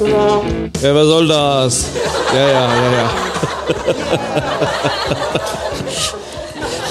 Ja, 0.00 0.94
was 0.94 1.06
soll 1.06 1.28
das? 1.28 1.84
Ja, 2.34 2.48
ja, 2.48 2.74
ja, 2.74 2.92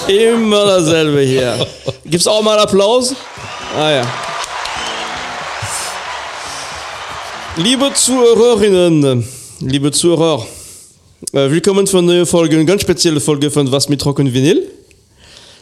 ja. 0.07 0.31
Immer 0.31 0.65
dasselbe 0.65 1.21
hier. 1.21 1.65
Gibt's 2.05 2.27
auch 2.27 2.43
mal 2.43 2.59
Applaus? 2.59 3.15
Ah 3.75 3.89
ja. 3.89 4.01
Liebe 7.57 7.91
Zuhörerinnen, 7.95 9.27
liebe 9.59 9.91
Zuhörer, 9.91 10.45
äh, 11.33 11.49
willkommen 11.49 11.87
für 11.87 11.97
eine 11.97 12.07
neue 12.07 12.25
Folge, 12.27 12.57
eine 12.57 12.65
ganz 12.65 12.83
spezielle 12.83 13.19
Folge 13.19 13.49
von 13.49 13.71
Was 13.71 13.89
mit 13.89 14.05
Rock 14.05 14.19
und 14.19 14.31
Vinyl. 14.31 14.78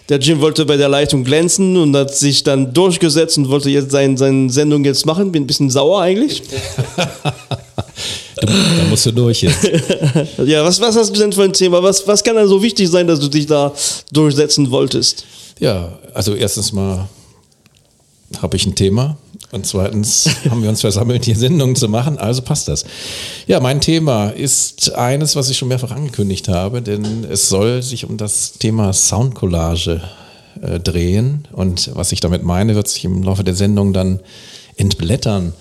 Der 0.09 0.19
Jim 0.19 0.39
wollte 0.39 0.65
bei 0.65 0.77
der 0.77 0.87
Leitung 0.87 1.23
glänzen 1.23 1.75
und 1.75 1.95
hat 1.95 2.15
sich 2.15 2.41
dann 2.43 2.73
durchgesetzt 2.73 3.37
und 3.37 3.49
wollte 3.49 3.69
jetzt 3.69 3.91
sein, 3.91 4.15
seine 4.15 4.49
Sendung 4.49 4.85
jetzt 4.85 5.05
machen. 5.05 5.31
Bin 5.31 5.43
ein 5.43 5.47
bisschen 5.47 5.69
sauer 5.69 6.01
eigentlich. 6.01 6.43
da, 6.95 8.45
da 8.45 8.83
musst 8.89 9.05
du 9.05 9.11
durch 9.11 9.41
jetzt. 9.41 9.63
ja, 10.45 10.63
was, 10.63 10.79
was 10.79 10.95
hast 10.95 11.13
du 11.13 11.19
denn 11.19 11.33
für 11.33 11.43
ein 11.43 11.51
Thema? 11.51 11.83
Was, 11.83 12.07
was 12.07 12.23
kann 12.23 12.35
dann 12.35 12.47
so 12.47 12.63
wichtig 12.63 12.89
sein, 12.89 13.05
dass 13.05 13.19
du 13.19 13.27
dich 13.27 13.47
da 13.47 13.73
durchsetzen 14.11 14.71
wolltest? 14.71 15.25
Ja, 15.59 15.99
also 16.13 16.35
erstens 16.35 16.71
mal 16.71 17.09
habe 18.41 18.55
ich 18.55 18.65
ein 18.65 18.75
Thema. 18.75 19.17
Und 19.51 19.65
zweitens 19.65 20.29
haben 20.49 20.61
wir 20.61 20.69
uns 20.69 20.81
versammelt, 20.81 21.25
hier 21.25 21.35
Sendungen 21.35 21.75
zu 21.75 21.87
machen, 21.87 22.17
also 22.17 22.41
passt 22.41 22.67
das. 22.67 22.83
Ja, 23.47 23.59
mein 23.59 23.79
Thema 23.79 24.29
ist 24.29 24.93
eines, 24.93 25.35
was 25.35 25.49
ich 25.49 25.57
schon 25.57 25.69
mehrfach 25.69 25.91
angekündigt 25.91 26.49
habe, 26.49 26.81
denn 26.81 27.25
es 27.29 27.47
soll 27.47 27.81
sich 27.81 28.05
um 28.05 28.17
das 28.17 28.53
Thema 28.53 28.91
Soundcollage 28.91 30.01
äh, 30.61 30.79
drehen. 30.79 31.47
Und 31.53 31.91
was 31.93 32.11
ich 32.11 32.19
damit 32.19 32.43
meine, 32.43 32.75
wird 32.75 32.89
sich 32.89 33.05
im 33.05 33.23
Laufe 33.23 33.43
der 33.43 33.55
Sendung 33.55 33.93
dann 33.93 34.19
entblättern. 34.75 35.53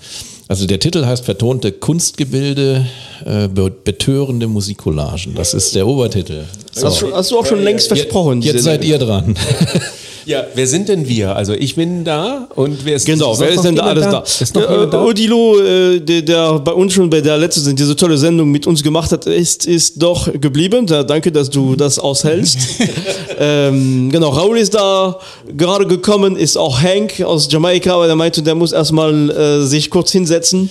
Also 0.49 0.65
der 0.65 0.79
Titel 0.79 1.05
heißt 1.05 1.25
Vertonte 1.25 1.71
Kunstgebilde, 1.71 2.85
äh, 3.25 3.47
betörende 3.47 4.47
Musikcollagen. 4.47 5.35
Das 5.35 5.53
ist 5.53 5.75
der 5.75 5.87
Obertitel. 5.87 6.45
So. 6.71 6.87
Hast, 6.87 7.01
du, 7.01 7.13
hast, 7.13 7.31
du, 7.31 7.39
auch 7.39 7.45
schon 7.45 7.63
längst 7.63 7.87
versprochen. 7.87 8.41
Jetzt, 8.41 8.55
jetzt 8.55 8.63
seid 8.63 8.83
ihr 8.83 8.97
dran. 8.97 9.35
Ja, 10.27 10.43
wer 10.55 10.67
sind 10.67 10.89
denn 10.89 11.07
wir? 11.07 11.37
Also 11.37 11.53
ich 11.53 11.75
bin 11.75 12.03
da 12.03 12.49
und 12.53 12.83
wer 12.83 12.97
ist 12.97 13.05
Genau, 13.05 13.39
wer 13.39 13.47
ist 13.47 13.63
denn 13.63 13.77
da 13.77 13.83
alles 13.83 14.03
da? 14.03 14.11
da? 14.11 14.23
Ist 14.23 14.53
noch 14.55 14.61
ja, 14.61 14.85
da? 14.85 15.01
Odilo, 15.01 15.57
äh, 15.61 16.01
der, 16.01 16.21
der, 16.21 16.59
bei 16.59 16.73
uns 16.73 16.91
schon 16.91 17.09
bei 17.09 17.21
der 17.21 17.37
letzten 17.37 17.73
diese 17.77 17.95
tolle 17.95 18.17
Sendung 18.17 18.51
mit 18.51 18.67
uns 18.67 18.83
gemacht 18.83 19.09
hat, 19.13 19.25
ist, 19.25 19.65
ist 19.65 20.03
doch 20.03 20.29
geblieben. 20.33 20.85
Da, 20.85 21.03
danke, 21.03 21.31
dass 21.31 21.49
du 21.49 21.77
das 21.77 21.97
aushältst. 21.97 22.57
ähm, 23.39 24.09
genau, 24.11 24.27
Raul 24.31 24.57
ist 24.57 24.73
da 24.73 25.17
gerade 25.55 25.87
gekommen, 25.87 26.35
ist 26.35 26.57
auch 26.57 26.77
Hank 26.81 27.21
aus 27.21 27.47
Jamaika, 27.49 27.93
aber 27.93 28.07
der 28.07 28.17
meinte, 28.17 28.43
der 28.43 28.55
muss 28.55 28.73
erstmal 28.73 29.29
äh, 29.29 29.61
sich 29.65 29.89
kurz 29.89 30.11
hinsetzen 30.11 30.69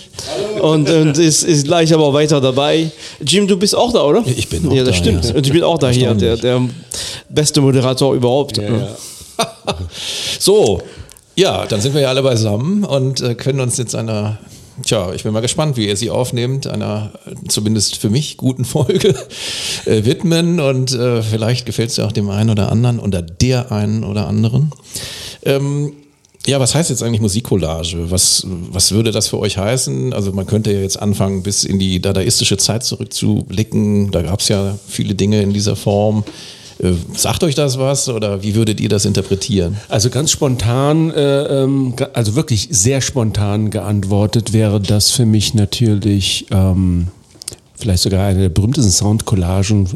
und, 0.61 0.91
und 0.91 1.17
ist, 1.19 1.45
ist 1.45 1.67
gleich 1.67 1.95
aber 1.95 2.13
weiter 2.13 2.43
dabei. 2.43 2.91
Jim, 3.27 3.49
du 3.49 3.57
bist 3.57 3.75
auch 3.75 3.91
da, 3.91 4.05
oder? 4.05 4.23
Ich 4.27 4.49
bin 4.51 4.69
auch 4.69 4.75
Ja, 4.75 4.85
das 4.85 4.97
da, 4.97 5.03
stimmt. 5.03 5.25
Ja. 5.25 5.35
Und 5.35 5.47
ich 5.47 5.53
bin 5.55 5.63
auch 5.63 5.79
da 5.79 5.89
hier, 5.89 6.13
der, 6.13 6.37
der 6.37 6.61
beste 7.31 7.63
Moderator 7.63 8.15
überhaupt. 8.15 8.59
Ja, 8.59 8.65
ja. 8.65 8.89
so, 10.39 10.83
ja, 11.35 11.67
dann 11.67 11.81
sind 11.81 11.95
wir 11.95 12.01
ja 12.01 12.09
alle 12.09 12.23
beisammen 12.23 12.85
und 12.85 13.21
äh, 13.21 13.35
können 13.35 13.61
uns 13.61 13.77
jetzt 13.77 13.95
einer, 13.95 14.39
tja, 14.83 15.13
ich 15.13 15.23
bin 15.23 15.33
mal 15.33 15.41
gespannt, 15.41 15.77
wie 15.77 15.87
ihr 15.87 15.97
sie 15.97 16.11
aufnehmt, 16.11 16.67
einer 16.67 17.13
äh, 17.27 17.35
zumindest 17.49 17.97
für 17.97 18.11
mich 18.11 18.37
guten 18.37 18.65
Folge 18.67 19.15
äh, 19.85 20.05
widmen 20.05 20.61
und 20.61 20.93
äh, 20.93 21.23
vielleicht 21.23 21.67
gefällt 21.67 21.91
es 21.91 21.97
ja 21.97 22.07
auch 22.07 22.13
dem 22.13 22.31
einen 22.31 22.51
oder 22.51 22.73
anderen 22.73 22.99
oder 22.99 23.23
der 23.23 23.71
einen 23.71 24.05
oder 24.05 24.27
anderen. 24.27 24.73
Ähm, 25.45 25.93
ja, 26.47 26.61
was 26.61 26.77
heißt 26.77 26.91
jetzt 26.91 27.03
eigentlich 27.03 27.21
Musikcollage? 27.21 28.11
Was, 28.11 28.47
was 28.47 28.93
würde 28.93 29.11
das 29.11 29.27
für 29.27 29.39
euch 29.41 29.59
heißen? 29.59 30.13
Also 30.13 30.33
man 30.33 30.47
könnte 30.47 30.73
ja 30.73 30.81
jetzt 30.81 31.01
anfangen, 31.01 31.43
bis 31.43 31.65
in 31.65 31.81
die 31.81 32.01
dadaistische 32.01 32.57
Zeit 32.57 32.85
zurückzublicken. 32.85 34.13
Da 34.13 34.23
gab 34.23 34.41
es 34.41 34.49
ja 34.49 34.79
viele 34.87 35.17
Dinge 35.17 35.43
in 35.43 35.53
dieser 35.53 35.75
Form. 35.75 36.25
Äh, 36.79 36.93
sagt 37.15 37.43
euch 37.43 37.55
das 37.55 37.79
was 37.79 38.09
oder 38.09 38.43
wie 38.43 38.55
würdet 38.55 38.81
ihr 38.81 38.89
das 38.89 39.05
interpretieren? 39.05 39.77
Also 39.89 40.11
ganz 40.11 40.31
spontan, 40.31 41.11
äh, 41.11 41.63
ähm, 41.63 41.95
also 42.13 42.35
wirklich 42.35 42.69
sehr 42.71 43.01
spontan 43.01 43.71
geantwortet 43.71 44.53
wäre 44.53 44.81
das 44.81 45.11
für 45.11 45.27
mich 45.27 45.55
natürlich 45.55 46.47
ähm, 46.51 47.09
vielleicht 47.75 48.03
sogar 48.03 48.27
eine 48.27 48.41
der 48.41 48.49
berühmtesten 48.51 48.93
Soundcollagen 48.93 49.89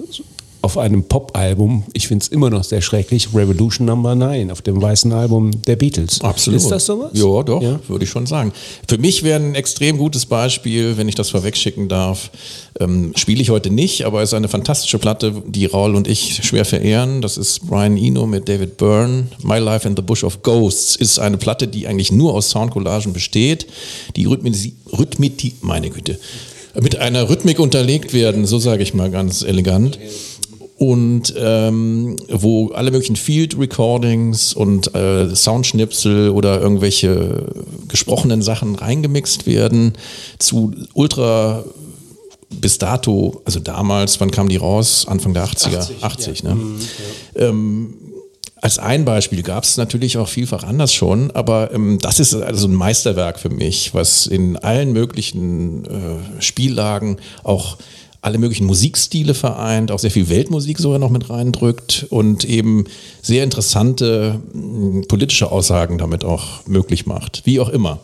auf 0.63 0.77
einem 0.77 1.05
Pop-Album, 1.05 1.85
ich 1.95 2.09
finde 2.09 2.23
es 2.23 2.29
immer 2.29 2.51
noch 2.51 2.65
sehr 2.65 2.83
schrecklich, 2.83 3.29
Revolution 3.35 3.87
Number 3.87 4.15
9 4.15 4.51
auf 4.51 4.61
dem 4.61 4.81
weißen 4.81 5.13
Album 5.13 5.51
der 5.63 5.77
Beatles. 5.77 6.21
Absolut. 6.21 6.61
Ist 6.61 6.71
das 6.71 6.87
sowas? 6.87 7.11
Ja, 7.15 7.43
doch, 7.43 7.63
ja? 7.63 7.81
würde 7.89 8.05
ich 8.05 8.11
schon 8.11 8.27
sagen. 8.27 8.53
Für 8.87 8.99
mich 8.99 9.23
wäre 9.23 9.41
ein 9.41 9.55
extrem 9.55 9.97
gutes 9.97 10.27
Beispiel, 10.27 10.97
wenn 10.97 11.09
ich 11.09 11.15
das 11.15 11.31
vorwegschicken 11.31 11.89
darf, 11.89 12.31
ähm, 12.79 13.13
spiele 13.17 13.41
ich 13.41 13.51
heute 13.51 13.71
nicht, 13.71 14.05
aber 14.05 14.23
es 14.23 14.31
ist 14.31 14.35
eine 14.35 14.49
fantastische 14.49 14.99
Platte, 14.99 15.43
die 15.47 15.65
Raul 15.67 15.95
und 15.95 16.07
ich 16.07 16.41
schwer 16.45 16.65
verehren. 16.65 17.23
Das 17.23 17.39
ist 17.39 17.67
Brian 17.67 17.97
Eno 17.97 18.27
mit 18.27 18.49
David 18.49 18.77
Byrne. 18.77 19.29
My 19.43 19.59
Life 19.59 19.89
in 19.89 19.97
the 19.97 20.03
Bush 20.03 20.25
of 20.25 20.43
Ghosts 20.43 20.97
ist 20.97 21.19
eine 21.19 21.39
Platte, 21.39 21.69
die 21.69 21.87
eigentlich 21.87 22.13
nur 22.13 22.35
aus 22.35 22.51
Soundcollagen 22.51 23.13
besteht. 23.13 23.67
Die 24.17 24.27
Rhythmik, 24.27 24.75
Rhythmik 24.93 25.55
meine 25.63 25.89
Güte, 25.89 26.19
mit 26.81 26.97
einer 26.97 27.29
Rhythmik 27.29 27.59
unterlegt 27.59 28.13
werden, 28.13 28.47
so 28.47 28.59
sage 28.59 28.83
ich 28.83 28.95
mal 28.95 29.11
ganz 29.11 29.43
elegant 29.43 29.99
und 30.81 31.35
ähm, 31.37 32.17
wo 32.31 32.69
alle 32.69 32.91
möglichen 32.91 33.17
Field 33.17 33.59
Recordings 33.59 34.55
und 34.55 34.95
äh, 34.95 35.37
Soundschnipsel 35.37 36.31
oder 36.31 36.59
irgendwelche 36.59 37.45
gesprochenen 37.87 38.41
Sachen 38.41 38.77
reingemixt 38.77 39.47
werden 39.47 39.93
zu 40.39 40.73
ultra 40.95 41.65
bis 42.49 42.79
dato, 42.79 43.43
also 43.45 43.61
damals, 43.61 44.21
wann 44.21 44.31
kam 44.31 44.49
die 44.49 44.57
raus? 44.57 45.05
Anfang 45.07 45.35
der 45.35 45.45
80er, 45.45 45.81
80, 45.81 46.03
80 46.03 46.41
ja. 46.41 46.49
ne? 46.49 46.55
Mhm, 46.55 46.79
ja. 47.35 47.49
ähm, 47.49 47.95
als 48.63 48.79
ein 48.79 49.05
Beispiel 49.05 49.43
gab 49.43 49.65
es 49.65 49.77
natürlich 49.77 50.17
auch 50.17 50.29
vielfach 50.29 50.65
anders 50.65 50.95
schon, 50.95 51.31
aber 51.31 51.75
ähm, 51.75 51.99
das 52.01 52.21
ist 52.21 52.35
also 52.35 52.69
ein 52.69 52.75
Meisterwerk 52.75 53.39
für 53.39 53.51
mich, 53.51 53.93
was 53.93 54.27
in 54.27 54.57
allen 54.57 54.95
möglichen 54.95 55.85
äh, 55.85 56.43
Spiellagen 56.43 57.19
auch 57.43 57.77
alle 58.23 58.39
möglichen 58.39 58.67
Musikstile 58.67 59.33
vereint, 59.33 59.91
auch 59.91 59.99
sehr 59.99 60.11
viel 60.11 60.29
Weltmusik 60.29 60.79
sogar 60.79 60.99
noch 60.99 61.11
mit 61.11 61.31
reindrückt 61.31 62.07
und 62.11 62.45
eben 62.45 62.85
sehr 63.23 63.45
interessante 63.45 64.41
hm, 64.53 65.07
politische 65.09 65.51
Aussagen 65.51 65.97
damit 65.97 66.25
auch 66.25 66.67
möglich 66.67 67.07
macht. 67.07 67.43
Wie 67.45 67.61
auch 67.61 67.71
immer. 67.71 68.01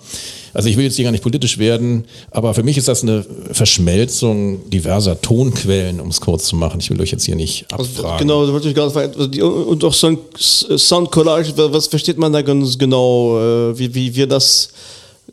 Also 0.54 0.70
ich 0.70 0.78
will 0.78 0.84
jetzt 0.84 0.96
hier 0.96 1.04
gar 1.04 1.10
nicht 1.10 1.22
politisch 1.22 1.58
werden, 1.58 2.06
aber 2.30 2.54
für 2.54 2.62
mich 2.62 2.78
ist 2.78 2.88
das 2.88 3.02
eine 3.02 3.26
Verschmelzung 3.52 4.70
diverser 4.70 5.20
Tonquellen, 5.20 6.00
um 6.00 6.08
es 6.08 6.22
kurz 6.22 6.46
zu 6.46 6.56
machen. 6.56 6.80
Ich 6.80 6.88
will 6.88 6.98
euch 6.98 7.10
jetzt 7.10 7.24
hier 7.24 7.36
nicht 7.36 7.66
also, 7.70 7.84
abfragen. 7.84 8.10
Also, 8.12 8.24
genau, 8.24 8.42
das 8.42 8.52
wollte 8.52 8.68
ich 8.68 8.74
gerade 8.74 8.90
fragen. 8.90 9.42
Und 9.42 9.84
auch 9.84 9.92
Soundcollage, 9.92 11.52
was 11.56 11.88
versteht 11.88 12.16
man 12.16 12.32
da 12.32 12.40
ganz 12.40 12.78
genau, 12.78 13.38
äh, 13.38 13.78
wie, 13.78 13.94
wie 13.94 14.16
wir 14.16 14.26
das 14.26 14.70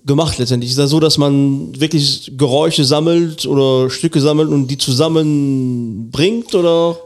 gemacht 0.05 0.37
letztendlich? 0.37 0.71
Ist 0.71 0.79
das 0.79 0.89
so, 0.89 0.99
dass 0.99 1.17
man 1.17 1.79
wirklich 1.79 2.33
Geräusche 2.37 2.83
sammelt 2.83 3.45
oder 3.45 3.89
Stücke 3.89 4.19
sammelt 4.21 4.49
und 4.49 4.67
die 4.67 4.77
zusammenbringt 4.77 6.53
oder? 6.55 6.97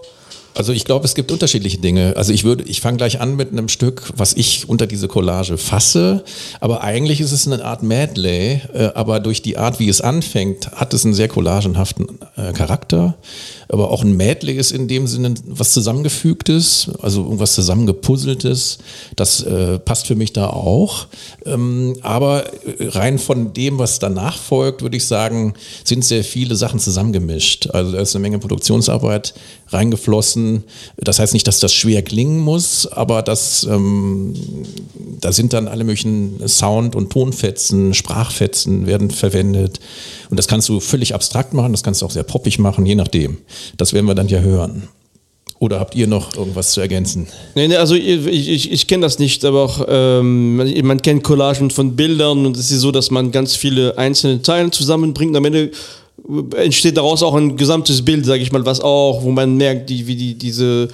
Also 0.58 0.74
ich 0.74 0.86
glaube, 0.86 1.06
es 1.06 1.14
gibt 1.14 1.32
unterschiedliche 1.32 1.78
Dinge. 1.78 2.16
Also 2.18 2.34
ich 2.34 2.44
würde, 2.44 2.64
ich 2.64 2.82
fange 2.82 2.98
gleich 2.98 3.22
an 3.22 3.36
mit 3.36 3.52
einem 3.52 3.70
Stück, 3.70 4.12
was 4.16 4.34
ich 4.34 4.68
unter 4.68 4.88
diese 4.88 5.08
Collage 5.08 5.56
fasse. 5.60 6.24
Aber 6.60 6.84
eigentlich 6.84 7.22
ist 7.22 7.32
es 7.32 7.46
eine 7.48 7.64
Art 7.64 7.84
Medley. 7.84 8.62
Äh, 8.74 8.90
aber 8.96 9.20
durch 9.20 9.44
die 9.44 9.58
Art, 9.58 9.80
wie 9.80 9.88
es 9.88 10.02
anfängt, 10.02 10.72
hat 10.72 10.96
es 10.96 11.06
einen 11.06 11.14
sehr 11.14 11.28
collagenhaften 11.28 12.08
äh, 12.36 12.54
Charakter. 12.54 13.20
Aber 13.70 13.92
auch 13.92 14.04
ein 14.04 14.18
Medley 14.18 14.54
ist 14.54 14.72
in 14.72 14.88
dem 14.88 15.06
Sinne 15.06 15.36
was 15.46 15.74
zusammengefügtes, 15.74 16.90
also 17.04 17.22
irgendwas 17.24 17.54
zusammengepuzzeltes. 17.54 18.80
Das 19.16 19.44
äh, 19.44 19.78
passt 19.78 20.08
für 20.08 20.16
mich 20.16 20.34
da 20.34 20.48
auch. 20.48 21.06
Ähm, 21.46 21.98
aber 22.02 22.46
äh, 22.66 22.88
rein 22.88 23.20
von 23.20 23.54
dem, 23.54 23.78
was 23.78 24.00
danach 24.00 24.40
folgt, 24.40 24.82
würde 24.82 24.98
ich 24.98 25.06
sagen, 25.06 25.54
sind 25.84 26.04
sehr 26.04 26.24
viele 26.24 26.56
Sachen 26.56 26.80
zusammengemischt. 26.80 27.70
Also 27.72 27.92
da 27.92 28.00
ist 28.00 28.16
eine 28.16 28.24
Menge 28.24 28.40
Produktionsarbeit 28.40 29.36
reingeflossen. 29.70 30.64
Das 30.98 31.20
heißt 31.20 31.34
nicht, 31.34 31.48
dass 31.48 31.60
das 31.60 31.74
schwer 31.74 32.02
klingen 32.02 32.40
muss, 32.40 32.88
aber 32.88 33.22
das, 33.22 33.66
ähm, 33.70 34.34
da 35.20 35.32
sind 35.32 35.54
dann 35.54 35.68
alle 35.68 35.84
möglichen 35.84 36.48
Sound- 36.48 36.96
und 36.96 37.12
Tonfetzen, 37.12 37.94
Sprachfetzen 37.94 38.88
werden 38.88 39.12
verwendet. 39.12 39.80
Und 40.30 40.38
das 40.38 40.48
kannst 40.48 40.70
du 40.70 40.80
völlig 40.80 41.14
abstrakt 41.14 41.54
machen, 41.54 41.72
das 41.72 41.84
kannst 41.84 42.02
du 42.02 42.06
auch 42.06 42.12
sehr 42.12 42.24
poppig 42.24 42.60
machen, 42.60 42.86
je 42.86 42.96
nachdem. 42.96 43.38
Das 43.78 43.94
werden 43.94 44.06
wir 44.06 44.16
dann 44.16 44.28
ja 44.28 44.40
hören. 44.40 44.88
Oder 45.60 45.80
habt 45.80 45.96
ihr 45.96 46.06
noch 46.06 46.36
irgendwas 46.36 46.72
zu 46.72 46.82
ergänzen? 46.82 47.28
Nee, 47.56 47.68
nee 47.68 47.78
also 47.78 47.96
ich, 47.96 48.28
ich, 48.28 48.72
ich 48.72 48.88
kenne 48.88 49.02
das 49.02 49.18
nicht, 49.18 49.44
aber 49.44 49.64
auch, 49.64 49.86
ähm, 49.88 50.58
man 50.86 51.02
kennt 51.02 51.24
Collagen 51.24 51.72
von 51.72 51.96
Bildern 51.96 52.46
und 52.46 52.56
es 52.56 52.70
ist 52.70 52.82
so, 52.82 52.92
dass 52.92 53.10
man 53.10 53.32
ganz 53.32 53.56
viele 53.56 53.98
einzelne 53.98 54.42
Teile 54.44 54.70
zusammenbringt. 54.70 55.36
Am 55.36 55.46
Ende 55.46 55.72
entsteht 56.56 56.98
daraus 56.98 57.24
auch 57.24 57.36
ein 57.36 57.56
gesamtes 57.56 58.04
Bild, 58.04 58.26
sage 58.26 58.42
ich 58.42 58.52
mal, 58.52 58.66
was 58.66 58.82
auch, 58.82 59.24
wo 59.24 59.32
man 59.32 59.56
merkt, 59.56 59.90
die, 59.90 60.08
wie 60.08 60.16
die, 60.16 60.36
diese 60.36 60.90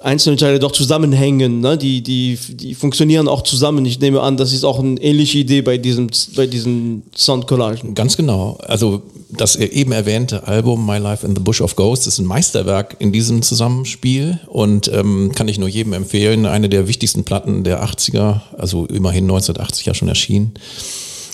einzelne 0.00 0.36
Teile 0.36 0.58
doch 0.58 0.72
zusammenhängen, 0.72 1.60
ne? 1.60 1.76
die, 1.76 2.02
die, 2.02 2.38
die 2.50 2.74
funktionieren 2.74 3.28
auch 3.28 3.42
zusammen. 3.42 3.84
Ich 3.84 3.98
nehme 4.00 4.20
an, 4.20 4.36
das 4.36 4.52
ist 4.52 4.64
auch 4.64 4.78
eine 4.78 5.00
ähnliche 5.00 5.38
Idee 5.38 5.60
bei 5.60 5.76
diesem, 5.76 6.08
bei 6.36 6.46
diesen 6.46 7.02
Soundcollagen. 7.16 7.94
Ganz 7.94 8.16
genau. 8.16 8.58
Also 8.66 9.02
das 9.30 9.56
eben 9.56 9.92
erwähnte 9.92 10.46
Album 10.46 10.86
My 10.86 10.98
Life 10.98 11.26
in 11.26 11.34
the 11.34 11.42
Bush 11.42 11.60
of 11.60 11.76
Ghosts 11.76 12.06
ist 12.06 12.18
ein 12.18 12.26
Meisterwerk 12.26 12.96
in 12.98 13.12
diesem 13.12 13.42
Zusammenspiel 13.42 14.38
und 14.46 14.88
ähm, 14.88 15.32
kann 15.34 15.48
ich 15.48 15.58
nur 15.58 15.68
jedem 15.68 15.92
empfehlen. 15.92 16.46
Eine 16.46 16.68
der 16.68 16.88
wichtigsten 16.88 17.24
Platten 17.24 17.64
der 17.64 17.84
80er, 17.84 18.40
also 18.56 18.86
immerhin 18.86 19.24
1980 19.24 19.86
ja 19.86 19.94
schon 19.94 20.08
erschienen. 20.08 20.54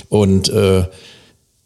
Und 0.08 0.48
äh, 0.48 0.84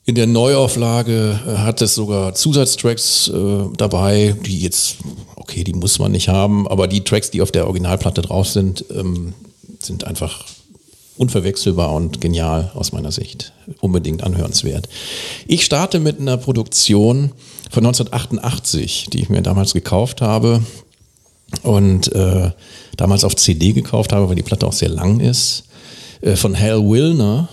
in 0.08 0.14
der 0.14 0.26
Neuauflage 0.26 1.38
äh, 1.46 1.58
hat 1.58 1.82
es 1.82 1.94
sogar 1.94 2.34
Zusatztracks 2.34 3.28
äh, 3.28 3.64
dabei, 3.76 4.34
die 4.46 4.58
jetzt, 4.58 4.96
okay, 5.36 5.64
die 5.64 5.74
muss 5.74 5.98
man 5.98 6.12
nicht 6.12 6.28
haben, 6.30 6.66
aber 6.66 6.88
die 6.88 7.04
Tracks, 7.04 7.30
die 7.30 7.42
auf 7.42 7.52
der 7.52 7.66
Originalplatte 7.66 8.22
drauf 8.22 8.48
sind, 8.48 8.86
ähm, 8.90 9.34
sind 9.80 10.04
einfach 10.04 10.46
unverwechselbar 11.18 11.92
und 11.92 12.22
genial 12.22 12.72
aus 12.74 12.92
meiner 12.92 13.12
Sicht. 13.12 13.52
Unbedingt 13.82 14.24
anhörenswert. 14.24 14.88
Ich 15.46 15.66
starte 15.66 16.00
mit 16.00 16.18
einer 16.18 16.38
Produktion 16.38 17.32
von 17.70 17.84
1988, 17.84 19.08
die 19.12 19.20
ich 19.20 19.28
mir 19.28 19.42
damals 19.42 19.74
gekauft 19.74 20.22
habe 20.22 20.62
und 21.62 22.10
äh, 22.12 22.52
damals 22.96 23.24
auf 23.24 23.36
CD 23.36 23.74
gekauft 23.74 24.14
habe, 24.14 24.30
weil 24.30 24.36
die 24.36 24.42
Platte 24.42 24.66
auch 24.66 24.72
sehr 24.72 24.88
lang 24.88 25.20
ist, 25.20 25.64
äh, 26.22 26.34
von 26.34 26.58
Hal 26.58 26.80
Wilner 26.80 27.50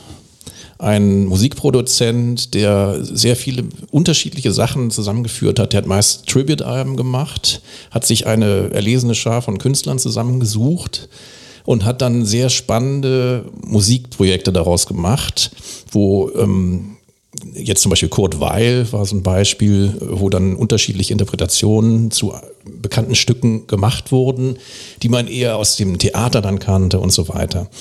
ein 0.85 1.25
Musikproduzent, 1.25 2.53
der 2.53 2.99
sehr 3.01 3.35
viele 3.35 3.63
unterschiedliche 3.89 4.51
Sachen 4.51 4.91
zusammengeführt 4.91 5.57
hat. 5.57 5.73
Der 5.73 5.79
hat 5.79 5.87
meist 5.87 6.27
Tribute-Alben 6.27 6.95
gemacht, 6.95 7.63
hat 7.89 8.05
sich 8.05 8.27
eine 8.27 8.69
erlesene 8.71 9.15
Schar 9.15 9.41
von 9.41 9.57
Künstlern 9.57 9.97
zusammengesucht 9.97 11.09
und 11.65 11.85
hat 11.85 12.03
dann 12.03 12.23
sehr 12.23 12.51
spannende 12.51 13.45
Musikprojekte 13.65 14.53
daraus 14.53 14.85
gemacht, 14.85 15.49
wo 15.89 16.29
ähm, 16.37 16.97
jetzt 17.55 17.81
zum 17.81 17.89
Beispiel 17.89 18.09
Kurt 18.09 18.39
Weil 18.39 18.91
war 18.93 19.07
so 19.07 19.15
ein 19.15 19.23
Beispiel, 19.23 19.97
wo 19.99 20.29
dann 20.29 20.55
unterschiedliche 20.55 21.13
Interpretationen 21.13 22.11
zu 22.11 22.35
bekannten 22.63 23.15
Stücken 23.15 23.65
gemacht 23.65 24.11
wurden, 24.11 24.57
die 25.01 25.09
man 25.09 25.27
eher 25.27 25.57
aus 25.57 25.77
dem 25.77 25.97
Theater 25.97 26.41
dann 26.41 26.59
kannte 26.59 26.99
und 26.99 27.11
so 27.11 27.27
weiter. 27.27 27.71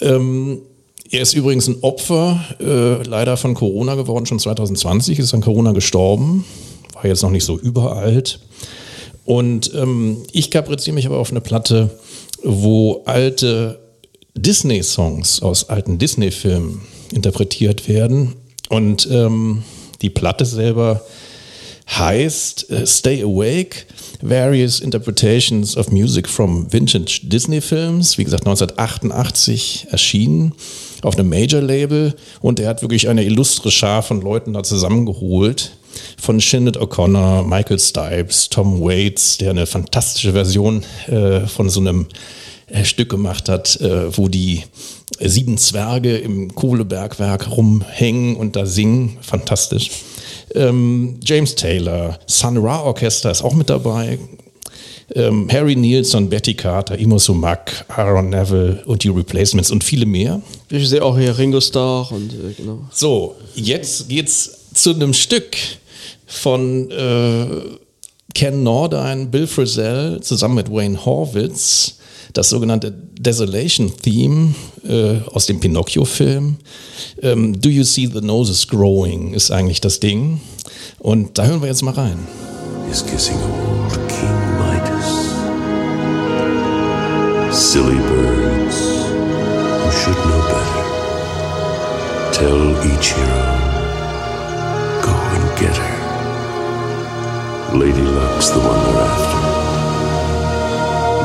Ähm, 0.00 0.62
er 1.10 1.22
ist 1.22 1.34
übrigens 1.34 1.66
ein 1.66 1.82
Opfer, 1.82 2.44
äh, 2.60 3.02
leider 3.02 3.36
von 3.36 3.54
Corona 3.54 3.96
geworden, 3.96 4.26
schon 4.26 4.38
2020 4.38 5.18
ist 5.18 5.34
an 5.34 5.40
Corona 5.40 5.72
gestorben, 5.72 6.44
war 6.94 7.06
jetzt 7.06 7.22
noch 7.22 7.30
nicht 7.30 7.44
so 7.44 7.58
überalt. 7.58 8.40
Und 9.24 9.72
ähm, 9.74 10.18
ich 10.32 10.50
kapriziere 10.50 10.94
mich 10.94 11.06
aber 11.06 11.18
auf 11.18 11.30
eine 11.30 11.40
Platte, 11.40 11.90
wo 12.42 13.02
alte 13.06 13.80
Disney-Songs 14.34 15.42
aus 15.42 15.68
alten 15.68 15.98
Disney-Filmen 15.98 16.80
interpretiert 17.12 17.88
werden. 17.88 18.34
Und 18.68 19.08
ähm, 19.10 19.64
die 20.02 20.10
Platte 20.10 20.44
selber 20.44 21.02
heißt 21.88 22.66
uh, 22.70 22.86
Stay 22.86 23.22
Awake, 23.22 23.84
Various 24.22 24.78
Interpretations 24.78 25.76
of 25.76 25.90
Music 25.90 26.28
from 26.28 26.72
Vintage 26.72 27.22
Disney 27.24 27.60
Films, 27.60 28.16
wie 28.16 28.24
gesagt 28.24 28.46
1988 28.46 29.88
erschienen 29.90 30.52
auf 31.02 31.18
einem 31.18 31.28
Major-Label 31.28 32.14
und 32.40 32.60
er 32.60 32.68
hat 32.68 32.82
wirklich 32.82 33.08
eine 33.08 33.24
illustre 33.24 33.70
Schar 33.70 34.02
von 34.02 34.20
Leuten 34.20 34.52
da 34.52 34.62
zusammengeholt. 34.62 35.72
Von 36.18 36.40
Shinnet 36.40 36.78
O'Connor, 36.78 37.42
Michael 37.42 37.78
Stipes, 37.78 38.48
Tom 38.48 38.80
Waits, 38.80 39.38
der 39.38 39.50
eine 39.50 39.66
fantastische 39.66 40.32
Version 40.32 40.84
äh, 41.08 41.40
von 41.40 41.68
so 41.68 41.80
einem 41.80 42.06
äh, 42.68 42.84
Stück 42.84 43.08
gemacht 43.08 43.48
hat, 43.48 43.80
äh, 43.80 44.16
wo 44.16 44.28
die 44.28 44.62
sieben 45.18 45.58
Zwerge 45.58 46.16
im 46.16 46.54
Kohlebergwerk 46.54 47.50
rumhängen 47.50 48.36
und 48.36 48.54
da 48.54 48.66
singen. 48.66 49.18
Fantastisch. 49.20 49.90
Ähm, 50.54 51.18
James 51.24 51.54
Taylor, 51.56 52.18
Sun 52.26 52.56
Ra 52.58 52.80
Orchester 52.82 53.30
ist 53.30 53.42
auch 53.42 53.54
mit 53.54 53.70
dabei 53.70 54.18
ähm, 55.14 55.48
Harry 55.50 55.76
Nielsen, 55.76 56.28
Betty 56.28 56.54
Carter, 56.54 56.98
Imo 56.98 57.18
Sumak, 57.18 57.84
Aaron 57.88 58.30
Neville 58.30 58.82
und 58.86 59.02
die 59.02 59.08
Replacements 59.08 59.70
und 59.70 59.84
viele 59.84 60.06
mehr. 60.06 60.40
Ich 60.68 60.88
sehe 60.88 61.02
auch 61.02 61.18
hier 61.18 61.36
Ringo 61.36 61.60
Starr 61.60 62.10
und 62.12 62.32
äh, 62.32 62.52
genau. 62.56 62.80
So, 62.92 63.36
jetzt 63.54 64.08
geht's 64.08 64.66
zu 64.74 64.94
einem 64.94 65.12
Stück 65.12 65.56
von 66.26 66.90
äh, 66.90 67.46
Ken 68.34 68.62
Nordine, 68.62 69.26
Bill 69.26 69.46
Frisell 69.46 70.20
zusammen 70.20 70.54
mit 70.54 70.70
Wayne 70.70 71.04
Horwitz, 71.04 71.96
das 72.32 72.50
sogenannte 72.50 72.92
Desolation 73.18 73.92
Theme 74.00 74.54
äh, 74.86 75.16
aus 75.32 75.46
dem 75.46 75.58
Pinocchio-Film. 75.58 76.56
Ähm, 77.22 77.60
Do 77.60 77.68
You 77.68 77.82
See 77.82 78.06
the 78.06 78.20
Noses 78.20 78.68
Growing 78.68 79.34
ist 79.34 79.50
eigentlich 79.50 79.80
das 79.80 79.98
Ding. 79.98 80.40
Und 81.00 81.38
da 81.38 81.46
hören 81.46 81.60
wir 81.60 81.68
jetzt 81.68 81.82
mal 81.82 81.94
rein. 81.94 82.18
Is 82.90 83.04
kissing 83.04 83.36
old 83.36 83.69
silly 87.72 87.98
birds 87.98 88.78
who 89.80 89.90
should 89.92 90.20
know 90.28 90.42
better. 90.50 90.84
Tell 92.32 92.62
each 92.90 93.12
hero, 93.12 93.46
go 95.06 95.14
and 95.36 95.44
get 95.56 95.76
her. 95.76 95.98
Lady 97.78 98.02
Luck's 98.02 98.48
the 98.48 98.58
one 98.58 98.80
they're 98.82 99.04
after. 99.14 99.40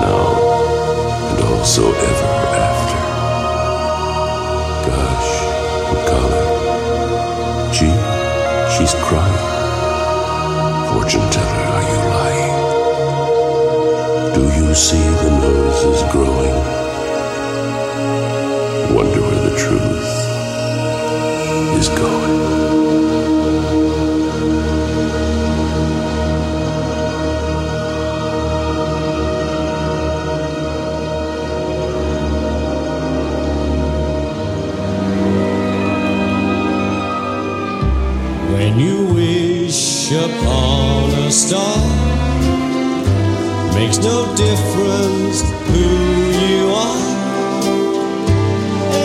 Now 0.05 0.25
and 1.29 1.39
also 1.49 1.83
ever 2.11 2.33
after. 2.69 3.01
Gosh, 4.87 5.31
golly. 6.09 6.45
Gee, 7.73 7.99
she's 8.77 8.93
crying. 9.03 9.45
Fortune 10.93 11.27
teller, 11.31 11.65
are 11.73 11.85
you 11.89 11.97
lying? 12.13 12.44
See 14.75 14.97
the 14.97 15.29
noses 15.39 16.03
growing? 16.11 16.53
Wonder 18.93 19.21
where 19.21 19.49
the 19.49 19.55
truth 19.57 19.79
is 21.79 21.87
going. 21.87 22.44
Makes 43.95 44.05
no 44.05 44.25
difference 44.35 45.43
who 45.67 45.79
you 46.47 46.73
are. 46.73 46.97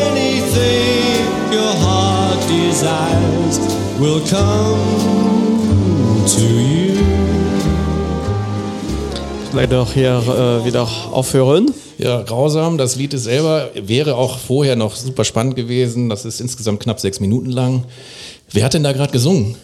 Anything 0.06 1.52
your 1.52 1.74
heart 1.74 2.38
desires 2.48 3.58
will 3.98 4.20
come 4.28 6.24
to 6.26 6.40
you. 6.40 6.96
Vielleicht 9.50 9.74
auch 9.74 9.92
hier 9.92 10.12
äh, 10.12 10.64
wieder 10.64 10.88
aufhören. 11.10 11.72
Ja, 11.98 12.22
grausam. 12.22 12.78
Das 12.78 12.94
Lied 12.96 13.14
ist 13.14 13.24
selber 13.24 13.70
wäre 13.74 14.14
auch 14.14 14.38
vorher 14.38 14.76
noch 14.76 14.94
super 14.94 15.24
spannend 15.24 15.56
gewesen. 15.56 16.08
Das 16.08 16.24
ist 16.24 16.40
insgesamt 16.40 16.80
knapp 16.80 17.00
sechs 17.00 17.20
Minuten 17.20 17.50
lang. 17.50 17.84
Wer 18.52 18.64
hat 18.64 18.74
denn 18.74 18.84
da 18.84 18.92
gerade 18.92 19.12
gesungen? 19.12 19.56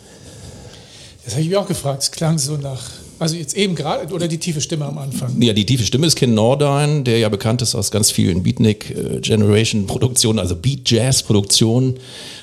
Das 1.25 1.35
habe 1.35 1.42
ich 1.42 1.49
mich 1.49 1.56
auch 1.56 1.68
gefragt. 1.68 2.02
Es 2.02 2.11
klang 2.11 2.38
so 2.38 2.56
nach 2.56 2.83
also 3.19 3.37
jetzt 3.37 3.57
eben 3.57 3.75
gerade 3.75 4.13
oder 4.13 4.29
die 4.29 4.39
tiefe 4.39 4.61
Stimme 4.61 4.85
am 4.85 4.99
Anfang? 4.99 5.41
Ja, 5.41 5.53
die 5.53 5.67
tiefe 5.67 5.85
Stimme 5.85 6.07
ist 6.07 6.17
Ken 6.17 6.35
Nordine, 6.35 7.03
der 7.03 7.19
ja 7.19 7.29
bekannt 7.29 7.63
ist 7.63 7.75
aus 7.75 7.91
ganz 7.91 8.11
vielen 8.11 8.43
Beatnik 8.43 8.91
äh, 8.91 9.21
Generation 9.21 9.87
Produktionen, 9.87 10.39
also 10.39 10.57
Beat 10.57 10.91
Jazz 10.91 11.23
Produktionen, 11.23 11.95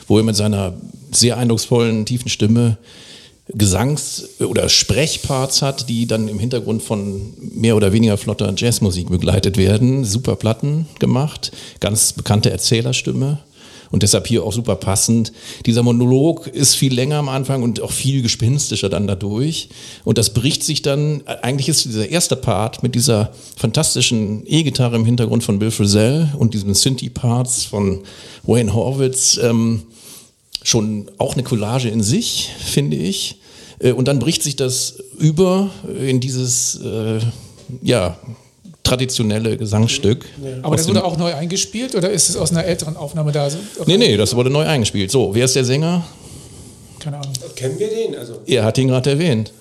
wo 0.07 0.17
er 0.17 0.23
mit 0.23 0.35
seiner 0.35 0.73
sehr 1.11 1.37
eindrucksvollen 1.37 2.05
tiefen 2.05 2.29
Stimme 2.29 2.77
Gesangs- 3.49 4.39
oder 4.39 4.69
Sprechparts 4.69 5.61
hat, 5.61 5.89
die 5.89 6.07
dann 6.07 6.29
im 6.29 6.39
Hintergrund 6.39 6.81
von 6.81 7.33
mehr 7.37 7.75
oder 7.75 7.91
weniger 7.91 8.17
flotter 8.17 8.53
Jazzmusik 8.55 9.09
begleitet 9.09 9.57
werden. 9.57 10.05
Super 10.05 10.37
Platten 10.37 10.87
gemacht, 10.99 11.51
ganz 11.81 12.13
bekannte 12.13 12.51
Erzählerstimme 12.51 13.39
und 13.93 14.01
deshalb 14.01 14.25
hier 14.25 14.43
auch 14.43 14.51
super 14.51 14.75
passend. 14.75 15.31
Dieser 15.67 15.83
Monolog 15.83 16.47
ist 16.47 16.73
viel 16.73 16.91
länger 16.91 17.17
am 17.17 17.29
Anfang 17.29 17.61
und 17.61 17.79
auch 17.79 17.91
viel 17.91 18.23
gespinstischer 18.23 18.89
dann 18.89 19.05
dadurch. 19.05 19.69
Und 20.03 20.17
das 20.17 20.33
bricht 20.33 20.63
sich 20.63 20.81
dann, 20.81 21.21
eigentlich 21.27 21.69
ist 21.69 21.85
dieser 21.85 22.09
erste 22.09 22.35
Part 22.35 22.81
mit 22.81 22.95
dieser 22.95 23.33
fantastischen 23.55 24.47
E-Gitarre 24.47 24.95
im 24.95 25.05
Hintergrund 25.05 25.43
von 25.43 25.59
Bill 25.59 25.69
Frisell 25.69 26.27
und 26.39 26.55
diesen 26.55 26.73
Synthie-Parts 26.73 27.65
von 27.65 27.99
Wayne 28.41 28.73
Horwitz 28.73 29.39
ähm, 29.39 29.83
schon 30.63 31.11
auch 31.19 31.33
eine 31.33 31.43
Collage 31.43 31.89
in 31.89 32.01
sich, 32.01 32.49
finde 32.65 32.97
ich. 32.97 33.41
Äh, 33.77 33.91
und 33.91 34.07
dann 34.07 34.17
bricht 34.17 34.41
sich 34.41 34.55
das 34.55 35.03
über 35.19 35.69
in 36.03 36.19
dieses, 36.19 36.81
äh, 36.81 37.19
ja, 37.83 38.17
traditionelle 38.93 39.57
Gesangsstück. 39.57 40.25
Aber 40.61 40.75
das 40.75 40.87
wurde 40.87 41.03
auch 41.03 41.17
neu 41.17 41.33
eingespielt 41.33 41.95
oder 41.95 42.09
ist 42.11 42.29
es 42.29 42.37
aus 42.37 42.51
einer 42.51 42.63
älteren 42.65 42.95
Aufnahme 42.95 43.31
da? 43.31 43.47
Nee, 43.85 43.97
nee, 43.97 44.15
das 44.17 44.35
wurde 44.35 44.49
neu 44.49 44.65
eingespielt. 44.65 45.09
So, 45.11 45.33
wer 45.33 45.45
ist 45.45 45.55
der 45.55 45.65
Sänger? 45.65 46.05
Keine 46.99 47.17
Ahnung. 47.17 47.33
Kennen 47.55 47.79
wir 47.79 47.87
den? 47.89 48.15
Also 48.15 48.33
Er 48.45 48.63
hat 48.63 48.77
ihn 48.77 48.87
gerade 48.87 49.09
erwähnt. 49.09 49.51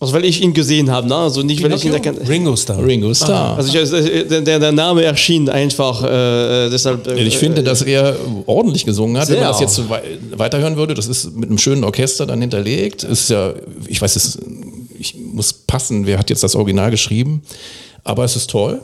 Also 0.00 0.14
weil 0.14 0.24
ich 0.24 0.40
ihn 0.42 0.54
gesehen 0.54 0.90
habe, 0.90 1.06
ne? 1.06 1.14
Also 1.14 1.42
nicht, 1.42 1.62
weil 1.62 1.72
ich 1.74 1.84
ihn 1.84 1.92
erkannt 1.92 2.20
Ringo 2.26 2.56
Starr. 2.56 2.82
Ringo 2.84 3.12
Starr. 3.12 3.56
Also 3.58 3.68
ich, 3.70 3.78
also, 3.78 3.96
der, 4.40 4.58
der 4.58 4.72
Name 4.72 5.04
erschien 5.04 5.46
einfach, 5.50 6.02
äh, 6.02 6.70
deshalb. 6.70 7.06
Äh, 7.06 7.22
Ich 7.22 7.36
finde, 7.36 7.62
dass 7.62 7.82
er 7.82 8.16
ordentlich 8.46 8.86
gesungen 8.86 9.18
hat. 9.20 9.28
Wenn 9.28 9.34
man 9.40 9.44
Sehr. 9.44 9.52
das 9.52 9.60
jetzt 9.60 9.74
so 9.74 9.90
wei- 9.90 10.02
weiterhören 10.36 10.76
würde, 10.76 10.94
das 10.94 11.06
ist 11.06 11.36
mit 11.36 11.50
einem 11.50 11.58
schönen 11.58 11.84
Orchester 11.84 12.24
dann 12.24 12.40
hinterlegt. 12.40 13.02
Ist 13.04 13.28
ja, 13.28 13.52
ich 13.88 14.00
weiß, 14.00 14.16
es, 14.16 14.38
ich 14.98 15.16
muss 15.34 15.52
passen, 15.52 16.06
wer 16.06 16.18
hat 16.18 16.30
jetzt 16.30 16.42
das 16.42 16.54
Original 16.56 16.90
geschrieben, 16.90 17.42
aber 18.04 18.24
es 18.24 18.36
ist 18.36 18.50
toll. 18.50 18.80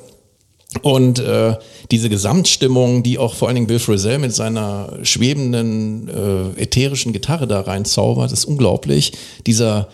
Und 0.82 1.20
äh, 1.20 1.54
diese 1.90 2.10
Gesamtstimmung, 2.10 3.02
die 3.02 3.18
auch 3.18 3.34
vor 3.34 3.48
allen 3.48 3.54
Dingen 3.54 3.66
Bill 3.68 3.78
Frisell 3.78 4.18
mit 4.18 4.34
seiner 4.34 4.98
schwebenden, 5.02 6.08
äh, 6.08 6.62
ätherischen 6.62 7.12
Gitarre 7.12 7.46
da 7.46 7.60
reinzaubert, 7.60 8.32
ist 8.32 8.44
unglaublich. 8.44 9.12
Dieser 9.46 9.88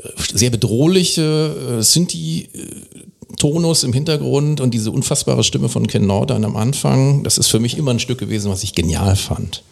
äh, 0.00 0.08
sehr 0.32 0.50
bedrohliche 0.50 1.78
äh, 1.78 1.82
Sinti-Tonus 1.82 3.84
im 3.84 3.92
Hintergrund 3.92 4.60
und 4.60 4.72
diese 4.74 4.90
unfassbare 4.90 5.42
Stimme 5.42 5.68
von 5.68 5.86
Ken 5.86 6.06
Norton 6.06 6.44
am 6.44 6.56
Anfang, 6.56 7.24
das 7.24 7.38
ist 7.38 7.48
für 7.48 7.58
mich 7.58 7.76
immer 7.76 7.92
ein 7.92 8.00
Stück 8.00 8.18
gewesen, 8.18 8.50
was 8.50 8.62
ich 8.62 8.74
genial 8.74 9.16
fand. 9.16 9.62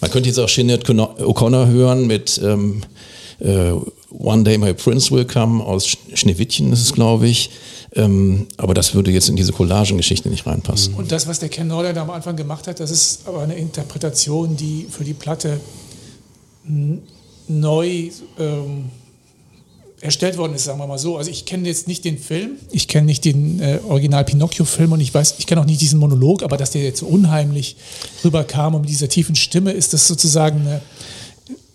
Man 0.00 0.10
könnte 0.10 0.28
jetzt 0.28 0.38
auch 0.38 0.48
Sinead 0.48 0.84
Conno- 0.84 1.18
O'Connor 1.20 1.66
hören 1.68 2.06
mit 2.06 2.40
ähm, 2.44 2.82
äh, 3.40 3.72
One 4.10 4.44
Day 4.44 4.58
My 4.58 4.74
Prince 4.74 5.10
Will 5.10 5.24
Come 5.24 5.64
aus 5.64 5.86
Sch- 5.86 5.96
Schneewittchen, 6.14 6.72
ist 6.72 6.82
es, 6.82 6.92
glaube 6.92 7.26
ich. 7.26 7.50
Ähm, 7.96 8.46
aber 8.56 8.74
das 8.74 8.94
würde 8.94 9.10
jetzt 9.10 9.28
in 9.28 9.36
diese 9.36 9.52
Collagengeschichte 9.52 10.28
nicht 10.28 10.46
reinpassen. 10.46 10.94
Und 10.94 11.12
das, 11.12 11.26
was 11.26 11.38
der 11.38 11.48
Ken 11.48 11.68
Norder 11.68 11.92
da 11.92 12.02
am 12.02 12.10
Anfang 12.10 12.34
gemacht 12.34 12.66
hat, 12.66 12.80
das 12.80 12.90
ist 12.90 13.26
aber 13.26 13.42
eine 13.42 13.54
Interpretation, 13.54 14.56
die 14.56 14.86
für 14.90 15.04
die 15.04 15.14
Platte 15.14 15.60
neu 17.46 18.10
ähm, 18.38 18.90
erstellt 20.00 20.36
worden 20.36 20.54
ist, 20.54 20.64
sagen 20.64 20.78
wir 20.78 20.86
mal 20.86 20.98
so. 20.98 21.16
Also 21.16 21.30
ich 21.30 21.44
kenne 21.44 21.68
jetzt 21.68 21.88
nicht 21.88 22.04
den 22.04 22.18
Film, 22.18 22.52
ich 22.70 22.88
kenne 22.88 23.06
nicht 23.06 23.24
den 23.24 23.60
äh, 23.60 23.80
Original 23.88 24.24
Pinocchio-Film 24.24 24.92
und 24.92 25.00
ich 25.00 25.14
weiß, 25.14 25.36
ich 25.38 25.46
kenne 25.46 25.60
auch 25.60 25.66
nicht 25.66 25.80
diesen 25.80 25.98
Monolog, 25.98 26.42
aber 26.42 26.56
dass 26.56 26.70
der 26.72 26.82
jetzt 26.82 27.00
so 27.00 27.06
unheimlich 27.06 27.76
rüberkam 28.24 28.74
und 28.74 28.82
mit 28.82 28.90
dieser 28.90 29.08
tiefen 29.08 29.34
Stimme, 29.34 29.72
ist 29.72 29.92
das 29.92 30.06
sozusagen 30.06 30.60
eine, 30.60 30.80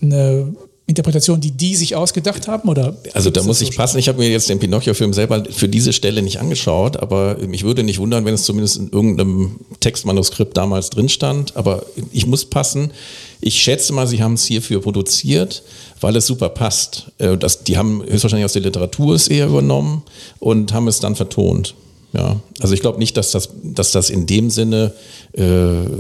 eine 0.01 0.53
Interpretation, 0.89 1.39
die 1.39 1.51
die 1.51 1.75
sich 1.75 1.96
ausgedacht 1.96 2.48
haben? 2.48 2.67
Oder 2.67 2.98
Also 3.13 3.29
da 3.29 3.43
muss 3.43 3.62
ich 3.62 3.75
passen. 3.77 4.00
Ich 4.00 4.08
habe 4.10 4.17
mir 4.17 4.29
jetzt 4.29 4.50
den 4.50 4.60
Pinocchio-Film 4.60 5.13
selber 5.13 5.43
für 5.50 5.69
diese 5.69 5.93
Stelle 5.93 6.22
nicht 6.22 6.39
angeschaut, 6.39 6.98
aber 6.98 7.38
mich 7.38 7.63
würde 7.63 7.84
nicht 7.84 8.00
wundern, 8.00 8.25
wenn 8.25 8.34
es 8.34 8.43
zumindest 8.43 8.77
in 8.77 8.89
irgendeinem 8.89 9.58
Textmanuskript 9.79 10.58
damals 10.58 10.89
drin 10.89 11.08
stand. 11.08 11.55
Aber 11.55 11.84
ich 12.12 12.25
muss 12.25 12.46
passen. 12.46 12.91
Ich 13.39 13.62
schätze 13.62 13.93
mal, 13.93 14.08
sie 14.08 14.22
haben 14.22 14.34
es 14.34 14.46
hierfür 14.46 14.81
produziert, 14.81 15.63
weil 16.01 16.15
es 16.15 16.25
super 16.25 16.50
passt. 16.50 17.12
Äh, 17.19 17.38
Das, 17.38 17.63
die 17.63 17.77
haben 17.77 18.03
höchstwahrscheinlich 18.03 18.46
aus 18.46 18.53
der 18.53 18.63
Literatur 18.63 19.15
es 19.15 19.27
eher 19.27 19.48
übernommen 19.48 20.01
und 20.39 20.74
haben 20.74 20.88
es 20.88 21.00
dann 21.00 21.15
vertont. 21.15 21.75
Ja, 22.11 22.37
also 22.59 22.73
ich 22.73 22.81
glaube 22.81 22.97
nicht, 22.97 23.15
dass 23.17 23.29
das, 23.31 23.49
dass 23.63 23.91
das 23.91 24.09
in 24.09 24.25
dem 24.25 24.49
Sinne 24.49 24.93
äh, 25.33 25.43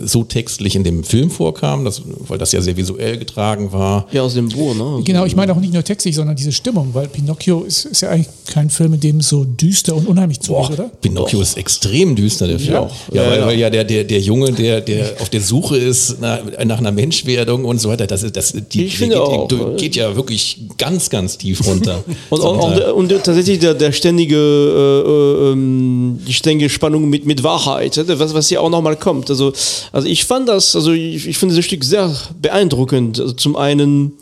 so 0.05 0.23
textlich 0.23 0.75
in 0.75 0.83
dem 0.83 1.03
Film 1.03 1.29
vorkam, 1.29 1.85
das, 1.85 2.01
weil 2.27 2.39
das 2.39 2.51
ja 2.51 2.61
sehr 2.61 2.75
visuell 2.77 3.17
getragen 3.19 3.71
war. 3.71 4.07
ja, 4.11 4.23
aus 4.23 4.33
dem 4.33 4.49
Buch, 4.49 4.73
ne? 4.73 4.83
Also, 4.83 5.03
Genau, 5.03 5.25
ich 5.25 5.35
meine 5.35 5.51
auch 5.53 5.59
nicht 5.59 5.71
nur 5.71 5.83
textlich, 5.83 6.15
sondern 6.15 6.35
diese 6.35 6.51
Stimmung, 6.51 6.89
weil 6.93 7.07
Pinocchio 7.09 7.61
ist, 7.61 7.85
ist 7.85 8.01
ja 8.01 8.09
eigentlich 8.09 8.27
kein 8.47 8.71
Film, 8.71 8.95
in 8.95 8.99
dem 9.01 9.17
es 9.17 9.29
so 9.29 9.43
düster 9.45 9.95
und 9.95 10.07
unheimlich 10.07 10.39
zugeht, 10.39 10.71
oder? 10.71 10.89
Pinocchio 10.99 11.41
ist 11.41 11.57
extrem 11.57 12.15
düster, 12.15 12.47
der 12.47 12.57
Film. 12.57 12.73
Ja. 12.73 12.89
Ja, 13.11 13.23
Ja, 13.23 13.29
weil, 13.29 13.39
ja. 13.39 13.45
weil 13.45 13.59
ja 13.59 13.69
der, 13.69 13.83
der, 13.83 14.03
der 14.03 14.19
Junge, 14.19 14.51
der, 14.51 14.81
der 14.81 15.11
auf 15.21 15.29
der 15.29 15.41
Suche 15.41 15.77
ist 15.77 16.19
nach, 16.19 16.39
nach 16.65 16.79
einer 16.79 16.91
Menschwerdung 16.91 17.65
und 17.65 17.79
so 17.79 17.87
weiter, 17.89 18.07
das, 18.07 18.23
ist- 18.23 18.35
das, 18.35 18.53
die, 18.71 18.85
Ich 18.85 18.97
finde 18.97 19.15
geht, 19.17 19.23
auch, 19.23 19.51
äh, 19.51 19.75
geht 19.77 19.95
ja 19.95 20.15
wirklich 20.15 20.57
ganz, 20.79 21.11
ganz 21.11 21.37
tief 21.37 21.63
runter. 21.67 22.03
Und, 22.31 22.41
auch, 22.41 22.57
auch 22.57 22.75
der, 22.75 22.95
und 22.95 23.09
tatsächlich 23.09 23.59
der, 23.59 23.75
der 23.75 23.91
ständige, 23.91 24.35
äh, 24.35 25.49
äh, 25.49 25.51
ähm, 25.51 25.98
die 26.25 26.33
ständige 26.33 26.69
Spannung 26.69 27.09
mit, 27.09 27.25
mit 27.25 27.43
Wahrheit, 27.43 27.97
äh, 27.97 28.19
was, 28.19 28.33
was 28.33 28.49
hier 28.49 28.61
auch 28.61 28.69
nochmal 28.69 28.95
kommt. 28.95 29.29
Also, 29.29 29.53
also 29.91 30.07
ich 30.07 30.25
fand 30.25 30.49
das, 30.49 30.75
also 30.75 30.91
ich, 30.91 31.27
ich 31.27 31.37
finde 31.37 31.55
das 31.55 31.65
Stück 31.65 31.83
sehr 31.83 32.13
beeindruckend. 32.41 33.19
Also 33.19 33.33
zum 33.33 33.55
einen, 33.55 34.13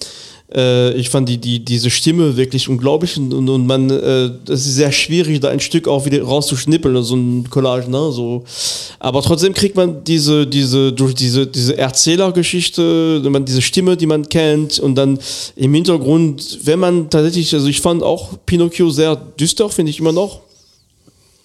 äh, 0.54 0.94
ich 0.94 1.10
fand 1.10 1.28
die, 1.28 1.38
die, 1.38 1.64
diese 1.64 1.90
Stimme 1.90 2.38
wirklich 2.38 2.70
unglaublich 2.70 3.18
und, 3.18 3.34
und, 3.34 3.68
man, 3.68 3.90
äh, 3.90 4.32
das 4.46 4.62
ist 4.62 4.76
sehr 4.76 4.92
schwierig, 4.92 5.42
da 5.42 5.50
ein 5.50 5.60
Stück 5.60 5.88
auch 5.88 6.06
wieder 6.06 6.22
rauszuschnippeln, 6.22 7.04
so 7.04 7.16
ein 7.16 7.50
Collage, 7.50 7.90
ne, 7.92 8.12
so. 8.12 8.44
Aber 9.00 9.22
trotzdem 9.22 9.54
kriegt 9.54 9.76
man 9.76 10.04
diese, 10.04 10.48
diese, 10.48 10.94
durch 10.94 11.16
diese, 11.16 11.48
diese 11.48 11.78
Erzählergeschichte, 11.78 13.22
man 13.30 13.46
diese 13.46 13.62
Stimme, 13.62 13.98
die 13.98 14.06
man 14.06 14.28
kennt 14.30 14.80
und 14.80 14.96
dann 14.96 15.20
im 15.56 15.74
Hintergrund, 15.74 16.60
wenn 16.64 16.80
man 16.80 17.10
tatsächlich, 17.10 17.54
also 17.54 17.68
ich 17.68 17.82
fand 17.82 18.02
auch 18.02 18.34
Pinocchio 18.46 18.90
sehr 18.90 19.16
düster, 19.16 19.70
finde 19.70 19.90
ich 19.90 20.00
immer 20.00 20.14
noch. 20.14 20.47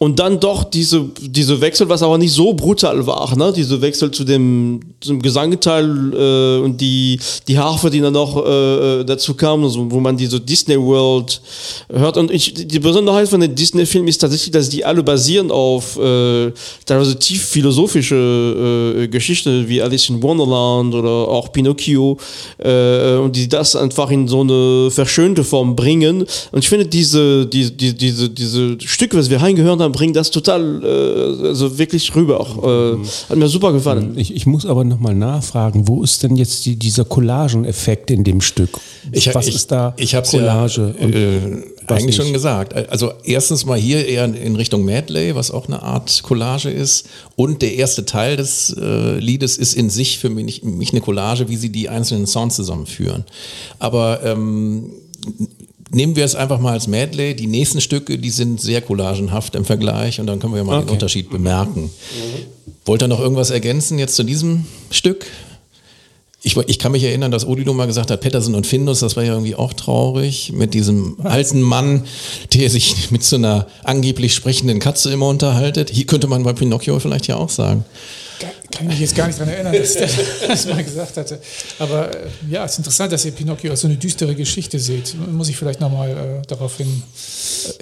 Und 0.00 0.20
dann 0.20 0.38
doch 0.38 0.62
diese, 0.62 1.06
diese 1.20 1.60
Wechsel, 1.60 1.88
was 1.88 2.04
aber 2.04 2.18
nicht 2.18 2.32
so 2.32 2.54
brutal 2.54 3.04
war, 3.04 3.36
ne? 3.36 3.52
Diese 3.52 3.80
Wechsel 3.82 4.12
zu 4.12 4.22
dem, 4.22 4.78
zum 5.00 5.20
Gesangteil 5.20 6.14
äh, 6.14 6.64
und 6.64 6.80
die, 6.80 7.18
die 7.48 7.58
Harfe, 7.58 7.90
die 7.90 8.00
dann 8.00 8.12
noch 8.12 8.36
äh, 8.46 9.02
dazu 9.02 9.34
kam, 9.34 9.64
also, 9.64 9.90
wo 9.90 9.98
man 9.98 10.16
diese 10.16 10.38
Disney 10.38 10.78
World 10.78 11.40
hört. 11.92 12.16
Und 12.16 12.30
ich, 12.30 12.54
die 12.54 12.78
Besonderheit 12.78 13.28
von 13.28 13.40
den 13.40 13.56
Disney-Filmen 13.56 14.06
ist 14.06 14.18
tatsächlich, 14.18 14.52
dass 14.52 14.68
die 14.68 14.84
alle 14.84 15.02
basieren 15.02 15.50
auf 15.50 15.96
äh, 15.96 16.52
teilweise 16.86 17.18
tief 17.18 17.46
philosophische 17.46 18.94
äh, 19.02 19.08
Geschichten 19.08 19.68
wie 19.68 19.82
Alice 19.82 20.08
in 20.10 20.22
Wonderland 20.22 20.94
oder 20.94 21.10
auch 21.10 21.50
Pinocchio 21.50 22.18
äh, 22.58 23.16
und 23.16 23.34
die 23.34 23.48
das 23.48 23.74
einfach 23.74 24.12
in 24.12 24.28
so 24.28 24.42
eine 24.42 24.92
verschönte 24.92 25.42
Form 25.42 25.74
bringen. 25.74 26.24
Und 26.52 26.58
ich 26.60 26.68
finde 26.68 26.86
diese, 26.86 27.46
die, 27.46 27.76
die, 27.76 27.94
diese, 27.94 28.30
diese 28.30 28.80
Stücke, 28.80 29.16
was 29.16 29.28
wir 29.28 29.42
reingehört 29.42 29.80
haben, 29.80 29.87
bringen 29.90 30.14
das 30.14 30.30
total, 30.30 30.82
äh, 30.84 31.46
also 31.46 31.78
wirklich 31.78 32.14
rüber. 32.14 32.40
Äh, 32.40 33.30
hat 33.30 33.36
mir 33.36 33.48
super 33.48 33.72
gefallen. 33.72 34.14
Ich, 34.16 34.34
ich 34.34 34.46
muss 34.46 34.66
aber 34.66 34.84
nochmal 34.84 35.14
nachfragen, 35.14 35.88
wo 35.88 36.02
ist 36.02 36.22
denn 36.22 36.36
jetzt 36.36 36.66
die, 36.66 36.76
dieser 36.76 37.04
Collageneffekt 37.04 38.10
in 38.10 38.24
dem 38.24 38.40
Stück? 38.40 38.70
Ich, 39.12 39.34
was 39.34 39.46
ich, 39.46 39.54
ist 39.54 39.70
da 39.70 39.94
ich 39.96 40.14
hab's 40.14 40.30
Collage? 40.30 40.94
Ja, 40.98 41.04
und 41.04 41.14
äh, 41.14 41.40
eigentlich 41.88 42.16
schon 42.16 42.32
gesagt. 42.32 42.74
Also 42.90 43.12
erstens 43.24 43.64
mal 43.64 43.78
hier 43.78 44.06
eher 44.06 44.24
in 44.24 44.56
Richtung 44.56 44.84
Medley, 44.84 45.34
was 45.34 45.50
auch 45.50 45.66
eine 45.66 45.82
Art 45.82 46.22
Collage 46.22 46.70
ist. 46.70 47.08
Und 47.36 47.62
der 47.62 47.74
erste 47.74 48.04
Teil 48.04 48.36
des 48.36 48.74
äh, 48.78 49.18
Liedes 49.18 49.56
ist 49.56 49.74
in 49.74 49.90
sich 49.90 50.18
für 50.18 50.30
mich, 50.30 50.62
mich 50.62 50.92
eine 50.92 51.00
Collage, 51.00 51.48
wie 51.48 51.56
sie 51.56 51.70
die 51.70 51.88
einzelnen 51.88 52.26
Sounds 52.26 52.56
zusammenführen. 52.56 53.24
Aber 53.78 54.20
ähm, 54.24 54.92
nehmen 55.90 56.16
wir 56.16 56.24
es 56.24 56.34
einfach 56.34 56.60
mal 56.60 56.72
als 56.72 56.86
Medley. 56.86 57.34
Die 57.34 57.46
nächsten 57.46 57.80
Stücke, 57.80 58.18
die 58.18 58.30
sind 58.30 58.60
sehr 58.60 58.80
collagenhaft 58.80 59.54
im 59.54 59.64
Vergleich 59.64 60.20
und 60.20 60.26
dann 60.26 60.38
können 60.40 60.54
wir 60.54 60.64
mal 60.64 60.80
den 60.80 60.90
Unterschied 60.90 61.30
bemerken. 61.30 61.90
Wollt 62.84 63.02
ihr 63.02 63.08
noch 63.08 63.20
irgendwas 63.20 63.50
ergänzen 63.50 63.98
jetzt 63.98 64.14
zu 64.16 64.22
diesem 64.22 64.64
Stück? 64.90 65.26
Ich, 66.40 66.56
ich 66.56 66.78
kann 66.78 66.92
mich 66.92 67.02
erinnern, 67.02 67.32
dass 67.32 67.46
Odilo 67.46 67.74
mal 67.74 67.86
gesagt 67.86 68.10
hat, 68.10 68.20
Pettersen 68.20 68.54
und 68.54 68.66
Findus, 68.66 69.00
das 69.00 69.16
war 69.16 69.24
ja 69.24 69.32
irgendwie 69.32 69.56
auch 69.56 69.72
traurig, 69.72 70.52
mit 70.54 70.72
diesem 70.72 71.16
alten 71.24 71.60
Mann, 71.60 72.04
der 72.54 72.70
sich 72.70 72.94
mit 73.10 73.24
so 73.24 73.36
einer 73.36 73.66
angeblich 73.82 74.34
sprechenden 74.34 74.78
Katze 74.78 75.12
immer 75.12 75.28
unterhaltet. 75.28 75.90
Hier 75.90 76.06
könnte 76.06 76.28
man 76.28 76.44
bei 76.44 76.52
Pinocchio 76.52 76.98
vielleicht 77.00 77.26
ja 77.26 77.36
auch 77.36 77.50
sagen. 77.50 77.84
Kann 78.38 78.86
ich 78.86 78.92
mich 78.92 79.00
jetzt 79.00 79.14
gar 79.14 79.26
nicht 79.26 79.38
daran 79.38 79.52
erinnern, 79.52 79.72
dass 79.72 79.94
der 79.94 80.08
das 80.48 80.66
mal 80.66 80.82
gesagt 80.82 81.16
hatte. 81.16 81.40
Aber 81.78 82.14
äh, 82.14 82.28
ja, 82.50 82.64
es 82.64 82.72
ist 82.72 82.78
interessant, 82.78 83.12
dass 83.12 83.24
ihr 83.24 83.32
Pinocchio 83.32 83.70
als 83.70 83.80
so 83.80 83.88
eine 83.88 83.96
düstere 83.96 84.34
Geschichte 84.34 84.78
seht. 84.78 85.14
Muss 85.30 85.48
ich 85.48 85.56
vielleicht 85.56 85.80
nochmal 85.80 86.10
äh, 86.10 86.46
darauf 86.46 86.76
hin. 86.76 87.02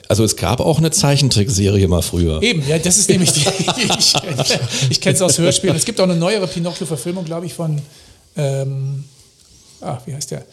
Also 0.09 0.25
es 0.25 0.37
gab 0.37 0.61
auch 0.61 0.79
eine 0.79 0.91
Zeichentrickserie 0.91 1.89
mal 1.89 2.03
früher. 2.03 2.43
Eben, 2.43 2.67
ja, 2.67 2.79
das 2.79 2.99
ist 2.99 3.09
nämlich 3.09 3.33
die. 3.33 3.41
ich 3.77 4.15
ich, 4.15 4.61
ich 4.91 5.01
kenne 5.01 5.15
es 5.15 5.23
aus 5.23 5.39
Hörspielen. 5.39 5.77
Es 5.77 5.85
gibt 5.85 6.01
auch 6.01 6.05
eine 6.05 6.17
neuere 6.17 6.47
Pinocchio-Verfilmung, 6.47 7.25
glaube 7.25 7.47
ich, 7.47 7.55
von. 7.55 7.81
Ähm, 8.37 9.05
ah, 9.81 9.99
wie 10.07 10.15
heißt 10.15 10.31
der? 10.31 10.45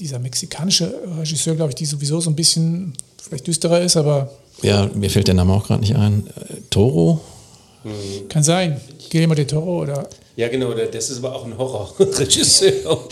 Dieser 0.00 0.18
mexikanische 0.18 0.92
Regisseur, 1.18 1.54
glaube 1.54 1.70
ich, 1.70 1.76
die 1.76 1.86
sowieso 1.86 2.20
so 2.20 2.30
ein 2.30 2.36
bisschen 2.36 2.92
vielleicht 3.20 3.46
düsterer 3.46 3.80
ist, 3.80 3.96
aber 3.96 4.30
Ja, 4.62 4.88
mir 4.94 5.10
fällt 5.10 5.28
der 5.28 5.34
Name 5.34 5.52
auch 5.52 5.66
gerade 5.66 5.80
nicht 5.80 5.96
ein. 5.96 6.26
Äh, 6.28 6.60
Toro? 7.90 8.26
kann 8.28 8.42
sein. 8.42 8.80
Guillermo 9.10 9.34
del 9.34 9.46
Toro 9.46 9.82
oder. 9.82 10.08
Ja, 10.36 10.48
genau, 10.48 10.72
der- 10.74 10.86
das 10.86 11.08
ist 11.10 11.18
aber 11.18 11.34
auch 11.34 11.44
ein 11.44 11.56
Horrorregisseur. 11.56 12.72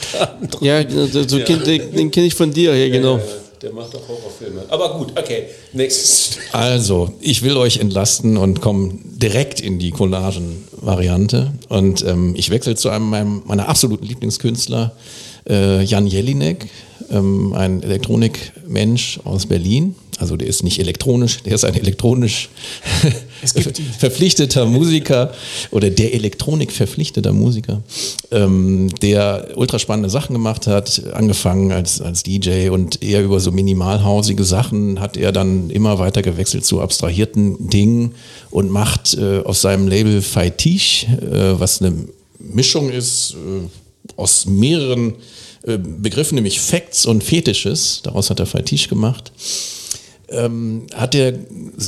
Ja, 0.61 0.83
so 1.29 1.39
kenn, 1.41 1.65
den, 1.65 1.93
den 1.93 2.11
kenne 2.11 2.27
ich 2.27 2.35
von 2.35 2.53
dir, 2.53 2.75
ja, 2.77 2.89
genau. 2.93 3.17
Äh, 3.17 3.21
Der 3.63 3.73
macht 3.73 3.95
doch 3.95 4.07
Horrorfilme. 4.07 4.63
Aber 4.69 4.99
gut, 4.99 5.19
okay. 5.19 5.45
Nächstes. 5.73 6.37
Also, 6.53 7.15
ich 7.21 7.43
will 7.43 7.57
euch 7.57 7.79
entlasten 7.79 8.37
und 8.37 8.61
komme 8.61 8.99
direkt 9.03 9.61
in 9.61 9.79
die 9.79 9.91
Collagen-Variante. 9.91 11.53
Und 11.69 12.05
ähm, 12.07 12.35
ich 12.37 12.51
wechsle 12.51 12.75
zu 12.77 12.91
einem 12.91 13.09
meinem, 13.09 13.43
meiner 13.47 13.69
absoluten 13.69 14.05
Lieblingskünstler, 14.07 14.93
äh, 15.49 15.83
Jan 15.83 16.07
Jelinek, 16.07 16.69
ähm, 17.11 17.53
ein 17.55 17.83
Elektronikmensch 17.83 19.21
aus 19.25 19.47
Berlin, 19.47 19.95
Also 20.19 20.37
der 20.37 20.49
ist 20.49 20.63
nicht 20.63 20.79
elektronisch, 20.79 21.43
der 21.43 21.55
ist 21.55 21.65
ein 21.65 21.75
elektronisch 21.75 22.49
verpflichteter 23.99 24.67
Musiker 24.67 25.33
oder 25.71 25.91
der 25.91 26.15
Elektronik 26.15 26.73
verpflichteter 26.73 27.33
Musiker, 27.33 27.83
ähm, 28.31 28.91
der 29.03 29.49
ultraspannende 29.57 30.11
Sachen 30.11 30.35
gemacht 30.35 30.67
hat, 30.67 31.03
angefangen 31.13 31.73
als, 31.73 32.01
als 32.01 32.23
DJ 32.23 32.69
und 32.69 33.03
eher 33.03 33.23
über 33.23 33.41
so 33.41 33.53
minimalhausige 33.53 34.45
Sachen 34.45 35.01
hat 35.01 35.17
er 35.17 35.33
dann 35.33 35.71
immer 35.71 35.99
weiter 35.99 36.23
gewechselt 36.23 36.65
zu 36.65 36.81
abstrahierten 36.81 37.69
Dingen 37.71 38.15
und 38.51 38.71
macht 38.71 39.15
äh, 39.15 39.41
aus 39.41 39.61
seinem 39.61 39.89
Label 39.89 40.23
Faitiche, 40.23 41.07
äh, 41.07 41.61
was 41.61 41.81
eine 41.81 41.93
Mischung 42.39 42.91
ist 42.91 43.35
äh, 43.35 43.69
aus 44.17 44.47
mehreren 44.47 45.15
äh, 45.63 45.79
Begriffen, 45.79 46.37
nämlich 46.37 46.61
Facts 46.61 47.07
und 47.07 47.25
Fetisches, 47.25 48.01
daraus 48.03 48.31
hat 48.31 48.41
er 48.41 48.47
Faitiche 48.47 48.89
gemacht 48.89 49.33
ähm, 50.29 50.87
hat 50.95 51.15
er 51.15 51.35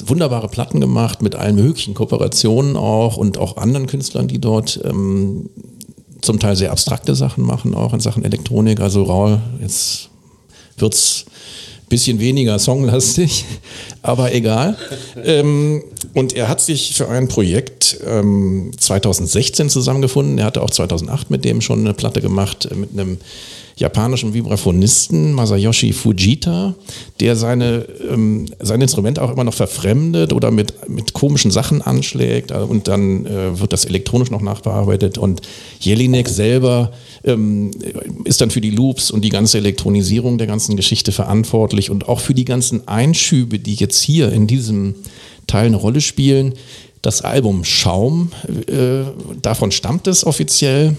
wunderbare 0.06 0.48
Platten 0.48 0.80
gemacht 0.80 1.22
mit 1.22 1.34
allen 1.34 1.56
möglichen 1.56 1.94
Kooperationen 1.94 2.76
auch 2.76 3.16
und 3.16 3.38
auch 3.38 3.56
anderen 3.56 3.86
Künstlern, 3.86 4.28
die 4.28 4.38
dort 4.38 4.80
ähm, 4.84 5.48
zum 6.22 6.38
Teil 6.38 6.56
sehr 6.56 6.72
abstrakte 6.72 7.14
Sachen 7.14 7.44
machen, 7.44 7.74
auch 7.74 7.92
in 7.92 8.00
Sachen 8.00 8.24
Elektronik. 8.24 8.80
Also 8.80 9.04
Raul, 9.04 9.40
jetzt 9.60 10.10
wird's 10.76 11.26
bisschen 11.88 12.18
weniger 12.18 12.58
songlastig, 12.58 13.44
aber 14.02 14.34
egal. 14.34 14.76
ähm, 15.24 15.84
und 16.14 16.32
er 16.32 16.48
hat 16.48 16.60
sich 16.60 16.94
für 16.94 17.08
ein 17.08 17.28
Projekt 17.28 17.98
ähm, 18.04 18.72
2016 18.76 19.70
zusammengefunden. 19.70 20.38
Er 20.38 20.46
hatte 20.46 20.62
auch 20.62 20.70
2008 20.70 21.30
mit 21.30 21.44
dem 21.44 21.60
schon 21.60 21.80
eine 21.80 21.94
Platte 21.94 22.20
gemacht, 22.20 22.66
äh, 22.70 22.74
mit 22.74 22.90
einem 22.92 23.18
japanischen 23.76 24.32
Vibraphonisten 24.32 25.32
Masayoshi 25.32 25.92
Fujita, 25.92 26.74
der 27.20 27.36
seine, 27.36 27.86
ähm, 28.10 28.46
sein 28.58 28.80
Instrument 28.80 29.18
auch 29.18 29.30
immer 29.30 29.44
noch 29.44 29.54
verfremdet 29.54 30.32
oder 30.32 30.50
mit, 30.50 30.88
mit 30.88 31.12
komischen 31.12 31.50
Sachen 31.50 31.82
anschlägt 31.82 32.50
äh, 32.50 32.54
und 32.54 32.88
dann 32.88 33.26
äh, 33.26 33.60
wird 33.60 33.74
das 33.74 33.84
elektronisch 33.84 34.30
noch 34.30 34.40
nachbearbeitet. 34.40 35.18
Und 35.18 35.42
Jelinek 35.78 36.28
selber 36.28 36.92
ähm, 37.22 37.70
ist 38.24 38.40
dann 38.40 38.50
für 38.50 38.62
die 38.62 38.70
Loops 38.70 39.10
und 39.10 39.22
die 39.22 39.28
ganze 39.28 39.58
Elektronisierung 39.58 40.38
der 40.38 40.46
ganzen 40.46 40.76
Geschichte 40.76 41.12
verantwortlich. 41.12 41.90
Und 41.90 42.08
auch 42.08 42.20
für 42.20 42.34
die 42.34 42.46
ganzen 42.46 42.88
Einschübe, 42.88 43.58
die 43.58 43.74
jetzt 43.74 44.00
hier 44.02 44.32
in 44.32 44.46
diesem 44.46 44.94
Teil 45.46 45.66
eine 45.66 45.76
Rolle 45.76 46.00
spielen. 46.00 46.54
Das 47.02 47.20
Album 47.22 47.62
Schaum, 47.62 48.32
äh, 48.66 49.04
davon 49.42 49.70
stammt 49.70 50.06
es 50.06 50.24
offiziell 50.24 50.96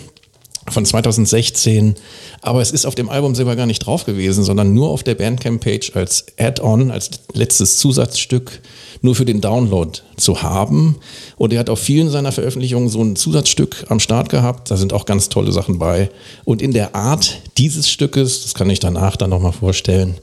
von 0.69 0.86
2016, 0.86 1.95
aber 2.41 2.62
es 2.62 2.71
ist 2.71 2.86
auf 2.86 2.95
dem 2.95 3.09
Album 3.09 3.36
selber 3.36 3.55
gar 3.55 3.65
nicht 3.65 3.86
drauf 3.86 4.05
gewesen, 4.05 4.43
sondern 4.43 4.74
nur 4.74 4.89
auf 4.89 5.03
der 5.03 5.15
Bandcamp-Page 5.15 5.95
als 5.95 6.25
Add-on, 6.38 6.91
als 6.91 7.09
letztes 7.33 7.77
Zusatzstück, 7.77 8.62
nur 9.01 9.15
für 9.15 9.25
den 9.25 9.41
Download 9.41 10.00
zu 10.17 10.41
haben. 10.41 10.97
Und 11.38 11.53
er 11.53 11.59
hat 11.59 11.69
auf 11.69 11.79
vielen 11.79 12.09
seiner 12.09 12.31
Veröffentlichungen 12.31 12.89
so 12.89 13.01
ein 13.01 13.15
Zusatzstück 13.15 13.86
am 13.89 14.00
Start 14.00 14.29
gehabt. 14.29 14.71
Da 14.71 14.77
sind 14.77 14.93
auch 14.93 15.05
ganz 15.05 15.29
tolle 15.29 15.51
Sachen 15.51 15.79
bei. 15.79 16.09
Und 16.45 16.62
in 16.62 16.74
der 16.74 16.95
Art 16.95 17.41
dieses 17.57 17.89
Stückes, 17.89 18.43
das 18.43 18.53
kann 18.53 18.69
ich 18.69 18.79
danach 18.79 19.15
dann 19.15 19.29
nochmal 19.29 19.53
vorstellen, 19.53 20.15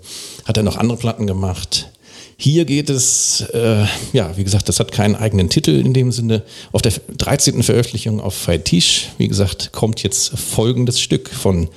hat 0.44 0.56
er 0.56 0.62
noch 0.62 0.76
andere 0.76 0.98
Platten 0.98 1.26
gemacht. 1.26 1.88
Hier 2.36 2.64
geht 2.64 2.90
es, 2.90 3.42
äh, 3.52 3.84
ja, 4.12 4.36
wie 4.36 4.44
gesagt, 4.44 4.68
das 4.68 4.80
hat 4.80 4.92
keinen 4.92 5.14
eigenen 5.14 5.48
Titel 5.48 5.70
in 5.70 5.94
dem 5.94 6.10
Sinne. 6.12 6.42
Auf 6.72 6.82
der 6.82 6.92
13. 7.16 7.62
Veröffentlichung 7.62 8.20
auf 8.20 8.34
Faitish, 8.34 9.10
wie 9.18 9.28
gesagt, 9.28 9.72
kommt 9.72 10.02
jetzt 10.02 10.36
folgendes 10.38 11.00
Stück 11.00 11.30
von 11.30 11.68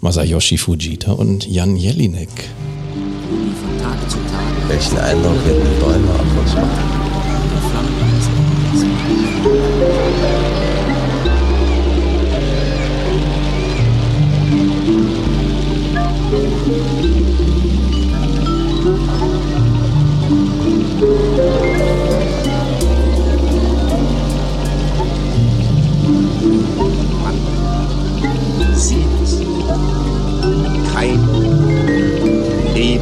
Masayoshi 0.00 0.58
Fujita 0.58 1.12
und 1.12 1.46
Jan 1.48 1.76
Jelinek. 1.76 2.28
Welchen 4.68 4.98
Eindruck 4.98 5.46
werden 5.46 5.62
die 5.64 5.80
Bäume 5.80 6.10
auf 6.12 6.38
uns 6.40 6.54
machen? 6.54 6.98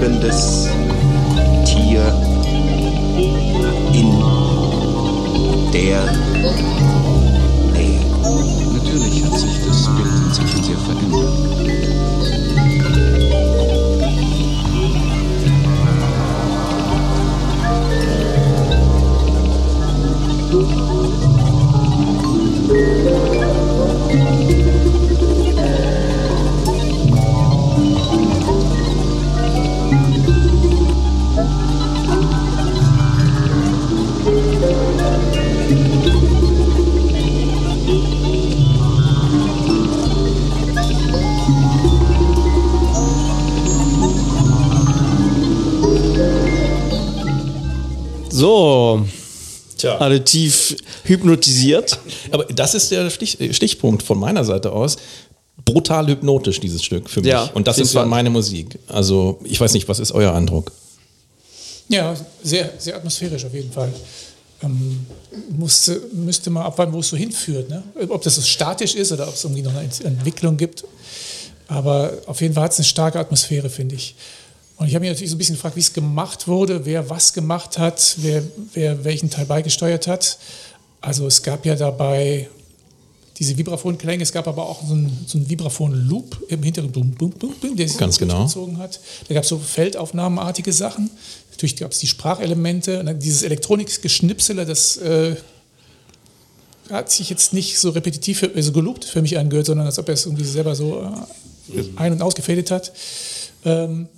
Lebendes 0.01 0.69
Tier 1.65 2.03
in 3.93 4.11
der 5.73 6.05
Nähe. 7.73 8.01
Natürlich 8.73 9.25
hat 9.25 9.39
sich 9.39 9.67
das 9.67 9.87
Bild 9.97 10.15
inzwischen 10.27 10.63
sehr 10.63 10.77
verändert. 10.79 11.06
So. 48.37 49.07
Tja. 49.79 49.99
Alle 49.99 50.25
tief 50.25 50.77
hypnotisiert. 51.05 51.99
Aber 52.31 52.44
das 52.44 52.75
ist 52.75 52.90
der 52.90 53.11
Stich, 53.11 53.38
Stichpunkt 53.53 54.03
von 54.03 54.18
meiner 54.18 54.44
Seite 54.44 54.72
aus. 54.72 54.96
Brutal 55.64 56.07
hypnotisch, 56.07 56.61
dieses 56.61 56.83
Stück 56.85 57.11
für 57.11 57.20
mich. 57.20 57.31
Ja, 57.31 57.51
Und 57.55 57.66
das 57.66 57.79
ist 57.79 57.92
ja 57.94 58.05
meine 58.05 58.31
Musik. 58.31 58.79
Also, 58.88 59.38
ich 59.44 59.61
weiß 59.61 59.72
nicht, 59.72 59.88
was 59.88 59.99
ist 59.99 60.12
euer 60.12 60.33
Eindruck? 60.33 60.72
Ja, 61.88 62.14
sehr, 62.42 62.72
sehr 62.79 62.96
atmosphärisch 62.96 63.44
auf 63.44 63.55
jeden 63.55 63.72
Fall. 63.72 63.92
Ähm, 64.62 65.07
musste, 65.51 66.01
müsste 66.12 66.51
mal 66.51 66.64
abwarten, 66.64 66.92
wo 66.92 67.01
es 67.01 67.09
so 67.09 67.16
hinführt. 67.16 67.68
Ne? 67.68 67.83
Ob 68.09 68.22
das 68.22 68.37
so 68.37 68.42
statisch 68.42 68.94
ist 68.94 69.12
oder 69.12 69.29
ob 69.29 69.35
es 69.35 69.44
irgendwie 69.44 69.62
noch 69.62 69.75
eine 69.75 69.88
Entwicklung 70.05 70.57
gibt. 70.57 70.85
Aber 71.68 72.12
auf 72.27 72.40
jeden 72.40 72.55
Fall 72.55 72.64
hat 72.64 72.72
es 72.72 72.79
eine 72.79 72.85
starke 72.87 73.18
Atmosphäre, 73.18 73.68
finde 73.68 73.96
ich. 73.96 74.14
Und 74.77 74.89
ich 74.89 74.95
habe 74.95 75.03
mich 75.03 75.11
natürlich 75.11 75.31
so 75.31 75.37
ein 75.37 75.39
bisschen 75.39 75.55
gefragt, 75.55 75.77
wie 75.77 75.81
es 75.81 75.93
gemacht 75.93 76.49
wurde, 76.49 76.85
wer 76.85 77.09
was 77.09 77.33
gemacht 77.33 77.79
hat, 77.79 78.17
wer, 78.19 78.43
wer 78.75 79.05
welchen 79.05 79.31
Teil 79.31 79.47
beigesteuert 79.47 80.07
hat. 80.07 80.39
Also 81.01 81.27
es 81.27 81.43
gab 81.43 81.65
ja 81.65 81.77
dabei 81.77 82.49
diese 83.39 83.57
Vibraphon-Klänge, 83.57 84.23
es 84.23 84.33
gab 84.33 84.49
aber 84.49 84.67
auch 84.67 84.83
so 84.87 84.95
einen, 84.95 85.25
so 85.27 85.39
einen 85.39 85.49
Vibraphon-Loop 85.49 86.45
im 86.49 86.62
Hintergrund, 86.62 86.95
boom, 86.95 87.12
boom, 87.12 87.31
boom, 87.31 87.55
boom, 87.61 87.77
der 87.77 87.89
sich 87.89 87.99
Ganz 87.99 88.19
genau. 88.19 88.45
gezogen 88.45 88.79
hat. 88.79 88.99
Da 89.29 89.35
gab 89.35 89.43
es 89.45 89.49
so 89.49 89.59
Feldaufnahmenartige 89.59 90.73
Sachen. 90.73 91.11
Natürlich 91.51 91.77
gab 91.77 91.93
es 91.93 91.99
die 91.99 92.07
Sprachelemente 92.07 93.01
und 93.01 93.07
dann 93.07 93.19
dieses 93.19 93.43
Elektronik-Geschnipsele, 93.43 94.65
das 94.65 94.97
äh, 94.99 95.37
hat 96.91 97.11
sich 97.11 97.29
jetzt 97.31 97.53
nicht 97.53 97.79
so 97.79 97.91
repetitiv, 97.91 98.39
für, 98.39 98.55
also 98.55 98.73
geloopt 98.73 99.05
für 99.05 99.21
mich 99.23 99.39
angehört, 99.39 99.67
sondern 99.67 99.87
als 99.87 99.99
ob 99.99 100.09
er 100.09 100.15
es 100.15 100.25
irgendwie 100.25 100.45
selber 100.45 100.75
so 100.75 101.03
äh, 101.75 101.83
ein- 101.97 102.12
und 102.12 102.23
ausgefädelt 102.23 102.71
hat. 102.71 102.93
Ähm, 103.65 104.09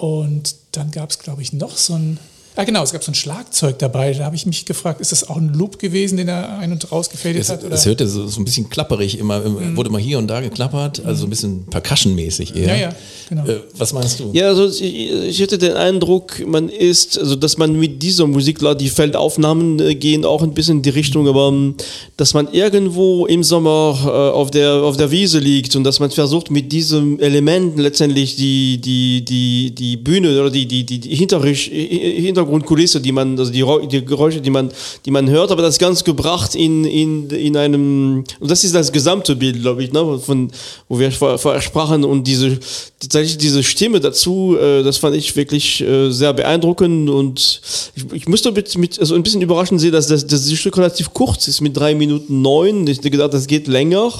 und 0.00 0.54
dann 0.72 0.90
gab 0.90 1.10
es, 1.10 1.18
glaube 1.18 1.42
ich, 1.42 1.52
noch 1.52 1.76
so 1.76 1.94
ein, 1.94 2.18
Ah, 2.60 2.64
genau, 2.64 2.82
es 2.82 2.92
gab 2.92 3.02
so 3.02 3.10
ein 3.10 3.14
Schlagzeug 3.14 3.78
dabei. 3.78 4.12
Da 4.12 4.26
habe 4.26 4.36
ich 4.36 4.44
mich 4.44 4.66
gefragt, 4.66 5.00
ist 5.00 5.12
das 5.12 5.26
auch 5.30 5.38
ein 5.38 5.54
Loop 5.54 5.78
gewesen, 5.78 6.18
den 6.18 6.28
er 6.28 6.58
ein- 6.58 6.72
und 6.72 6.92
rausgefädelt 6.92 7.48
hat? 7.48 7.64
Es 7.64 7.86
hörte 7.86 8.06
so, 8.06 8.26
so, 8.26 8.38
ein 8.38 8.44
bisschen 8.44 8.68
klapperig 8.68 9.18
immer, 9.18 9.40
mhm. 9.40 9.78
wurde 9.78 9.88
mal 9.88 9.98
hier 9.98 10.18
und 10.18 10.26
da 10.26 10.42
geklappert, 10.42 11.02
also 11.06 11.24
ein 11.24 11.30
bisschen 11.30 11.64
percussion-mäßig 11.70 12.54
eher. 12.54 12.66
Ja, 12.66 12.76
ja, 12.76 12.94
genau. 13.30 13.46
Äh, 13.46 13.60
was 13.78 13.94
meinst 13.94 14.20
du? 14.20 14.28
Ja, 14.34 14.48
also 14.48 14.66
ich, 14.66 15.10
ich 15.10 15.40
hatte 15.40 15.56
den 15.56 15.72
Eindruck, 15.72 16.46
man 16.46 16.68
ist, 16.68 17.18
also 17.18 17.34
dass 17.34 17.56
man 17.56 17.78
mit 17.78 18.02
dieser 18.02 18.26
Musik, 18.26 18.58
die 18.78 18.90
Feldaufnahmen 18.90 19.80
äh, 19.80 19.94
gehen 19.94 20.26
auch 20.26 20.42
ein 20.42 20.52
bisschen 20.52 20.78
in 20.78 20.82
die 20.82 20.90
Richtung, 20.90 21.28
aber 21.28 21.48
um, 21.48 21.76
dass 22.18 22.34
man 22.34 22.52
irgendwo 22.52 23.24
im 23.24 23.42
Sommer 23.42 23.98
äh, 24.04 24.36
auf, 24.36 24.50
der, 24.50 24.74
auf 24.82 24.98
der 24.98 25.10
Wiese 25.10 25.38
liegt 25.38 25.76
und 25.76 25.84
dass 25.84 25.98
man 25.98 26.10
versucht, 26.10 26.50
mit 26.50 26.70
diesem 26.70 27.18
Element 27.20 27.78
letztendlich 27.78 28.36
die, 28.36 28.78
die, 28.78 29.24
die, 29.24 29.74
die 29.74 29.96
Bühne 29.96 30.38
oder 30.38 30.50
die, 30.50 30.66
die, 30.66 30.84
die, 30.84 31.00
die 31.00 31.16
Hintergrund 31.16 32.49
Hintergrundkulisse, 32.50 33.00
die 33.00 33.12
man, 33.12 33.38
also 33.38 33.52
die, 33.52 33.64
die 33.88 34.04
Geräusche, 34.04 34.40
die 34.40 34.50
man, 34.50 34.70
die 35.04 35.10
man 35.10 35.28
hört, 35.28 35.50
aber 35.50 35.62
das 35.62 35.78
ganz 35.78 36.04
gebracht 36.04 36.54
in, 36.54 36.84
in, 36.84 37.30
in 37.30 37.56
einem, 37.56 38.24
und 38.40 38.50
das 38.50 38.64
ist 38.64 38.74
das 38.74 38.92
gesamte 38.92 39.36
Bild, 39.36 39.60
glaube 39.60 39.82
ich, 39.84 39.92
ne, 39.92 40.18
von, 40.18 40.50
wo 40.88 40.98
wir 40.98 41.10
vorher 41.12 41.60
sprachen 41.60 42.04
und 42.04 42.26
diese, 42.26 42.58
tatsächlich 42.98 43.38
diese 43.38 43.62
Stimme 43.62 44.00
dazu, 44.00 44.56
äh, 44.60 44.82
das 44.82 44.98
fand 44.98 45.16
ich 45.16 45.34
wirklich 45.36 45.80
äh, 45.80 46.10
sehr 46.10 46.32
beeindruckend 46.32 47.08
und 47.08 47.60
ich, 47.94 48.12
ich 48.12 48.28
musste 48.28 48.52
mit, 48.52 48.76
mit, 48.76 48.98
also 48.98 49.14
ein 49.14 49.22
bisschen 49.22 49.42
überraschend 49.42 49.80
sehen, 49.80 49.92
dass 49.92 50.06
das, 50.06 50.26
das 50.26 50.52
Stück 50.52 50.76
relativ 50.76 51.12
kurz 51.12 51.48
ist, 51.48 51.60
mit 51.60 51.76
drei 51.76 51.94
Minuten 51.94 52.42
neun. 52.42 52.86
Ich 52.86 52.98
hätte 52.98 53.10
gedacht, 53.10 53.32
das 53.32 53.46
geht 53.46 53.66
länger. 53.66 54.12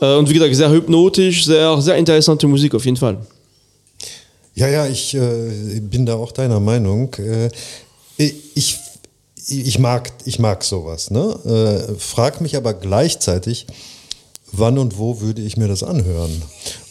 Äh, 0.00 0.16
und 0.16 0.28
wie 0.30 0.34
gesagt, 0.34 0.54
sehr 0.54 0.70
hypnotisch, 0.70 1.44
sehr, 1.44 1.80
sehr 1.80 1.96
interessante 1.96 2.46
Musik 2.46 2.74
auf 2.74 2.84
jeden 2.84 2.96
Fall. 2.96 3.18
Ja, 4.56 4.68
ja, 4.68 4.86
ich 4.86 5.14
äh, 5.14 5.80
bin 5.80 6.06
da 6.06 6.14
auch 6.14 6.32
deiner 6.32 6.60
Meinung. 6.60 7.14
Äh, 7.16 7.50
ich, 8.16 8.78
ich, 9.48 9.78
mag, 9.78 10.10
ich 10.24 10.38
mag 10.38 10.64
sowas. 10.64 11.10
Ne? 11.10 11.20
Äh, 11.44 11.94
frag 11.98 12.40
mich 12.40 12.56
aber 12.56 12.72
gleichzeitig, 12.72 13.66
wann 14.52 14.78
und 14.78 14.98
wo 14.98 15.20
würde 15.20 15.42
ich 15.42 15.56
mir 15.56 15.68
das 15.68 15.82
anhören? 15.82 16.42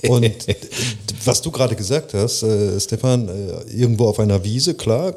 Und 0.08 0.32
was 1.26 1.42
du 1.42 1.52
gerade 1.52 1.76
gesagt 1.76 2.14
hast, 2.14 2.44
äh, 2.44 2.80
Stefan, 2.80 3.28
äh, 3.28 3.72
irgendwo 3.72 4.08
auf 4.08 4.20
einer 4.20 4.44
Wiese, 4.44 4.76
klar, 4.76 5.14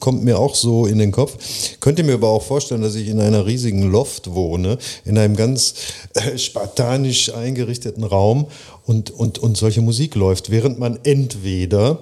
kommt 0.00 0.24
mir 0.24 0.38
auch 0.38 0.54
so 0.54 0.86
in 0.86 0.98
den 0.98 1.12
Kopf. 1.12 1.36
Könnte 1.80 2.02
mir 2.02 2.14
aber 2.14 2.28
auch 2.28 2.42
vorstellen, 2.42 2.82
dass 2.82 2.94
ich 2.94 3.08
in 3.08 3.20
einer 3.20 3.46
riesigen 3.46 3.90
Loft 3.90 4.32
wohne, 4.34 4.78
in 5.04 5.18
einem 5.18 5.36
ganz 5.36 5.74
äh, 6.14 6.38
spartanisch 6.38 7.34
eingerichteten 7.34 8.04
Raum 8.04 8.46
und, 8.86 9.10
und, 9.10 9.38
und 9.38 9.56
solche 9.56 9.80
Musik 9.80 10.14
läuft, 10.14 10.50
während 10.50 10.78
man 10.78 10.98
entweder, 11.04 12.00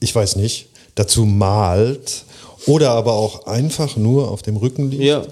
ich 0.00 0.14
weiß 0.14 0.36
nicht, 0.36 0.68
dazu 0.94 1.24
malt 1.24 2.24
oder 2.66 2.90
aber 2.90 3.14
auch 3.14 3.46
einfach 3.46 3.96
nur 3.96 4.30
auf 4.30 4.42
dem 4.42 4.56
Rücken 4.56 4.90
liegt. 4.90 5.02
Ja. 5.02 5.22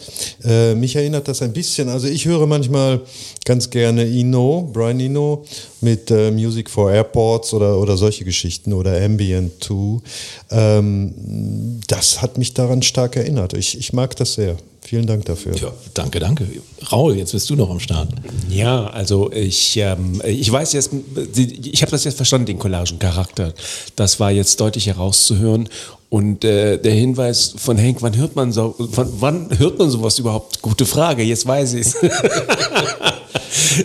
Äh, 0.45 0.75
mich 0.75 0.97
erinnert 0.97 1.29
das 1.29 1.43
ein 1.43 1.53
bisschen, 1.53 1.89
also 1.89 2.07
ich 2.07 2.25
höre 2.25 2.47
manchmal 2.47 3.01
ganz 3.45 3.71
gerne 3.71 4.05
Eno, 4.05 4.69
Brian 4.73 5.01
Eno 5.01 5.45
mit 5.81 6.11
äh, 6.11 6.31
Music 6.31 6.71
for 6.71 6.91
Airports 6.91 7.53
oder, 7.55 7.79
oder 7.79 7.97
solche 7.97 8.25
Geschichten 8.25 8.73
oder 8.73 9.03
Ambient 9.03 9.63
2. 9.63 10.01
Ähm, 10.51 11.81
das 11.87 12.23
hat 12.23 12.39
mich 12.39 12.55
daran 12.55 12.83
stark 12.83 13.17
erinnert. 13.17 13.53
Ich, 13.55 13.79
ich 13.79 13.93
mag 13.93 14.17
das 14.17 14.35
sehr. 14.35 14.57
Vielen 14.89 15.07
Dank 15.07 15.27
dafür. 15.27 15.55
Ja, 15.55 15.71
danke, 15.93 16.19
danke. 16.19 16.47
Raul, 16.91 17.15
jetzt 17.15 17.33
bist 17.33 17.51
du 17.51 17.57
noch 17.57 17.69
am 17.69 17.79
Start. 17.79 18.09
Ja, 18.49 18.87
also 18.87 19.31
ich, 19.31 19.77
ähm, 19.77 20.23
ich 20.25 20.51
weiß 20.51 20.73
jetzt, 20.73 20.91
ich 21.35 21.83
habe 21.83 21.91
das 21.91 22.05
jetzt 22.05 22.17
verstanden, 22.17 22.47
den 22.47 22.59
Collagen-Charakter. 22.59 23.53
Das 23.97 24.19
war 24.19 24.31
jetzt 24.31 24.59
deutlich 24.63 24.87
herauszuhören. 24.87 25.69
Und 26.11 26.43
äh, 26.43 26.79
der 26.79 26.93
Hinweis 26.93 27.55
von 27.59 27.77
Henk, 27.77 28.01
wann 28.01 28.17
hört 28.17 28.35
man 28.35 28.51
so, 28.51 28.75
wann, 28.79 29.09
wann 29.21 29.59
hört 29.59 29.79
man 29.79 29.91
sowas 29.91 30.19
überhaupt? 30.19 30.63
Gute 30.63 30.87
Frage, 30.87 31.23
jetzt 31.23 31.47
weiß 31.47 31.75
ich 31.75 31.87
es. 31.87 31.97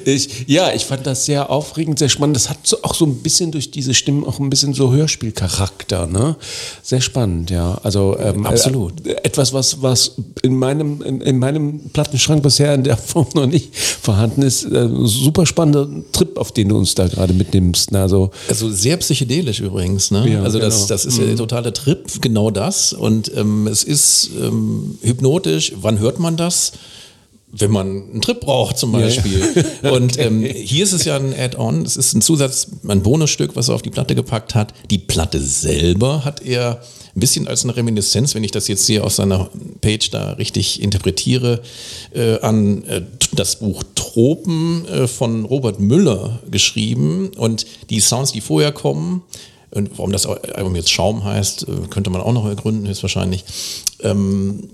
ich, 0.05 0.45
ja, 0.47 0.73
ich 0.73 0.85
fand 0.85 1.05
das 1.05 1.25
sehr 1.25 1.49
aufregend, 1.49 1.99
sehr 1.99 2.09
spannend. 2.09 2.35
Das 2.35 2.49
hat 2.49 2.57
so, 2.63 2.81
auch 2.83 2.93
so 2.93 3.05
ein 3.05 3.17
bisschen 3.17 3.51
durch 3.51 3.71
diese 3.71 3.93
Stimmen 3.93 4.25
auch 4.25 4.39
ein 4.39 4.49
bisschen 4.49 4.73
so 4.73 4.91
Hörspielcharakter, 4.91 6.07
ne? 6.07 6.35
Sehr 6.81 7.01
spannend, 7.01 7.49
ja. 7.49 7.79
Also 7.83 8.17
ähm, 8.19 8.45
absolut. 8.45 9.05
Äh, 9.05 9.15
etwas, 9.23 9.53
was, 9.53 9.81
was 9.81 10.15
in 10.41 10.57
meinem, 10.57 11.01
in, 11.01 11.21
in, 11.21 11.39
meinem 11.39 11.89
Plattenschrank 11.91 12.43
bisher 12.43 12.73
in 12.73 12.83
der 12.83 12.97
Form 12.97 13.27
noch 13.33 13.47
nicht 13.47 13.75
vorhanden 13.75 14.41
ist. 14.41 14.63
Äh, 14.65 14.89
super 15.03 15.45
spannender 15.45 15.87
Trip, 16.11 16.37
auf 16.37 16.51
den 16.51 16.69
du 16.69 16.77
uns 16.77 16.95
da 16.95 17.07
gerade 17.07 17.33
mitnimmst. 17.33 17.91
Ne? 17.91 18.01
Also, 18.01 18.31
also 18.49 18.69
sehr 18.71 18.97
psychedelisch 18.97 19.59
übrigens, 19.59 20.11
ne? 20.11 20.29
Ja, 20.29 20.43
also 20.43 20.59
genau. 20.59 20.69
das, 20.69 20.87
das 20.87 21.05
ist 21.05 21.17
ja 21.17 21.23
der 21.23 21.33
mhm. 21.33 21.37
totale 21.37 21.73
Trip, 21.73 22.21
genau 22.21 22.51
das. 22.51 22.93
Und 22.93 23.31
ähm, 23.35 23.67
es 23.67 23.83
ist 23.83 24.29
ähm, 24.39 24.97
hypnotisch. 25.01 25.73
Wann 25.81 25.99
hört 25.99 26.19
man 26.19 26.37
das? 26.37 26.73
Wenn 27.55 27.71
man 27.71 27.87
einen 27.87 28.21
Trip 28.21 28.39
braucht 28.39 28.77
zum 28.77 28.91
Beispiel. 28.91 29.39
Ja, 29.55 29.63
ja. 29.83 29.91
Und 29.95 30.17
ähm, 30.17 30.43
hier 30.43 30.83
ist 30.83 30.91
es 30.91 31.05
ja 31.05 31.15
ein 31.15 31.33
Add-on, 31.37 31.83
es 31.83 31.97
ist 31.97 32.13
ein 32.13 32.21
Zusatz, 32.21 32.67
ein 32.87 33.03
Bonusstück, 33.03 33.55
was 33.55 33.69
er 33.69 33.75
auf 33.75 33.83
die 33.83 33.91
Platte 33.91 34.15
gepackt 34.15 34.55
hat. 34.55 34.73
Die 34.89 34.97
Platte 34.97 35.39
selber 35.39 36.25
hat 36.25 36.41
er 36.41 36.81
ein 37.15 37.19
bisschen 37.19 37.47
als 37.47 37.63
eine 37.63 37.75
Reminiszenz, 37.75 38.33
wenn 38.33 38.43
ich 38.43 38.49
das 38.49 38.67
jetzt 38.67 38.87
hier 38.87 39.05
auf 39.05 39.13
seiner 39.13 39.51
Page 39.81 40.09
da 40.09 40.31
richtig 40.33 40.81
interpretiere, 40.81 41.61
äh, 42.15 42.39
an 42.39 42.83
äh, 42.85 43.03
das 43.33 43.57
Buch 43.57 43.83
Tropen 43.93 44.87
äh, 44.87 45.07
von 45.07 45.45
Robert 45.45 45.79
Müller 45.79 46.39
geschrieben. 46.49 47.29
Und 47.37 47.67
die 47.91 47.99
Sounds, 47.99 48.31
die 48.31 48.41
vorher 48.41 48.71
kommen, 48.71 49.21
und 49.69 49.91
warum 49.97 50.11
das 50.11 50.25
Album 50.25 50.75
jetzt 50.75 50.91
Schaum 50.91 51.23
heißt, 51.23 51.67
äh, 51.67 51.87
könnte 51.89 52.09
man 52.09 52.21
auch 52.21 52.33
noch 52.33 52.45
ergründen, 52.47 52.87
höchstwahrscheinlich. 52.87 53.43
Ähm, 54.01 54.69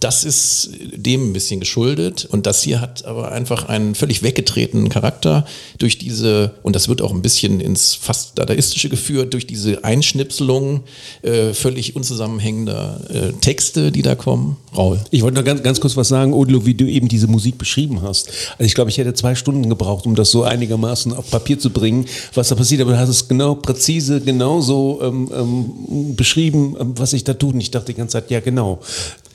das 0.00 0.24
ist 0.24 0.70
dem 0.94 1.30
ein 1.30 1.32
bisschen 1.32 1.60
geschuldet 1.60 2.26
und 2.30 2.46
das 2.46 2.62
hier 2.62 2.80
hat 2.80 3.04
aber 3.04 3.32
einfach 3.32 3.68
einen 3.68 3.94
völlig 3.94 4.22
weggetretenen 4.22 4.88
Charakter 4.88 5.46
durch 5.78 5.98
diese, 5.98 6.54
und 6.62 6.76
das 6.76 6.88
wird 6.88 7.02
auch 7.02 7.12
ein 7.12 7.22
bisschen 7.22 7.60
ins 7.60 7.94
fast 7.94 8.38
Dadaistische 8.38 8.88
geführt, 8.88 9.32
durch 9.32 9.46
diese 9.46 9.84
Einschnipselung 9.84 10.82
äh, 11.22 11.52
völlig 11.52 11.96
unzusammenhängender 11.96 13.00
äh, 13.12 13.32
Texte, 13.40 13.92
die 13.92 14.02
da 14.02 14.14
kommen. 14.14 14.56
Raul. 14.76 15.00
Ich 15.10 15.22
wollte 15.22 15.38
noch 15.38 15.44
ganz, 15.44 15.62
ganz 15.62 15.80
kurz 15.80 15.96
was 15.96 16.08
sagen, 16.08 16.32
Odilo, 16.32 16.64
wie 16.64 16.74
du 16.74 16.86
eben 16.86 17.08
diese 17.08 17.26
Musik 17.26 17.58
beschrieben 17.58 18.02
hast. 18.02 18.28
Also 18.52 18.64
ich 18.64 18.74
glaube, 18.74 18.90
ich 18.90 18.98
hätte 18.98 19.14
zwei 19.14 19.34
Stunden 19.34 19.68
gebraucht, 19.68 20.06
um 20.06 20.14
das 20.14 20.30
so 20.30 20.44
einigermaßen 20.44 21.12
auf 21.12 21.30
Papier 21.30 21.58
zu 21.58 21.70
bringen, 21.70 22.06
was 22.34 22.48
da 22.48 22.54
passiert, 22.54 22.80
aber 22.80 22.92
du 22.92 22.98
hast 22.98 23.08
es 23.08 23.28
genau 23.28 23.54
präzise, 23.54 24.20
genau 24.20 24.60
so 24.60 25.00
ähm, 25.02 25.30
ähm, 25.34 26.16
beschrieben, 26.16 26.76
ähm, 26.78 26.94
was 26.96 27.12
ich 27.12 27.24
da 27.24 27.34
tue. 27.34 27.52
Und 27.52 27.60
ich 27.60 27.70
dachte 27.70 27.92
die 27.92 27.98
ganze 27.98 28.12
Zeit, 28.12 28.30
ja 28.30 28.40
genau, 28.40 28.80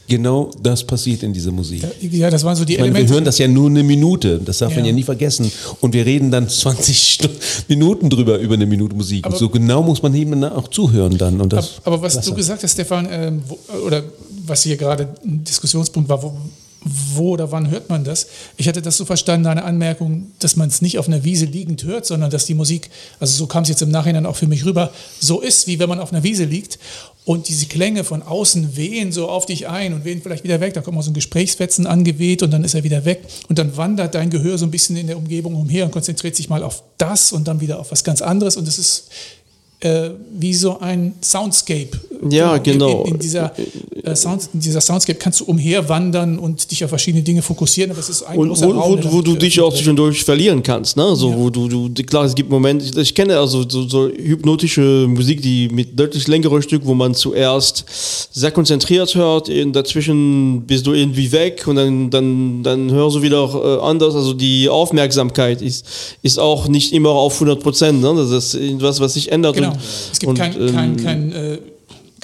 Genau 0.08 0.50
das 0.63 0.86
passiert 0.86 1.22
in 1.24 1.34
dieser 1.34 1.52
Musik. 1.52 1.84
Ja, 2.00 2.30
das 2.30 2.43
waren 2.46 2.56
so 2.56 2.63
die 2.63 2.74
ich 2.74 2.80
meine, 2.80 2.91
Elemente. 2.91 3.10
Wir 3.10 3.15
hören 3.15 3.26
das 3.26 3.38
ja 3.39 3.48
nur 3.48 3.70
eine 3.70 3.84
Minute, 3.84 4.39
das 4.39 4.60
darf 4.60 4.72
ja. 4.72 4.78
man 4.78 4.86
ja 4.86 4.93
nie 4.93 5.04
vergessen. 5.04 5.52
Und 5.82 5.93
wir 5.93 6.06
reden 6.06 6.32
dann 6.32 6.48
20 6.48 7.20
Minuten 7.67 8.10
drüber 8.10 8.39
über 8.39 8.54
eine 8.54 8.65
Minute 8.65 8.96
Musik. 8.96 9.26
Aber 9.26 9.36
und 9.36 9.39
so 9.39 9.50
genau 9.50 9.84
muss 9.84 10.02
man 10.02 10.15
eben 10.15 10.41
auch 10.46 10.70
zuhören 10.70 11.17
dann. 11.17 11.41
Und 11.41 11.52
das 11.52 11.80
aber, 11.84 11.98
aber 11.98 12.04
was 12.04 12.22
du 12.22 12.34
gesagt 12.34 12.63
hast, 12.63 12.72
Stefan, 12.72 13.06
äh, 13.06 13.34
wo, 13.48 13.60
oder 13.86 14.04
was 14.46 14.63
hier 14.63 14.78
gerade 14.78 15.10
ein 15.26 15.43
Diskussionspunkt 15.43 16.08
war, 16.08 16.24
wo, 16.24 16.38
wo 17.13 17.32
oder 17.32 17.52
wann 17.52 17.70
hört 17.70 17.89
man 17.89 18.06
das? 18.06 18.28
Ich 18.56 18.70
hatte 18.70 18.82
das 18.82 18.96
so 18.96 19.04
verstanden, 19.04 19.48
eine 19.48 19.65
Anmerkung, 19.65 20.32
dass 20.39 20.56
man 20.56 20.70
es 20.70 20.82
nicht 20.82 21.00
auf 21.00 21.08
einer 21.08 21.26
Wiese 21.26 21.46
liegend 21.46 21.84
hört, 21.84 22.06
sondern 22.06 22.30
dass 22.30 22.46
die 22.46 22.54
Musik, 22.54 22.89
also 23.20 23.38
so 23.38 23.48
kam 23.48 23.63
es 23.63 23.70
jetzt 23.70 23.82
im 23.82 23.91
Nachhinein 23.91 24.26
auch 24.26 24.38
für 24.38 24.48
mich 24.48 24.63
rüber, 24.63 24.91
so 25.20 25.41
ist, 25.41 25.67
wie 25.67 25.80
wenn 25.80 25.89
man 25.89 26.00
auf 26.00 26.13
einer 26.13 26.24
Wiese 26.24 26.46
liegt 26.46 26.80
und 27.28 27.50
diese 27.50 27.66
Klänge 27.66 28.06
von 28.06 28.24
außen 28.24 28.78
wehen 28.78 29.12
so 29.12 29.28
auf 29.28 29.46
dich 29.46 29.68
ein 29.68 29.94
und 29.94 30.06
wehen 30.06 30.22
vielleicht 30.22 30.46
wieder 30.46 30.62
weg. 30.62 30.74
Da 30.74 30.80
kommt 30.80 30.96
mal 30.96 31.04
so 31.04 31.12
ein 31.12 31.13
Gesprächsfetzen 31.13 31.86
angeweht 31.86 32.42
und 32.42 32.52
dann 32.52 32.63
ist 32.63 32.74
er 32.74 32.86
wieder 32.86 33.04
weg. 33.04 33.22
Und 33.50 33.60
dann 33.60 33.76
wandert 33.76 34.16
dein 34.16 34.30
Gehör 34.30 34.58
so 34.58 34.66
ein 34.66 34.72
bisschen 34.72 34.96
in 34.96 35.08
der 35.08 35.18
Umgebung 35.18 35.56
umher 35.56 35.84
und 35.84 35.92
konzentriert 35.92 36.38
sich 36.38 36.48
mal 36.48 36.63
auf 36.63 36.84
das 36.98 37.34
und 37.34 37.46
dann 37.50 37.60
wieder 37.60 37.82
auf 37.82 37.92
was 37.92 38.06
ganz 38.06 38.22
anderes. 38.22 38.56
Und 38.56 38.66
es 38.66 38.80
ist 38.80 39.10
äh, 39.80 40.10
wie 40.32 40.54
so 40.54 40.80
ein 40.80 41.13
Soundscape. 41.22 41.92
Ja, 42.30 42.58
genau. 42.58 43.04
In, 43.04 43.13
in 43.13 43.20
dieser, 43.20 43.54
äh, 44.04 44.16
Sound, 44.16 44.50
in 44.54 44.60
dieser 44.60 44.82
Soundscape 44.82 45.20
kannst 45.20 45.40
du 45.40 45.46
umherwandern 45.46 46.40
und 46.40 46.72
dich 46.72 46.84
auf 46.84 46.90
verschiedene 46.90 47.24
Dinge 47.24 47.44
fokussieren, 47.44 47.92
aber 47.92 48.00
es 48.00 48.10
ist 48.10 48.24
ein 48.24 48.40
und, 48.40 48.48
großer 48.50 48.68
wo, 48.68 48.72
Raum, 48.72 49.00
wo, 49.04 49.13
wo 49.13 49.22
du 49.22 49.36
dich 49.36 49.62
auch 49.62 49.72
zwischendurch 49.72 50.24
verlieren 50.24 50.63
kannst. 50.63 50.98
Ne? 50.98 51.16
So, 51.16 51.30
ja. 51.30 51.38
wo 51.38 51.50
du, 51.52 51.90
du, 51.90 52.04
klar, 52.04 52.26
es 52.26 52.34
gibt 52.34 52.50
Momente, 52.50 52.86
ich, 52.86 52.98
ich 52.98 53.13
kenne 53.13 53.38
also 53.38 53.70
so, 53.70 53.88
so, 53.88 54.08
hypnotische 54.08 55.06
Musik, 55.08 55.44
die 55.44 55.70
mit 55.70 55.98
deutlich 56.00 56.28
längeren 56.28 56.63
Stück, 56.63 56.82
wo 56.86 56.96
man 56.96 57.13
zuerst 57.13 57.86
sehr 58.32 58.52
konzentriert 58.52 59.13
hört, 59.13 59.48
in, 59.48 59.74
dazwischen 59.74 60.63
bist 60.66 60.88
du 60.88 60.94
irgendwie 60.94 61.32
weg 61.32 61.66
und 61.68 61.76
dann, 61.76 62.10
dann, 62.10 62.63
dann 62.63 62.92
hörst 62.92 63.18
du 63.18 63.22
wieder 63.22 63.48
äh, 63.54 63.86
anders. 63.86 64.16
Also 64.16 64.34
die 64.34 64.70
Aufmerksamkeit 64.70 65.62
ist, 65.62 65.86
ist 66.24 66.40
auch 66.40 66.68
nicht 66.68 66.94
immer 66.94 67.10
auf 67.12 67.36
100 67.36 67.62
Prozent. 67.62 68.02
Ne? 68.02 68.16
Das 68.16 68.32
ist 68.32 68.56
etwas, 68.56 69.00
was 69.00 69.13
sich 69.13 69.32
ändert. 69.32 69.56
Genau. 69.56 69.66
Es 69.75 70.19
gibt 70.19 70.30
und, 70.30 70.38
kein, 70.38 70.53
kein, 70.53 70.89
ähm, 70.91 70.97
kein 70.97 71.32
äh, 71.32 71.58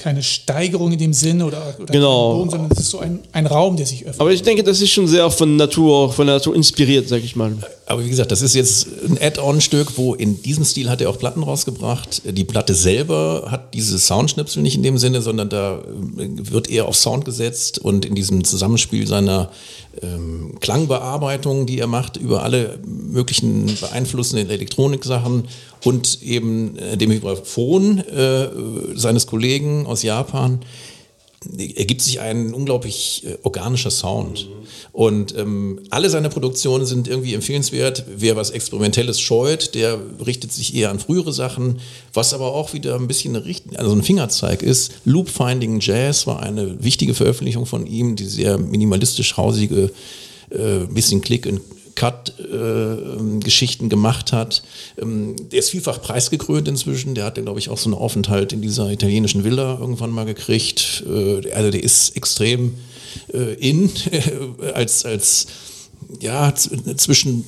keine 0.04 0.22
Steigerung 0.22 0.92
in 0.92 0.98
dem 0.98 1.12
Sinne 1.14 1.46
oder, 1.46 1.76
oder 1.80 1.92
genau. 1.92 2.34
Boden, 2.34 2.50
sondern 2.50 2.70
es 2.72 2.80
ist 2.80 2.90
so 2.90 2.98
ein, 2.98 3.20
ein 3.32 3.46
Raum, 3.46 3.76
der 3.76 3.86
sich 3.86 4.02
öffnet. 4.02 4.20
Aber 4.20 4.32
ich 4.32 4.42
denke, 4.42 4.62
das 4.62 4.82
ist 4.82 4.90
schon 4.90 5.06
sehr 5.06 5.30
von 5.30 5.56
Natur, 5.56 6.12
von 6.12 6.26
der 6.26 6.36
Natur 6.36 6.54
inspiriert, 6.54 7.08
sag 7.08 7.22
ich 7.24 7.36
mal. 7.36 7.56
Aber 7.86 8.04
wie 8.04 8.10
gesagt, 8.10 8.30
das 8.30 8.42
ist 8.42 8.54
jetzt 8.54 8.86
ein 9.08 9.18
Add-on-Stück, 9.18 9.96
wo 9.96 10.14
in 10.14 10.42
diesem 10.42 10.64
Stil 10.64 10.90
hat 10.90 11.00
er 11.00 11.08
auch 11.08 11.18
Platten 11.18 11.42
rausgebracht. 11.42 12.22
Die 12.24 12.44
Platte 12.44 12.74
selber 12.74 13.46
hat 13.50 13.72
diese 13.72 13.98
Soundschnipsel 13.98 14.62
nicht 14.62 14.76
in 14.76 14.82
dem 14.82 14.98
Sinne, 14.98 15.22
sondern 15.22 15.48
da 15.48 15.82
wird 15.86 16.68
eher 16.68 16.86
auf 16.86 16.96
Sound 16.96 17.24
gesetzt 17.24 17.78
und 17.78 18.04
in 18.04 18.14
diesem 18.14 18.44
Zusammenspiel 18.44 19.06
seiner 19.06 19.50
ähm, 20.02 20.54
Klangbearbeitung, 20.60 21.66
die 21.66 21.78
er 21.78 21.86
macht, 21.86 22.16
über 22.16 22.42
alle 22.42 22.78
möglichen 22.86 23.66
beeinflussenden 23.80 24.50
Elektroniksachen 24.50 25.48
und 25.84 26.22
eben 26.22 26.76
äh, 26.78 26.96
dem 26.96 27.10
Vibraphon 27.10 27.98
äh, 27.98 28.48
seines 28.94 29.26
Kollegen 29.26 29.86
aus 29.86 30.02
Japan 30.02 30.60
ergibt 31.58 32.02
sich 32.02 32.20
ein 32.20 32.54
unglaublich 32.54 33.24
äh, 33.26 33.36
organischer 33.42 33.90
Sound. 33.90 34.48
Und 34.92 35.36
ähm, 35.36 35.80
alle 35.90 36.08
seine 36.08 36.28
Produktionen 36.28 36.86
sind 36.86 37.08
irgendwie 37.08 37.34
empfehlenswert. 37.34 38.04
Wer 38.16 38.36
was 38.36 38.50
Experimentelles 38.50 39.20
scheut, 39.20 39.74
der 39.74 39.98
richtet 40.24 40.52
sich 40.52 40.74
eher 40.74 40.90
an 40.90 41.00
frühere 41.00 41.32
Sachen. 41.32 41.80
Was 42.12 42.32
aber 42.32 42.54
auch 42.54 42.72
wieder 42.74 42.94
ein 42.94 43.08
bisschen 43.08 43.34
eine 43.34 43.44
Richt 43.44 43.76
also 43.76 43.92
ein 43.92 44.02
Fingerzeig 44.02 44.62
ist. 44.62 44.92
Loop 45.04 45.28
Finding 45.28 45.80
Jazz 45.80 46.26
war 46.26 46.40
eine 46.40 46.82
wichtige 46.82 47.14
Veröffentlichung 47.14 47.66
von 47.66 47.86
ihm, 47.86 48.16
die 48.16 48.26
sehr 48.26 48.58
minimalistisch 48.58 49.36
hausige, 49.36 49.90
äh, 50.50 50.86
bisschen 50.92 51.20
Klick 51.20 51.46
und 51.46 51.60
Cut-Geschichten 51.94 53.86
äh, 53.86 53.88
gemacht 53.88 54.32
hat. 54.32 54.62
Ähm, 55.00 55.36
der 55.50 55.58
ist 55.58 55.70
vielfach 55.70 56.00
preisgekrönt 56.00 56.68
inzwischen. 56.68 57.14
Der 57.14 57.24
hat, 57.24 57.36
glaube 57.36 57.58
ich, 57.58 57.68
auch 57.68 57.78
so 57.78 57.88
einen 57.88 57.98
Aufenthalt 57.98 58.52
in 58.52 58.62
dieser 58.62 58.90
italienischen 58.90 59.44
Villa 59.44 59.78
irgendwann 59.80 60.10
mal 60.10 60.24
gekriegt. 60.24 61.04
Äh, 61.06 61.52
also 61.52 61.70
der 61.70 61.82
ist 61.82 62.16
extrem 62.16 62.74
äh, 63.32 63.54
in 63.54 63.90
als, 64.74 65.04
als 65.04 65.46
ja, 66.20 66.52
zwischen 66.54 67.44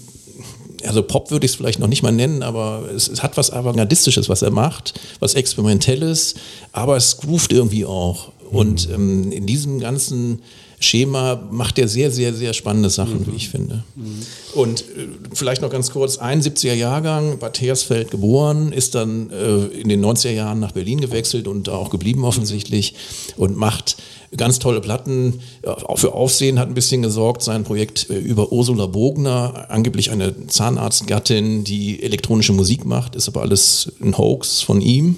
also 0.85 1.03
Pop 1.03 1.31
würde 1.31 1.47
ich 1.47 1.53
es 1.53 1.57
vielleicht 1.57 1.79
noch 1.79 1.89
nicht 1.89 2.03
mal 2.03 2.13
nennen, 2.13 2.43
aber 2.43 2.89
es, 2.95 3.09
es, 3.09 3.23
hat 3.23 3.37
was 3.37 3.51
Avantgardistisches, 3.51 4.29
was 4.29 4.43
er 4.43 4.51
macht, 4.51 4.95
was 5.21 5.35
Experimentelles, 5.35 6.35
aber 6.73 6.97
es 6.97 7.17
groovt 7.17 7.53
irgendwie 7.53 7.85
auch. 7.85 8.31
Und 8.51 8.89
ähm, 8.91 9.33
in 9.33 9.47
diesem 9.47 9.81
ganzen 9.81 10.43
Schema 10.79 11.43
macht 11.51 11.79
er 11.79 11.89
sehr, 11.89 12.11
sehr, 12.11 12.35
sehr 12.35 12.53
spannende 12.53 12.91
Sachen, 12.91 13.21
mhm. 13.21 13.27
wie 13.29 13.37
ich 13.37 13.49
finde. 13.49 13.83
Mhm. 13.95 14.23
Und 14.55 14.81
äh, 14.83 15.09
vielleicht 15.33 15.63
noch 15.63 15.71
ganz 15.71 15.91
kurz, 15.91 16.19
71er 16.19 16.75
Jahrgang, 16.75 17.39
Bad 17.39 17.61
Hersfeld 17.61 18.11
geboren, 18.11 18.73
ist 18.73 18.95
dann 18.95 19.31
äh, 19.31 19.67
in 19.79 19.89
den 19.89 20.05
90er 20.05 20.31
Jahren 20.31 20.61
nach 20.61 20.73
Berlin 20.73 21.01
gewechselt 21.01 21.49
und 21.49 21.69
auch 21.69 21.91
geblieben 21.91 22.25
offensichtlich 22.25 22.95
und 23.37 23.57
macht 23.57 23.97
ganz 24.37 24.59
tolle 24.59 24.81
Platten. 24.81 25.41
Auch 25.65 25.99
für 25.99 26.13
Aufsehen 26.13 26.59
hat 26.59 26.69
ein 26.69 26.75
bisschen 26.75 27.01
gesorgt, 27.01 27.43
sein 27.43 27.65
Projekt 27.65 28.11
äh, 28.11 28.19
über 28.19 28.53
Ursula 28.53 28.87
Bogner, 28.87 29.67
angeblich 29.69 30.11
eine 30.11 30.47
Zahnarztgattin, 30.47 31.65
die 31.65 32.03
elektronische 32.03 32.53
Musik 32.53 32.85
macht, 32.85 33.17
ist 33.17 33.29
aber 33.29 33.41
alles 33.41 33.93
ein 34.03 34.19
Hoax 34.19 34.61
von 34.61 34.81
ihm 34.81 35.17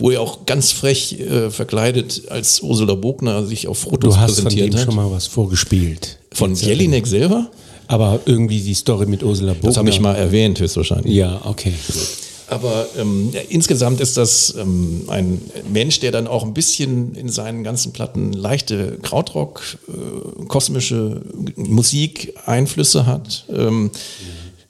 wo 0.00 0.10
er 0.10 0.20
auch 0.20 0.46
ganz 0.46 0.72
frech 0.72 1.20
äh, 1.20 1.50
verkleidet 1.50 2.22
als 2.28 2.60
Ursula 2.60 2.94
Bogner 2.94 3.44
sich 3.44 3.68
auf 3.68 3.78
Fotos 3.78 4.14
du 4.14 4.20
hast 4.20 4.34
präsentiert 4.34 4.62
von 4.62 4.70
dem 4.70 4.78
hat. 4.78 4.84
schon 4.86 4.96
mal 4.96 5.10
was 5.10 5.26
vorgespielt. 5.26 6.18
Von 6.32 6.54
Jelinek 6.54 7.06
selber? 7.06 7.50
Aber 7.86 8.20
irgendwie 8.24 8.60
die 8.60 8.74
Story 8.74 9.06
mit 9.06 9.22
Ursula 9.22 9.52
Bogner. 9.52 9.68
Das 9.68 9.76
habe 9.76 9.90
ich 9.90 10.00
mal 10.00 10.14
erwähnt, 10.14 10.60
höchstwahrscheinlich. 10.60 11.12
Ja, 11.12 11.40
okay. 11.44 11.74
Aber 12.48 12.86
ähm, 12.98 13.30
ja, 13.32 13.40
insgesamt 13.48 14.00
ist 14.00 14.16
das 14.16 14.54
ähm, 14.58 15.04
ein 15.08 15.40
Mensch, 15.72 16.00
der 16.00 16.10
dann 16.10 16.26
auch 16.26 16.44
ein 16.44 16.52
bisschen 16.52 17.14
in 17.14 17.28
seinen 17.28 17.62
ganzen 17.62 17.92
Platten 17.92 18.32
leichte 18.32 18.98
Krautrock, 19.02 19.62
äh, 19.88 20.44
kosmische 20.46 21.20
Musik, 21.56 22.34
Einflüsse 22.46 23.06
hat. 23.06 23.44
Ähm, 23.54 23.90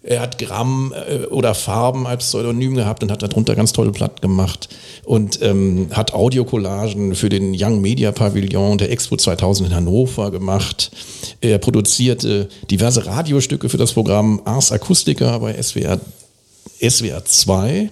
er 0.02 0.20
hat 0.20 0.38
Gramm 0.38 0.94
äh, 0.94 1.26
oder 1.26 1.54
Farben 1.54 2.06
als 2.06 2.24
Pseudonym 2.24 2.74
gehabt 2.74 3.02
und 3.02 3.10
hat 3.10 3.22
darunter 3.22 3.54
ganz 3.54 3.72
tolle 3.72 3.92
Platten 3.92 4.20
gemacht 4.20 4.68
und 5.04 5.42
ähm, 5.42 5.88
hat 5.92 6.14
Audiocollagen 6.14 7.14
für 7.14 7.28
den 7.28 7.54
Young 7.54 7.80
Media 7.80 8.10
Pavillon 8.10 8.78
der 8.78 8.90
Expo 8.90 9.16
2000 9.16 9.68
in 9.68 9.74
Hannover 9.74 10.30
gemacht. 10.30 10.90
Er 11.40 11.58
produzierte 11.58 12.48
diverse 12.70 13.04
Radiostücke 13.04 13.68
für 13.68 13.76
das 13.76 13.92
Programm 13.92 14.40
Ars 14.44 14.72
Acustica 14.72 15.36
bei 15.38 15.60
SWR, 15.60 16.00
SWR 16.80 17.24
2 17.24 17.90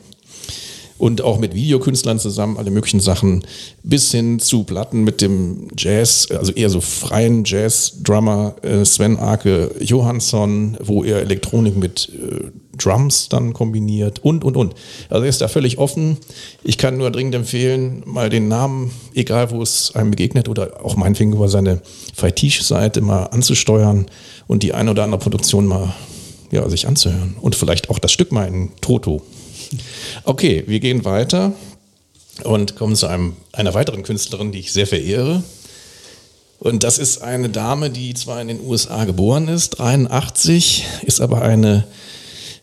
und 0.98 1.22
auch 1.22 1.38
mit 1.38 1.54
Videokünstlern 1.54 2.18
zusammen, 2.18 2.58
alle 2.58 2.70
möglichen 2.70 3.00
Sachen, 3.00 3.44
bis 3.82 4.10
hin 4.10 4.40
zu 4.40 4.64
Platten 4.64 5.04
mit 5.04 5.20
dem 5.20 5.68
Jazz, 5.76 6.28
also 6.30 6.52
eher 6.52 6.70
so 6.70 6.80
freien 6.80 7.44
Jazz-Drummer 7.44 8.56
äh, 8.62 8.84
Sven 8.84 9.16
Arke 9.16 9.74
Johansson, 9.80 10.76
wo 10.82 11.04
er 11.04 11.20
Elektronik 11.20 11.76
mit 11.76 12.10
äh, 12.12 12.50
Drums 12.76 13.28
dann 13.28 13.52
kombiniert 13.52 14.20
und, 14.20 14.44
und, 14.44 14.56
und. 14.56 14.74
Also 15.08 15.24
er 15.24 15.28
ist 15.28 15.40
da 15.40 15.48
völlig 15.48 15.78
offen. 15.78 16.16
Ich 16.62 16.78
kann 16.78 16.96
nur 16.96 17.10
dringend 17.10 17.34
empfehlen, 17.34 18.02
mal 18.04 18.30
den 18.30 18.48
Namen, 18.48 18.90
egal 19.14 19.50
wo 19.50 19.62
es 19.62 19.94
einem 19.94 20.10
begegnet 20.10 20.48
oder 20.48 20.84
auch 20.84 20.96
meinetwegen 20.96 21.32
über 21.32 21.48
seine 21.48 21.80
Feitiche-Seite 22.14 23.00
mal 23.00 23.24
anzusteuern 23.24 24.06
und 24.46 24.62
die 24.62 24.74
eine 24.74 24.92
oder 24.92 25.04
andere 25.04 25.20
Produktion 25.20 25.66
mal 25.66 25.94
ja, 26.50 26.68
sich 26.68 26.86
anzuhören 26.88 27.36
und 27.40 27.54
vielleicht 27.54 27.90
auch 27.90 27.98
das 27.98 28.12
Stück 28.12 28.32
mal 28.32 28.48
in 28.48 28.70
Toto 28.80 29.22
Okay, 30.24 30.64
wir 30.66 30.80
gehen 30.80 31.04
weiter 31.04 31.52
und 32.44 32.76
kommen 32.76 32.96
zu 32.96 33.06
einem, 33.06 33.36
einer 33.52 33.74
weiteren 33.74 34.02
Künstlerin, 34.02 34.52
die 34.52 34.60
ich 34.60 34.72
sehr 34.72 34.86
verehre. 34.86 35.42
Und 36.58 36.82
das 36.82 36.98
ist 36.98 37.22
eine 37.22 37.48
Dame, 37.48 37.90
die 37.90 38.14
zwar 38.14 38.40
in 38.40 38.48
den 38.48 38.60
USA 38.60 39.04
geboren 39.04 39.48
ist, 39.48 39.78
83, 39.78 40.86
ist 41.06 41.20
aber 41.20 41.42
eine 41.42 41.86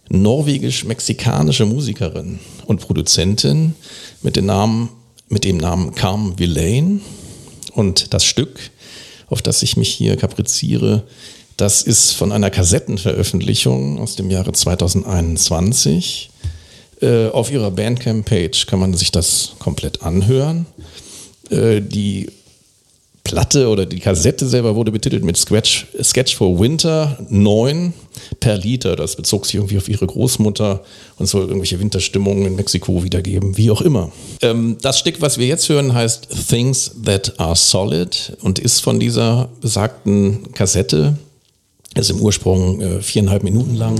norwegisch-mexikanische 0.09 1.65
Musikerin 1.65 2.39
und 2.65 2.81
Produzentin 2.81 3.73
mit 4.21 4.35
dem 4.35 4.45
Namen, 4.47 4.89
mit 5.29 5.45
dem 5.45 5.57
Namen 5.57 5.95
Carm 5.95 6.37
Villain. 6.37 7.01
Und 7.73 8.13
das 8.13 8.25
Stück, 8.25 8.59
auf 9.27 9.41
das 9.41 9.63
ich 9.63 9.77
mich 9.77 9.89
hier 9.89 10.17
kapriziere, 10.17 11.03
das 11.57 11.81
ist 11.81 12.11
von 12.11 12.33
einer 12.33 12.49
Kassettenveröffentlichung 12.49 13.99
aus 13.99 14.15
dem 14.15 14.29
Jahre 14.29 14.51
2021. 14.51 16.31
Äh, 17.01 17.27
auf 17.27 17.51
ihrer 17.51 17.71
Bandcamp-Page 17.71 18.67
kann 18.67 18.79
man 18.79 18.93
sich 18.93 19.11
das 19.11 19.53
komplett 19.59 20.01
anhören. 20.01 20.65
Äh, 21.49 21.81
die 21.81 22.27
Platte 23.25 23.69
oder 23.69 23.85
die 23.85 23.99
Kassette 23.99 24.47
selber 24.47 24.75
wurde 24.75 24.91
betitelt 24.91 25.25
mit 25.25 25.35
Sketch, 25.35 25.87
Sketch 26.01 26.35
for 26.35 26.57
Winter 26.59 27.17
9 27.29 27.91
per 28.39 28.55
Liter. 28.55 28.95
Das 28.95 29.15
bezog 29.15 29.45
sich 29.45 29.55
irgendwie 29.55 29.77
auf 29.77 29.89
ihre 29.89 30.05
Großmutter 30.05 30.83
und 31.17 31.25
soll 31.25 31.41
irgendwelche 31.47 31.79
Winterstimmungen 31.79 32.45
in 32.45 32.55
Mexiko 32.55 33.03
wiedergeben, 33.03 33.57
wie 33.57 33.71
auch 33.71 33.81
immer. 33.81 34.11
Ähm, 34.41 34.77
das 34.81 34.99
Stück, 34.99 35.21
was 35.21 35.37
wir 35.39 35.47
jetzt 35.47 35.67
hören, 35.67 35.93
heißt 35.93 36.29
Things 36.49 36.91
That 37.03 37.39
Are 37.39 37.55
Solid 37.55 38.37
und 38.41 38.59
ist 38.59 38.81
von 38.81 38.99
dieser 38.99 39.49
besagten 39.59 40.53
Kassette. 40.53 41.17
Ist 41.95 42.11
im 42.11 42.21
Ursprung 42.21 42.79
äh, 42.81 43.01
viereinhalb 43.01 43.43
Minuten 43.43 43.75
lang. 43.75 43.99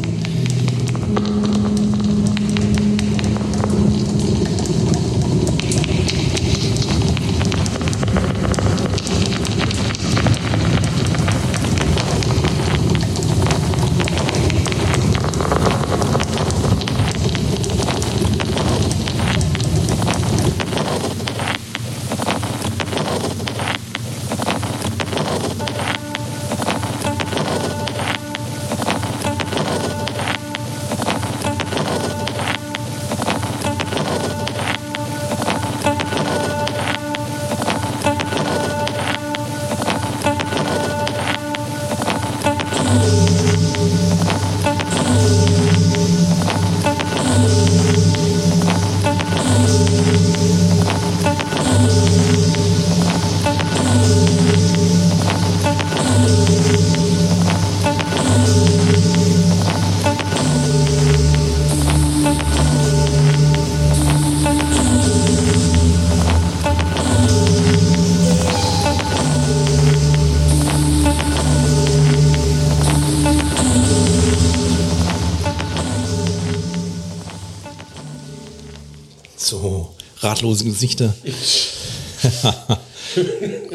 Ratlosen 80.22 80.70
Gesichter. 80.70 81.14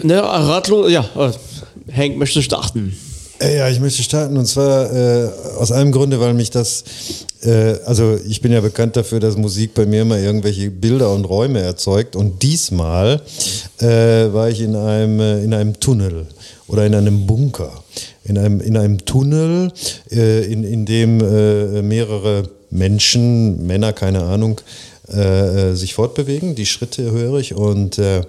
ne, 0.02 0.22
ratlos, 0.22 0.90
ja, 0.92 1.04
Hank 1.94 2.16
möchte 2.16 2.42
starten. 2.42 2.96
Äh, 3.40 3.56
Ja, 3.56 3.68
ich 3.68 3.80
möchte 3.80 4.02
starten 4.02 4.36
und 4.36 4.46
zwar 4.46 4.92
äh, 4.92 5.28
aus 5.58 5.72
einem 5.72 5.92
Grunde, 5.92 6.20
weil 6.20 6.34
mich 6.34 6.50
das, 6.50 6.84
äh, 7.42 7.74
also 7.86 8.18
ich 8.28 8.40
bin 8.40 8.52
ja 8.52 8.60
bekannt 8.60 8.96
dafür, 8.96 9.20
dass 9.20 9.36
Musik 9.36 9.74
bei 9.74 9.86
mir 9.86 10.02
immer 10.02 10.18
irgendwelche 10.18 10.70
Bilder 10.70 11.12
und 11.12 11.24
Räume 11.24 11.60
erzeugt 11.60 12.16
und 12.16 12.42
diesmal 12.42 13.22
äh, 13.78 13.86
war 13.86 14.50
ich 14.50 14.60
in 14.60 14.76
einem, 14.76 15.20
äh, 15.20 15.42
in 15.42 15.54
einem 15.54 15.78
Tunnel 15.80 16.26
oder 16.68 16.86
in 16.86 16.94
einem 16.94 17.26
Bunker, 17.26 17.72
in 18.24 18.38
einem, 18.38 18.60
in 18.60 18.76
einem 18.76 19.04
Tunnel, 19.04 19.72
äh, 20.10 20.44
in, 20.44 20.64
in 20.64 20.84
dem 20.84 21.20
äh, 21.20 21.82
mehrere 21.82 22.48
Menschen, 22.70 23.66
Männer, 23.66 23.92
keine 23.92 24.22
Ahnung, 24.22 24.60
äh, 25.12 25.70
äh, 25.70 25.74
sich 25.74 25.94
fortbewegen. 25.94 26.54
Die 26.54 26.66
Schritte 26.66 27.10
höre 27.10 27.38
ich 27.38 27.54
und 27.54 27.98
äh, 27.98 28.22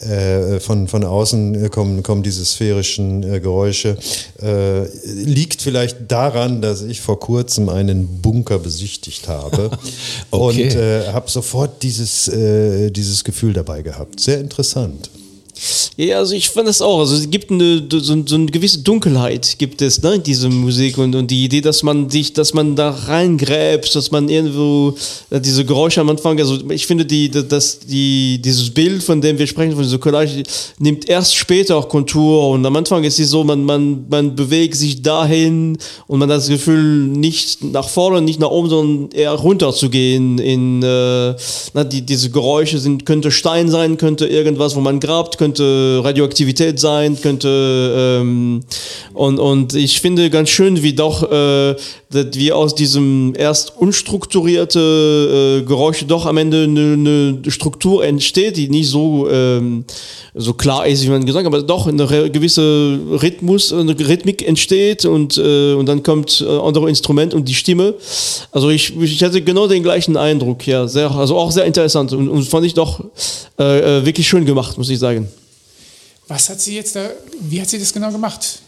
äh, 0.00 0.60
von, 0.60 0.88
von 0.88 1.04
außen 1.04 1.70
kommen, 1.70 2.02
kommen 2.02 2.22
diese 2.22 2.44
sphärischen 2.44 3.22
äh, 3.22 3.40
Geräusche. 3.40 3.96
Äh, 4.42 4.84
liegt 5.04 5.62
vielleicht 5.62 5.96
daran, 6.08 6.60
dass 6.60 6.82
ich 6.82 7.00
vor 7.00 7.18
kurzem 7.18 7.68
einen 7.68 8.20
Bunker 8.20 8.58
besichtigt 8.58 9.28
habe 9.28 9.70
Okay. 10.30 10.64
und 10.64 10.74
äh, 10.74 11.12
habe 11.12 11.30
sofort 11.30 11.82
dieses, 11.82 12.28
äh, 12.28 12.90
dieses 12.90 13.24
Gefühl 13.24 13.52
dabei 13.52 13.82
gehabt. 13.82 14.20
Sehr 14.20 14.38
interessant. 14.40 15.10
Ja, 15.96 16.18
also 16.18 16.34
ich 16.34 16.50
fand 16.50 16.68
das 16.68 16.82
auch. 16.82 17.00
Also 17.00 17.16
es 17.16 17.30
gibt 17.30 17.50
eine, 17.50 17.82
so, 17.90 18.00
so 18.00 18.34
eine 18.34 18.46
gewisse 18.46 18.80
Dunkelheit 18.80 19.56
gibt 19.58 19.80
es, 19.80 20.02
ne, 20.02 20.16
in 20.16 20.22
dieser 20.22 20.50
Musik 20.50 20.98
und, 20.98 21.14
und 21.14 21.30
die 21.30 21.44
Idee, 21.44 21.62
dass 21.62 21.82
man 21.82 22.10
sich, 22.10 22.34
dass 22.34 22.52
man 22.52 22.76
da 22.76 22.90
reingräbt, 22.90 23.94
dass 23.94 24.10
man 24.10 24.28
irgendwo 24.28 24.94
äh, 25.30 25.40
diese 25.40 25.64
Geräusche 25.64 26.02
am 26.02 26.10
Anfang, 26.10 26.38
also 26.38 26.58
ich 26.70 26.86
finde 26.86 27.06
die, 27.06 27.30
dass 27.30 27.78
die, 27.78 28.40
dieses 28.42 28.70
Bild, 28.70 29.02
von 29.02 29.22
dem 29.22 29.38
wir 29.38 29.46
sprechen, 29.46 29.72
von 29.72 29.82
dieser 29.82 29.98
Collage, 29.98 30.42
nimmt 30.78 31.08
erst 31.08 31.34
später 31.34 31.76
auch 31.76 31.88
Kontur 31.88 32.50
und 32.50 32.66
am 32.66 32.76
Anfang 32.76 33.02
ist 33.04 33.18
es 33.18 33.30
so, 33.30 33.42
man, 33.42 33.64
man, 33.64 34.04
man 34.10 34.36
bewegt 34.36 34.76
sich 34.76 35.00
dahin 35.00 35.78
und 36.06 36.18
man 36.18 36.30
hat 36.30 36.38
das 36.38 36.48
Gefühl, 36.48 37.06
nicht 37.06 37.64
nach 37.64 37.88
vorne, 37.88 38.20
nicht 38.20 38.38
nach 38.38 38.50
oben, 38.50 38.68
sondern 38.68 39.10
eher 39.12 39.32
runter 39.32 39.72
zu 39.72 39.88
gehen 39.88 40.38
in, 40.38 40.82
äh, 40.82 41.34
na, 41.72 41.84
die, 41.84 42.02
diese 42.02 42.30
Geräusche 42.30 42.78
sind, 42.78 43.06
könnte 43.06 43.30
Stein 43.30 43.70
sein, 43.70 43.96
könnte 43.96 44.26
irgendwas, 44.26 44.76
wo 44.76 44.80
man 44.80 45.00
grabt, 45.00 45.38
könnte 45.38 45.45
Radioaktivität 45.54 46.78
sein, 46.78 47.20
könnte 47.20 48.18
ähm, 48.20 48.62
und, 49.14 49.38
und 49.38 49.74
ich 49.74 50.00
finde 50.00 50.30
ganz 50.30 50.50
schön, 50.50 50.82
wie 50.82 50.92
doch 50.92 51.22
äh, 51.30 51.76
dass 52.10 52.26
wie 52.34 52.52
aus 52.52 52.74
diesem 52.74 53.34
erst 53.36 53.76
unstrukturierte 53.76 55.60
äh, 55.62 55.66
Geräusche 55.66 56.04
doch 56.04 56.26
am 56.26 56.36
Ende 56.36 56.64
eine, 56.64 56.92
eine 56.92 57.50
Struktur 57.50 58.04
entsteht, 58.04 58.56
die 58.56 58.68
nicht 58.68 58.88
so 58.88 59.28
ähm, 59.28 59.84
so 60.38 60.52
klar 60.52 60.86
ist, 60.86 61.02
wie 61.04 61.08
man 61.08 61.24
gesagt 61.24 61.46
hat, 61.46 61.52
aber 61.52 61.62
doch 61.62 61.86
eine 61.86 62.06
gewisse 62.30 62.98
Rhythmus, 63.22 63.72
eine 63.72 63.98
Rhythmik 63.98 64.46
entsteht 64.46 65.06
und, 65.06 65.38
äh, 65.38 65.72
und 65.72 65.86
dann 65.86 66.02
kommt 66.02 66.44
äh, 66.46 66.58
andere 66.58 66.90
Instrument 66.90 67.32
und 67.32 67.48
die 67.48 67.54
Stimme. 67.54 67.94
Also 68.52 68.68
ich, 68.68 68.94
ich 69.00 69.24
hatte 69.24 69.40
genau 69.40 69.66
den 69.66 69.82
gleichen 69.82 70.16
Eindruck, 70.16 70.66
ja, 70.66 70.86
sehr, 70.86 71.10
also 71.10 71.36
auch 71.36 71.50
sehr 71.50 71.64
interessant 71.64 72.12
und, 72.12 72.28
und 72.28 72.44
fand 72.44 72.66
ich 72.66 72.74
doch 72.74 73.00
äh, 73.58 74.00
äh, 74.00 74.06
wirklich 74.06 74.28
schön 74.28 74.44
gemacht, 74.44 74.76
muss 74.76 74.90
ich 74.90 74.98
sagen. 74.98 75.28
Was 76.28 76.48
hat 76.48 76.60
sie 76.60 76.74
jetzt 76.74 76.96
da, 76.96 77.10
wie 77.40 77.60
hat 77.60 77.68
sie 77.68 77.78
das 77.78 77.92
genau 77.92 78.10
gemacht? 78.10 78.60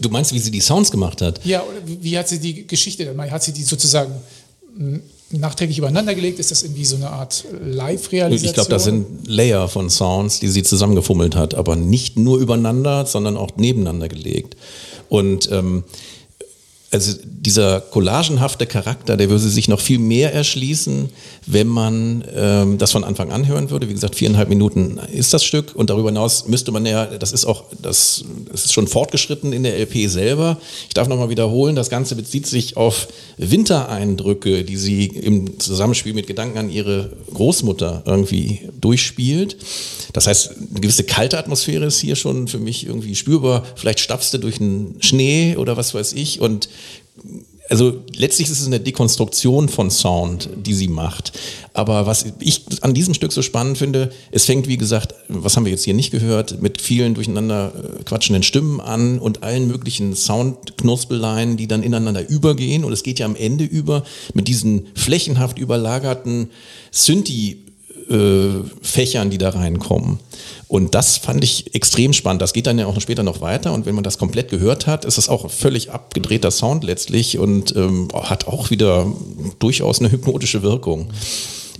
Du 0.00 0.08
meinst, 0.08 0.32
wie 0.32 0.38
sie 0.38 0.50
die 0.50 0.60
Sounds 0.60 0.90
gemacht 0.90 1.20
hat? 1.20 1.44
Ja, 1.44 1.62
oder 1.62 1.78
wie 1.84 2.18
hat 2.18 2.28
sie 2.28 2.38
die 2.38 2.66
Geschichte, 2.66 3.04
dann 3.04 3.30
hat 3.30 3.42
sie 3.42 3.52
die 3.52 3.62
sozusagen 3.62 4.14
m, 4.78 5.02
nachträglich 5.30 5.78
übereinander 5.78 6.14
gelegt? 6.14 6.38
Ist 6.38 6.50
das 6.50 6.62
irgendwie 6.62 6.84
so 6.84 6.96
eine 6.96 7.10
Art 7.10 7.44
Live-Realisation? 7.62 8.48
Ich 8.48 8.54
glaube, 8.54 8.70
das 8.70 8.84
sind 8.84 9.26
Layer 9.28 9.68
von 9.68 9.90
Sounds, 9.90 10.40
die 10.40 10.48
sie 10.48 10.62
zusammengefummelt 10.62 11.36
hat, 11.36 11.54
aber 11.54 11.76
nicht 11.76 12.16
nur 12.16 12.38
übereinander, 12.38 13.04
sondern 13.06 13.36
auch 13.36 13.56
nebeneinander 13.56 14.08
gelegt. 14.08 14.56
Und 15.08 15.50
ähm, 15.52 15.84
also 16.90 17.18
dieser 17.22 17.80
collagenhafte 17.82 18.66
Charakter, 18.66 19.18
der 19.18 19.28
würde 19.28 19.46
sich 19.46 19.68
noch 19.68 19.80
viel 19.80 19.98
mehr 19.98 20.32
erschließen, 20.32 21.10
wenn 21.46 21.66
man 21.66 22.24
ähm, 22.34 22.78
das 22.78 22.92
von 22.92 23.04
Anfang 23.04 23.30
an 23.30 23.46
hören 23.46 23.68
würde. 23.68 23.90
Wie 23.90 23.92
gesagt, 23.92 24.14
viereinhalb 24.16 24.48
Minuten 24.48 24.98
ist 25.12 25.34
das 25.34 25.44
Stück 25.44 25.76
und 25.76 25.90
darüber 25.90 26.08
hinaus 26.08 26.48
müsste 26.48 26.72
man 26.72 26.86
ja, 26.86 27.04
das 27.04 27.32
ist 27.32 27.44
auch, 27.44 27.64
das, 27.82 28.24
das 28.50 28.64
ist 28.64 28.72
schon 28.72 28.88
fortgeschritten 28.88 29.52
in 29.52 29.64
der 29.64 29.78
LP 29.78 30.08
selber. 30.08 30.58
Ich 30.88 30.94
darf 30.94 31.08
nochmal 31.08 31.28
wiederholen, 31.28 31.76
das 31.76 31.90
Ganze 31.90 32.16
bezieht 32.16 32.46
sich 32.46 32.78
auf 32.78 33.08
Wintereindrücke, 33.36 34.64
die 34.64 34.76
sie 34.78 35.06
im 35.06 35.60
Zusammenspiel 35.60 36.14
mit 36.14 36.26
Gedanken 36.26 36.56
an 36.56 36.70
ihre 36.70 37.12
Großmutter 37.34 38.02
irgendwie 38.06 38.62
durchspielt. 38.80 39.58
Das 40.14 40.26
heißt, 40.26 40.52
eine 40.70 40.80
gewisse 40.80 41.04
kalte 41.04 41.38
Atmosphäre 41.38 41.84
ist 41.84 41.98
hier 41.98 42.16
schon 42.16 42.48
für 42.48 42.58
mich 42.58 42.86
irgendwie 42.86 43.14
spürbar. 43.14 43.64
Vielleicht 43.76 44.00
stapfst 44.00 44.32
du 44.32 44.38
durch 44.38 44.56
den 44.56 44.96
Schnee 45.00 45.56
oder 45.56 45.76
was 45.76 45.92
weiß 45.92 46.14
ich 46.14 46.40
und 46.40 46.70
also 47.68 48.02
letztlich 48.14 48.48
ist 48.50 48.60
es 48.60 48.66
eine 48.66 48.80
Dekonstruktion 48.80 49.68
von 49.68 49.90
Sound, 49.90 50.48
die 50.56 50.74
sie 50.74 50.88
macht. 50.88 51.32
Aber 51.74 52.06
was 52.06 52.26
ich 52.40 52.64
an 52.80 52.94
diesem 52.94 53.14
Stück 53.14 53.32
so 53.32 53.42
spannend 53.42 53.78
finde, 53.78 54.10
es 54.30 54.46
fängt, 54.46 54.68
wie 54.68 54.78
gesagt, 54.78 55.14
was 55.28 55.56
haben 55.56 55.64
wir 55.64 55.72
jetzt 55.72 55.84
hier 55.84 55.94
nicht 55.94 56.10
gehört, 56.10 56.62
mit 56.62 56.80
vielen 56.80 57.14
durcheinander 57.14 57.72
äh, 57.74 58.04
quatschenden 58.04 58.42
Stimmen 58.42 58.80
an 58.80 59.18
und 59.18 59.42
allen 59.42 59.68
möglichen 59.68 60.16
Soundknuspeleien, 60.16 61.56
die 61.56 61.68
dann 61.68 61.82
ineinander 61.82 62.28
übergehen. 62.28 62.84
Und 62.84 62.92
es 62.92 63.02
geht 63.02 63.18
ja 63.18 63.26
am 63.26 63.36
Ende 63.36 63.64
über 63.64 64.02
mit 64.32 64.48
diesen 64.48 64.86
flächenhaft 64.94 65.58
überlagerten 65.58 66.50
Synthi- 66.92 67.67
äh, 68.10 68.64
Fächern, 68.82 69.30
die 69.30 69.38
da 69.38 69.50
reinkommen. 69.50 70.18
Und 70.66 70.94
das 70.94 71.16
fand 71.16 71.42
ich 71.44 71.74
extrem 71.74 72.12
spannend. 72.12 72.42
Das 72.42 72.52
geht 72.52 72.66
dann 72.66 72.78
ja 72.78 72.86
auch 72.86 73.00
später 73.00 73.22
noch 73.22 73.40
weiter. 73.40 73.72
Und 73.72 73.86
wenn 73.86 73.94
man 73.94 74.04
das 74.04 74.18
komplett 74.18 74.50
gehört 74.50 74.86
hat, 74.86 75.04
ist 75.04 75.18
das 75.18 75.28
auch 75.28 75.50
völlig 75.50 75.90
abgedrehter 75.90 76.50
Sound 76.50 76.84
letztlich 76.84 77.38
und 77.38 77.74
ähm, 77.76 78.08
hat 78.14 78.46
auch 78.46 78.70
wieder 78.70 79.06
durchaus 79.58 80.00
eine 80.00 80.10
hypnotische 80.10 80.62
Wirkung. 80.62 81.08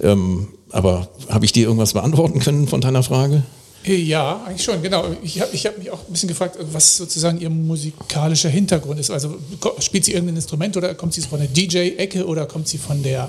Ähm, 0.01 0.49
aber 0.71 1.09
habe 1.29 1.45
ich 1.45 1.53
dir 1.53 1.65
irgendwas 1.65 1.93
beantworten 1.93 2.41
können 2.41 2.69
von 2.69 2.81
deiner 2.81 3.03
Frage? 3.03 3.43
Ja, 3.85 4.43
eigentlich 4.45 4.65
schon, 4.65 4.83
genau. 4.83 5.07
Ich 5.23 5.41
habe 5.41 5.51
ich 5.55 5.65
hab 5.65 5.79
mich 5.79 5.91
auch 5.91 6.01
ein 6.07 6.13
bisschen 6.13 6.29
gefragt, 6.29 6.59
was 6.73 6.97
sozusagen 6.97 7.41
ihr 7.41 7.49
musikalischer 7.49 8.49
Hintergrund 8.49 9.01
ist. 9.01 9.11
Also 9.11 9.37
spielt 9.79 10.05
sie 10.05 10.13
irgendein 10.13 10.37
Instrument 10.37 10.77
oder 10.77 10.95
kommt 10.95 11.15
sie 11.15 11.23
von 11.23 11.39
der 11.39 11.49
DJ-Ecke 11.49 12.27
oder 12.27 12.47
kommt 12.47 12.69
sie 12.69 12.77
von 12.77 13.03
der, 13.03 13.25
äh, 13.25 13.29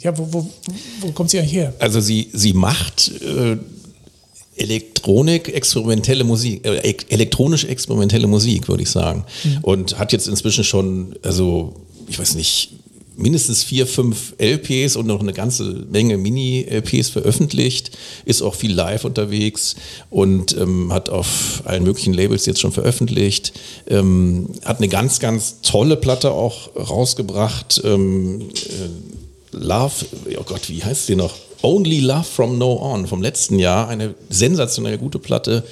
ja, 0.00 0.16
wo, 0.18 0.26
wo, 0.32 0.48
wo 1.00 1.10
kommt 1.12 1.30
sie 1.30 1.38
eigentlich 1.38 1.52
her? 1.54 1.74
Also 1.78 2.00
sie, 2.00 2.28
sie 2.32 2.52
macht 2.52 3.10
äh, 3.22 3.56
Elektronik, 4.56 5.48
experimentelle 5.48 6.24
Musik, 6.24 6.64
äh, 6.66 6.78
ek- 6.78 7.06
elektronisch 7.08 7.64
experimentelle 7.64 8.26
Musik, 8.26 8.68
würde 8.68 8.82
ich 8.82 8.90
sagen. 8.90 9.24
Und 9.62 9.98
hat 9.98 10.12
jetzt 10.12 10.28
inzwischen 10.28 10.64
schon, 10.64 11.16
also 11.22 11.74
ich 12.08 12.18
weiß 12.18 12.34
nicht, 12.34 12.70
mindestens 13.16 13.62
vier, 13.62 13.86
fünf 13.86 14.34
LPs 14.38 14.96
und 14.96 15.06
noch 15.06 15.20
eine 15.20 15.32
ganze 15.34 15.64
Menge 15.90 16.16
Mini-LPs 16.16 17.10
veröffentlicht, 17.10 17.90
ist 18.24 18.40
auch 18.40 18.54
viel 18.54 18.72
live 18.72 19.04
unterwegs 19.04 19.76
und 20.08 20.56
ähm, 20.56 20.90
hat 20.92 21.10
auf 21.10 21.62
allen 21.66 21.84
möglichen 21.84 22.14
Labels 22.14 22.46
jetzt 22.46 22.60
schon 22.60 22.72
veröffentlicht, 22.72 23.52
ähm, 23.88 24.48
hat 24.64 24.78
eine 24.78 24.88
ganz, 24.88 25.20
ganz 25.20 25.56
tolle 25.62 25.96
Platte 25.96 26.30
auch 26.32 26.70
rausgebracht, 26.76 27.82
ähm, 27.84 28.40
äh, 28.40 29.19
Love, 29.52 30.06
oh 30.38 30.44
Gott, 30.44 30.68
wie 30.68 30.82
heißt 30.82 31.06
sie 31.06 31.16
noch? 31.16 31.34
Only 31.62 32.00
Love 32.00 32.24
from 32.24 32.58
No 32.58 32.80
On 32.80 33.06
vom 33.06 33.20
letzten 33.20 33.58
Jahr, 33.58 33.88
eine 33.88 34.14
sensationell 34.28 34.98
gute 34.98 35.18
Platte, 35.18 35.64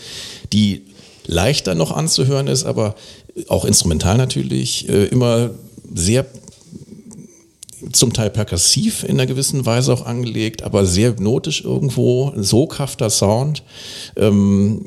die 0.52 0.82
leichter 1.26 1.74
noch 1.74 1.92
anzuhören 1.92 2.48
ist, 2.48 2.64
aber 2.64 2.94
auch 3.48 3.64
instrumental 3.64 4.16
natürlich, 4.16 4.88
äh, 4.88 5.06
immer 5.06 5.50
sehr 5.94 6.26
zum 7.92 8.12
Teil 8.12 8.30
perkussiv 8.30 9.04
in 9.04 9.12
einer 9.12 9.26
gewissen 9.26 9.64
Weise 9.64 9.92
auch 9.92 10.04
angelegt, 10.04 10.62
aber 10.62 10.84
sehr 10.84 11.10
hypnotisch 11.10 11.64
irgendwo, 11.64 12.30
ein 12.30 12.42
soghafter 12.42 13.08
Sound. 13.08 13.62
Ähm, 14.16 14.86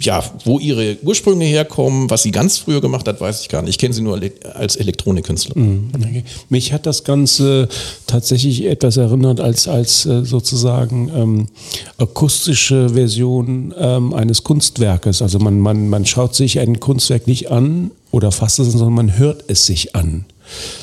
ja, 0.00 0.22
wo 0.44 0.58
ihre 0.58 0.96
Ursprünge 1.02 1.44
herkommen, 1.44 2.10
was 2.10 2.22
sie 2.22 2.30
ganz 2.30 2.58
früher 2.58 2.80
gemacht 2.80 3.06
hat, 3.08 3.20
weiß 3.20 3.42
ich 3.42 3.48
gar 3.48 3.62
nicht. 3.62 3.70
Ich 3.70 3.78
kenne 3.78 3.94
sie 3.94 4.02
nur 4.02 4.20
als 4.54 4.76
Elektronikkünstler. 4.76 5.56
Okay. 5.56 6.24
Mich 6.48 6.72
hat 6.72 6.86
das 6.86 7.04
Ganze 7.04 7.68
tatsächlich 8.06 8.64
etwas 8.64 8.96
erinnert 8.96 9.40
als, 9.40 9.68
als 9.68 10.06
äh, 10.06 10.24
sozusagen 10.24 11.10
ähm, 11.14 11.46
akustische 11.98 12.90
Version 12.90 13.74
ähm, 13.78 14.14
eines 14.14 14.44
Kunstwerkes. 14.44 15.22
Also 15.22 15.38
man, 15.38 15.60
man, 15.60 15.88
man 15.88 16.06
schaut 16.06 16.34
sich 16.34 16.58
ein 16.60 16.80
Kunstwerk 16.80 17.26
nicht 17.26 17.50
an 17.50 17.90
oder 18.10 18.32
fasst 18.32 18.58
es, 18.58 18.72
sondern 18.72 18.94
man 18.94 19.18
hört 19.18 19.44
es 19.48 19.66
sich 19.66 19.94
an. 19.94 20.24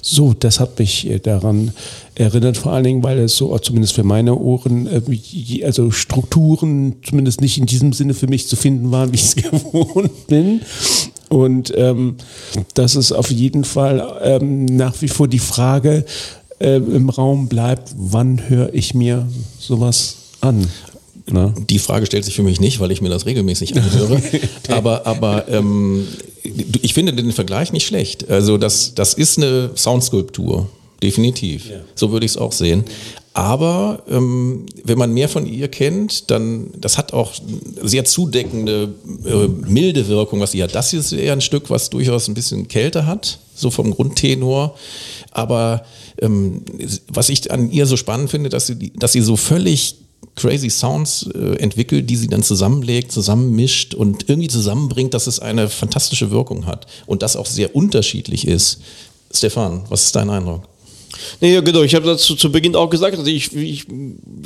So, 0.02 0.34
das 0.34 0.60
hat 0.60 0.80
mich 0.80 1.10
äh, 1.10 1.20
daran 1.20 1.72
erinnert, 2.16 2.58
vor 2.58 2.72
allen 2.72 2.84
Dingen, 2.84 3.04
weil 3.04 3.20
es 3.20 3.36
so, 3.36 3.58
zumindest 3.60 3.94
für 3.94 4.04
meine 4.04 4.36
Ohren, 4.36 4.88
äh, 4.88 5.64
also 5.64 5.92
Strukturen 5.92 6.96
zumindest 7.04 7.42
nicht 7.42 7.58
in 7.58 7.66
diesem 7.66 7.94
Sinne 7.94 8.14
für 8.14 8.28
mich 8.28 8.48
zu 8.48 8.56
finden 8.56 8.92
waren, 8.92 9.12
wie 9.12 9.16
ich 9.16 9.24
es 9.24 9.36
gewohnt 9.36 10.28
bin. 10.28 10.62
Und 11.30 11.74
ähm, 11.76 12.16
das 12.76 12.96
ist 12.96 13.12
auf 13.12 13.32
jeden 13.32 13.64
Fall 13.64 14.20
ähm, 14.24 14.66
nach 14.66 15.02
wie 15.02 15.08
vor 15.08 15.28
die 15.28 15.40
Frage 15.40 16.06
äh, 16.60 16.78
im 16.78 17.10
Raum 17.10 17.48
bleibt, 17.48 17.94
wann 17.98 18.48
höre 18.48 18.74
ich 18.74 18.94
mir 18.94 19.28
sowas 19.60 20.18
an? 20.42 20.68
Ne? 21.30 21.54
Die 21.70 21.80
Frage 21.80 22.06
stellt 22.06 22.24
sich 22.24 22.36
für 22.36 22.44
mich 22.44 22.60
nicht, 22.60 22.80
weil 22.80 22.92
ich 22.92 23.02
mir 23.02 23.10
das 23.10 23.26
regelmäßig 23.26 23.76
anhöre. 23.76 24.22
aber 24.70 25.08
aber 25.08 25.48
ähm, 25.50 26.08
ich 26.82 26.94
finde 26.94 27.14
den 27.14 27.32
Vergleich 27.32 27.74
nicht 27.74 27.86
schlecht. 27.86 28.30
Also 28.30 28.58
das, 28.58 28.94
das 28.96 29.14
ist 29.14 29.38
eine 29.38 29.72
Soundskulptur, 29.76 30.70
definitiv. 31.02 31.70
Ja. 31.70 31.78
So 31.96 32.12
würde 32.12 32.26
ich 32.26 32.34
es 32.34 32.38
auch 32.38 32.52
sehen. 32.52 32.86
Aber 33.34 34.02
ähm, 34.10 34.66
wenn 34.86 34.98
man 34.98 35.14
mehr 35.14 35.28
von 35.28 35.46
ihr 35.46 35.68
kennt, 35.68 36.32
dann 36.32 36.70
das 36.78 36.98
hat 36.98 37.12
auch 37.12 37.34
sehr 37.82 38.06
zudeckende, 38.06 38.94
äh, 39.26 39.48
milde 39.70 40.08
Wirkung, 40.08 40.40
was 40.40 40.54
sie 40.54 40.64
hat. 40.64 40.74
Das 40.74 40.94
ist 40.94 41.12
eher 41.12 41.34
ein 41.34 41.42
Stück, 41.42 41.70
was 41.70 41.90
durchaus 41.90 42.30
ein 42.30 42.34
bisschen 42.34 42.70
Kälte 42.70 43.06
hat, 43.06 43.40
so 43.54 43.72
vom 43.72 43.92
Grundtenor. 43.92 44.78
Aber 45.32 45.84
ähm, 46.22 46.62
was 47.10 47.28
ich 47.28 47.52
an 47.52 47.70
ihr 47.72 47.86
so 47.88 47.98
spannend 47.98 48.30
finde, 48.30 48.50
dass 48.50 48.68
sie, 48.68 48.94
dass 48.96 49.12
sie 49.12 49.22
so 49.22 49.36
völlig 49.36 49.98
crazy 50.36 50.70
Sounds 50.70 51.30
äh, 51.34 51.56
entwickelt, 51.58 52.10
die 52.10 52.16
sie 52.16 52.28
dann 52.28 52.44
zusammenlegt, 52.44 53.12
zusammenmischt 53.12 53.94
und 53.94 54.30
irgendwie 54.30 54.50
zusammenbringt, 54.50 55.14
dass 55.14 55.28
es 55.28 55.40
eine 55.40 55.70
fantastische 55.70 56.32
Wirkung 56.32 56.66
hat 56.66 56.88
und 57.06 57.22
das 57.22 57.36
auch 57.36 57.46
sehr 57.46 57.76
unterschiedlich 57.76 58.48
ist. 58.48 58.82
Stefan, 59.32 59.84
was 59.90 60.04
ist 60.04 60.16
dein 60.16 60.30
Eindruck? 60.30 60.64
Nee, 61.42 61.54
ja, 61.54 61.62
genau. 61.62 61.82
Ich 61.82 61.96
habe 61.96 62.06
dazu 62.06 62.36
zu 62.36 62.52
Beginn 62.52 62.76
auch 62.76 62.90
gesagt, 62.90 63.18
also 63.18 63.30
ich, 63.30 63.54
ich, 63.56 63.86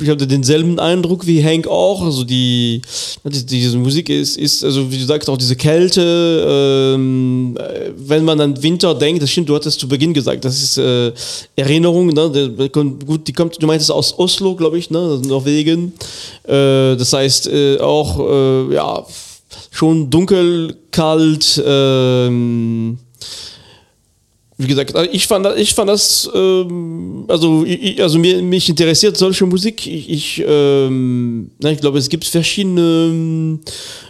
ich 0.00 0.08
hatte 0.08 0.26
denselben 0.26 0.78
Eindruck 0.78 1.26
wie 1.26 1.42
Hank 1.42 1.66
auch. 1.66 2.02
Also 2.02 2.24
die, 2.24 2.82
die 3.24 3.46
diese 3.46 3.78
Musik 3.78 4.08
ist, 4.08 4.36
ist, 4.36 4.64
also 4.64 4.90
wie 4.90 4.98
du 4.98 5.04
sagst, 5.04 5.28
auch 5.28 5.36
diese 5.36 5.56
Kälte. 5.56 6.94
Ähm, 6.94 7.58
wenn 7.96 8.24
man 8.24 8.40
an 8.40 8.62
Winter 8.62 8.94
denkt, 8.94 9.22
das 9.22 9.30
stimmt, 9.30 9.48
du 9.48 9.54
hattest 9.54 9.80
zu 9.80 9.88
Beginn 9.88 10.14
gesagt, 10.14 10.44
das 10.44 10.62
ist 10.62 10.78
äh, 10.78 11.12
Erinnerung. 11.56 12.08
Ne? 12.08 12.30
Die, 12.58 12.68
gut, 12.68 13.26
die 13.26 13.32
kommt, 13.32 13.60
du 13.60 13.66
meintest 13.66 13.90
aus 13.90 14.18
Oslo, 14.18 14.54
glaube 14.54 14.78
ich, 14.78 14.90
ne? 14.90 15.20
Norwegen. 15.26 15.92
Äh, 16.44 16.96
das 16.96 17.12
heißt 17.12 17.48
äh, 17.48 17.78
auch, 17.78 18.18
äh, 18.20 18.74
ja, 18.74 19.04
schon 19.70 20.10
dunkel, 20.10 20.76
kalt. 20.90 21.62
Ähm, 21.64 22.98
wie 24.60 24.66
gesagt, 24.66 24.94
also 24.94 25.10
ich 25.10 25.26
fand, 25.26 25.46
ich 25.56 25.74
fand 25.74 25.88
das, 25.88 26.30
ähm, 26.34 27.24
also, 27.28 27.64
ich, 27.64 28.02
also 28.02 28.18
mir, 28.18 28.42
mich 28.42 28.68
interessiert 28.68 29.16
solche 29.16 29.46
Musik. 29.46 29.86
Ich, 29.86 30.10
ich, 30.10 30.44
ähm, 30.46 31.50
na, 31.60 31.70
ich 31.70 31.80
glaube, 31.80 31.98
es 31.98 32.08
gibt 32.08 32.24
verschiedene 32.24 33.58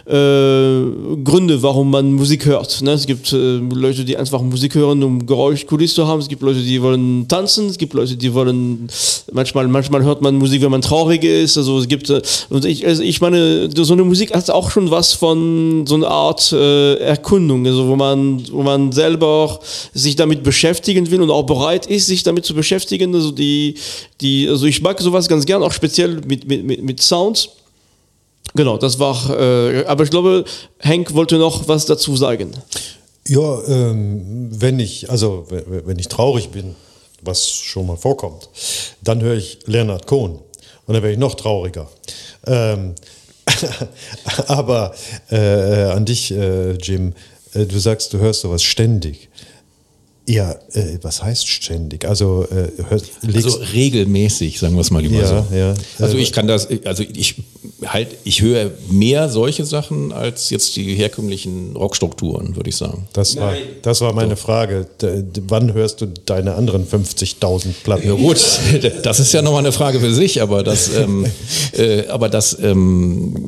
Gründe, 0.11 1.63
warum 1.63 1.89
man 1.89 2.11
Musik 2.11 2.45
hört. 2.45 2.81
Ne? 2.81 2.91
Es 2.91 3.07
gibt 3.07 3.31
äh, 3.31 3.57
Leute, 3.57 4.03
die 4.03 4.17
einfach 4.17 4.41
Musik 4.41 4.75
hören, 4.75 5.01
um 5.03 5.25
Geräuschkulisse 5.25 5.95
zu 5.95 6.07
haben. 6.07 6.19
Es 6.19 6.27
gibt 6.27 6.41
Leute, 6.41 6.59
die 6.59 6.81
wollen 6.81 7.29
tanzen. 7.29 7.67
Es 7.67 7.77
gibt 7.77 7.93
Leute, 7.93 8.17
die 8.17 8.33
wollen, 8.33 8.89
manchmal, 9.31 9.69
manchmal 9.69 10.03
hört 10.03 10.21
man 10.21 10.35
Musik, 10.35 10.61
wenn 10.63 10.71
man 10.71 10.81
traurig 10.81 11.23
ist. 11.23 11.57
Also 11.57 11.79
es 11.79 11.87
gibt, 11.87 12.09
äh, 12.09 12.21
und 12.49 12.65
ich, 12.65 12.85
also 12.85 13.03
ich 13.03 13.21
meine, 13.21 13.69
so 13.73 13.93
eine 13.93 14.03
Musik 14.03 14.35
hat 14.35 14.49
auch 14.49 14.69
schon 14.69 14.91
was 14.91 15.13
von 15.13 15.85
so 15.87 15.95
einer 15.95 16.09
Art 16.09 16.51
äh, 16.51 16.95
Erkundung, 16.95 17.65
also 17.65 17.87
wo 17.87 17.95
man, 17.95 18.43
wo 18.51 18.63
man 18.63 18.91
selber 18.91 19.59
sich 19.93 20.17
damit 20.17 20.43
beschäftigen 20.43 21.09
will 21.09 21.21
und 21.21 21.31
auch 21.31 21.43
bereit 21.43 21.85
ist, 21.85 22.07
sich 22.07 22.23
damit 22.23 22.43
zu 22.43 22.53
beschäftigen. 22.53 23.15
Also 23.15 23.31
die, 23.31 23.75
die, 24.19 24.49
also 24.49 24.65
ich 24.65 24.81
mag 24.81 24.99
sowas 24.99 25.29
ganz 25.29 25.45
gern, 25.45 25.63
auch 25.63 25.71
speziell 25.71 26.19
mit, 26.27 26.47
mit, 26.49 26.65
mit, 26.65 26.83
mit 26.83 27.01
Sounds. 27.01 27.49
Genau, 28.53 28.77
das 28.77 28.99
war, 28.99 29.29
äh, 29.29 29.85
aber 29.85 30.03
ich 30.03 30.09
glaube, 30.09 30.43
Hank 30.81 31.13
wollte 31.13 31.37
noch 31.37 31.67
was 31.67 31.85
dazu 31.85 32.17
sagen. 32.17 32.51
Ja, 33.27 33.61
ähm, 33.67 34.49
wenn 34.51 34.79
ich, 34.79 35.09
also 35.09 35.45
wenn 35.49 35.97
ich 35.99 36.07
traurig 36.07 36.49
bin, 36.49 36.75
was 37.21 37.49
schon 37.49 37.87
mal 37.87 37.97
vorkommt, 37.97 38.49
dann 39.01 39.21
höre 39.21 39.35
ich 39.35 39.59
Leonard 39.65 40.07
Cohen 40.07 40.39
und 40.85 40.93
dann 40.93 41.03
werde 41.03 41.13
ich 41.13 41.19
noch 41.19 41.35
trauriger. 41.35 41.89
Ähm, 42.45 42.95
aber 44.47 44.93
äh, 45.29 45.83
an 45.83 46.05
dich, 46.05 46.31
äh, 46.31 46.71
Jim, 46.71 47.13
äh, 47.53 47.65
du 47.65 47.79
sagst, 47.79 48.13
du 48.13 48.17
hörst 48.17 48.41
sowas 48.41 48.63
ständig. 48.63 49.29
Ja, 50.27 50.51
äh, 50.73 50.99
was 51.01 51.23
heißt 51.23 51.47
ständig? 51.47 52.05
Also, 52.05 52.45
äh, 52.51 52.71
hör, 52.89 53.01
also 53.33 53.59
regelmäßig, 53.73 54.59
sagen 54.59 54.75
wir 54.75 54.81
es 54.81 54.91
mal 54.91 55.01
lieber 55.01 55.19
ja, 55.19 55.27
so. 55.27 55.55
Ja, 55.55 55.73
also 55.99 56.17
ich 56.17 56.31
kann 56.31 56.47
das, 56.47 56.67
also 56.85 57.03
ich 57.03 57.35
halt, 57.85 58.09
ich 58.23 58.41
höre 58.41 58.71
mehr 58.89 59.29
solche 59.29 59.65
Sachen 59.65 60.11
als 60.11 60.51
jetzt 60.51 60.75
die 60.75 60.95
herkömmlichen 60.95 61.75
Rockstrukturen, 61.75 62.55
würde 62.55 62.69
ich 62.69 62.75
sagen. 62.75 63.07
Das 63.13 63.35
war, 63.37 63.53
das 63.81 64.01
war 64.01 64.13
meine 64.13 64.35
so. 64.35 64.43
Frage. 64.43 64.85
D 65.01 65.23
wann 65.47 65.73
hörst 65.73 66.01
du 66.01 66.05
deine 66.05 66.53
anderen 66.55 66.87
50.000 66.87 67.73
Platten? 67.83 68.07
Ja 68.07 68.13
gut, 68.13 68.37
das 69.03 69.19
ist 69.19 69.33
ja 69.33 69.41
nochmal 69.41 69.61
eine 69.61 69.71
Frage 69.71 69.99
für 69.99 70.13
sich, 70.13 70.41
aber 70.41 70.63
das, 70.63 70.95
ähm, 70.95 71.25
äh, 71.73 72.07
aber 72.07 72.29
das, 72.29 72.57
ähm, 72.61 73.47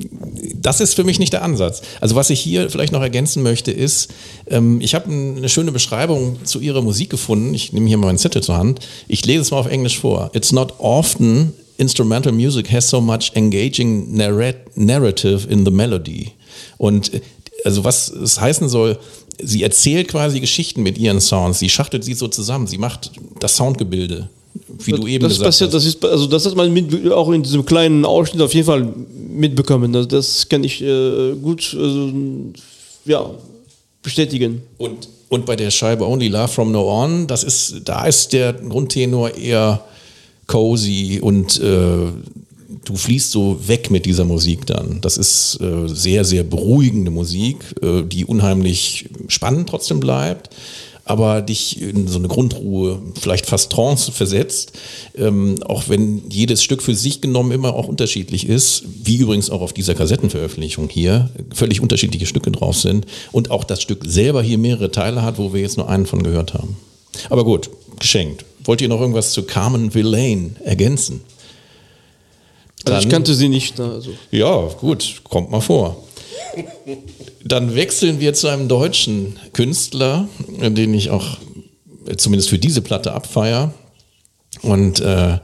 das 0.63 0.79
ist 0.79 0.95
für 0.95 1.03
mich 1.03 1.19
nicht 1.19 1.33
der 1.33 1.43
Ansatz. 1.43 1.81
Also 2.01 2.15
was 2.15 2.29
ich 2.29 2.39
hier 2.39 2.69
vielleicht 2.69 2.93
noch 2.93 3.01
ergänzen 3.01 3.43
möchte, 3.43 3.71
ist, 3.71 4.11
ähm, 4.47 4.81
ich 4.81 4.95
habe 4.95 5.11
eine 5.11 5.49
schöne 5.49 5.71
Beschreibung 5.71 6.43
zu 6.45 6.59
ihrer 6.59 6.81
Musik 6.81 7.09
gefunden. 7.09 7.53
Ich 7.53 7.73
nehme 7.73 7.87
hier 7.87 7.97
mal 7.97 8.07
meinen 8.07 8.17
Zettel 8.17 8.41
zur 8.41 8.57
Hand. 8.57 8.79
Ich 9.07 9.25
lese 9.25 9.41
es 9.41 9.51
mal 9.51 9.57
auf 9.57 9.67
Englisch 9.67 9.99
vor. 9.99 10.31
It's 10.33 10.51
not 10.51 10.75
often 10.79 11.53
instrumental 11.77 12.31
music 12.31 12.71
has 12.71 12.89
so 12.89 13.01
much 13.01 13.31
engaging 13.35 14.15
narrative 14.15 15.47
in 15.49 15.65
the 15.65 15.71
melody. 15.71 16.31
Und 16.77 17.13
äh, 17.13 17.21
also 17.65 17.83
was 17.83 18.09
es 18.09 18.39
heißen 18.39 18.69
soll, 18.69 18.97
sie 19.41 19.63
erzählt 19.63 20.07
quasi 20.07 20.39
Geschichten 20.39 20.81
mit 20.83 20.97
ihren 20.97 21.21
Sounds, 21.21 21.59
sie 21.59 21.69
schachtelt 21.69 22.03
sie 22.03 22.13
so 22.13 22.27
zusammen, 22.27 22.67
sie 22.67 22.77
macht 22.77 23.11
das 23.39 23.55
Soundgebilde 23.55 24.29
wie 24.79 24.91
du 24.91 25.07
eben 25.07 25.23
das 25.23 25.33
gesagt 25.33 25.45
passiert, 25.45 25.73
hast. 25.73 25.75
Das 25.75 25.85
ist, 25.85 26.05
also 26.05 26.27
das 26.27 26.45
hat 26.45 26.55
man 26.55 26.71
mit, 26.71 27.11
auch 27.11 27.31
in 27.31 27.43
diesem 27.43 27.65
kleinen 27.65 28.05
Ausschnitt 28.05 28.41
auf 28.41 28.53
jeden 28.53 28.65
Fall 28.65 28.87
mitbekommen. 29.33 29.93
Das, 29.93 30.07
das 30.07 30.49
kann 30.49 30.63
ich 30.63 30.81
äh, 30.81 31.33
gut 31.41 31.75
also, 31.79 32.11
ja, 33.05 33.29
bestätigen. 34.01 34.63
Und, 34.77 35.07
und 35.29 35.45
bei 35.45 35.55
der 35.55 35.71
Scheibe 35.71 36.07
Only 36.07 36.27
Love 36.27 36.47
From 36.47 36.71
No 36.71 36.89
On, 36.89 37.27
das 37.27 37.43
ist, 37.43 37.81
da 37.85 38.05
ist 38.05 38.33
der 38.33 38.53
Grundtenor 38.53 39.35
eher 39.35 39.83
cozy 40.47 41.19
und 41.21 41.59
äh, 41.59 42.07
du 42.85 42.95
fließt 42.95 43.31
so 43.31 43.57
weg 43.65 43.89
mit 43.89 44.05
dieser 44.05 44.25
Musik 44.25 44.65
dann. 44.65 44.99
Das 45.01 45.17
ist 45.17 45.59
äh, 45.61 45.87
sehr, 45.87 46.25
sehr 46.25 46.43
beruhigende 46.43 47.11
Musik, 47.11 47.57
äh, 47.81 48.03
die 48.03 48.25
unheimlich 48.25 49.09
spannend 49.27 49.69
trotzdem 49.69 49.99
bleibt 49.99 50.49
aber 51.05 51.41
dich 51.41 51.81
in 51.81 52.07
so 52.07 52.17
eine 52.17 52.29
Grundruhe, 52.29 53.01
vielleicht 53.19 53.45
fast 53.45 53.71
Trance 53.71 54.11
versetzt, 54.11 54.71
ähm, 55.17 55.55
auch 55.65 55.89
wenn 55.89 56.29
jedes 56.29 56.63
Stück 56.63 56.81
für 56.81 56.95
sich 56.95 57.19
genommen 57.19 57.51
immer 57.51 57.73
auch 57.73 57.87
unterschiedlich 57.87 58.47
ist, 58.47 58.83
wie 59.03 59.17
übrigens 59.17 59.49
auch 59.49 59.61
auf 59.61 59.73
dieser 59.73 59.95
Kassettenveröffentlichung 59.95 60.87
hier 60.89 61.29
völlig 61.53 61.81
unterschiedliche 61.81 62.25
Stücke 62.25 62.51
drauf 62.51 62.77
sind 62.77 63.05
und 63.31 63.51
auch 63.51 63.65
das 63.65 63.81
Stück 63.81 64.05
selber 64.05 64.41
hier 64.41 64.57
mehrere 64.57 64.91
Teile 64.91 65.23
hat, 65.23 65.37
wo 65.37 65.53
wir 65.53 65.61
jetzt 65.61 65.77
nur 65.77 65.89
einen 65.89 66.05
von 66.05 66.23
gehört 66.23 66.53
haben. 66.53 66.77
Aber 67.29 67.43
gut, 67.43 67.69
geschenkt. 67.99 68.45
Wollt 68.63 68.81
ihr 68.81 68.87
noch 68.87 69.01
irgendwas 69.01 69.33
zu 69.33 69.43
Carmen 69.43 69.93
Villain 69.93 70.55
ergänzen? 70.63 71.21
Dann, 72.85 72.95
also 72.95 73.07
ich 73.07 73.11
kannte 73.11 73.33
sie 73.33 73.49
nicht. 73.49 73.79
Also. 73.79 74.11
Ja, 74.31 74.67
gut, 74.79 75.21
kommt 75.23 75.51
mal 75.51 75.61
vor. 75.61 76.03
Dann 77.43 77.75
wechseln 77.75 78.19
wir 78.19 78.33
zu 78.33 78.47
einem 78.47 78.67
deutschen 78.67 79.37
Künstler, 79.53 80.27
den 80.47 80.93
ich 80.93 81.09
auch 81.09 81.37
zumindest 82.17 82.49
für 82.49 82.59
diese 82.59 82.81
Platte 82.81 83.13
abfeier. 83.13 83.73
Und 84.61 84.99
äh, 84.99 85.39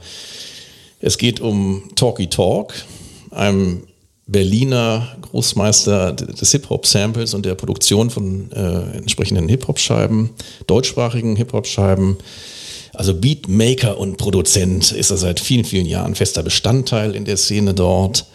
es 1.00 1.18
geht 1.18 1.40
um 1.40 1.90
Talky 1.94 2.28
Talk, 2.28 2.74
einem 3.30 3.84
Berliner 4.26 5.16
Großmeister 5.22 6.12
des 6.12 6.52
Hip-Hop-Samples 6.52 7.34
und 7.34 7.44
der 7.44 7.56
Produktion 7.56 8.10
von 8.10 8.52
äh, 8.52 8.96
entsprechenden 8.96 9.48
Hip-Hop-Scheiben, 9.48 10.30
deutschsprachigen 10.66 11.36
Hip-Hop-Scheiben. 11.36 12.16
Also 12.94 13.14
Beatmaker 13.14 13.98
und 13.98 14.18
Produzent 14.18 14.92
ist 14.92 15.10
er 15.10 15.16
seit 15.16 15.40
vielen, 15.40 15.64
vielen 15.64 15.86
Jahren 15.86 16.14
fester 16.14 16.42
Bestandteil 16.42 17.16
in 17.16 17.24
der 17.24 17.36
Szene 17.36 17.74
dort 17.74 18.26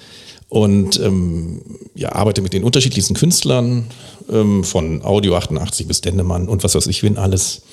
und 0.55 0.99
ähm, 1.01 1.59
ja, 1.95 2.13
arbeite 2.13 2.41
mit 2.41 2.53
den 2.53 2.63
unterschiedlichsten 2.63 3.13
Künstlern, 3.13 3.87
ähm, 4.31 4.63
von 4.63 5.03
Audio 5.03 5.35
88 5.35 5.85
bis 5.85 5.99
Dendemann 5.99 6.47
und 6.47 6.63
was 6.63 6.75
weiß 6.75 6.87
ich, 6.87 7.03
wen 7.03 7.17
alles. 7.17 7.63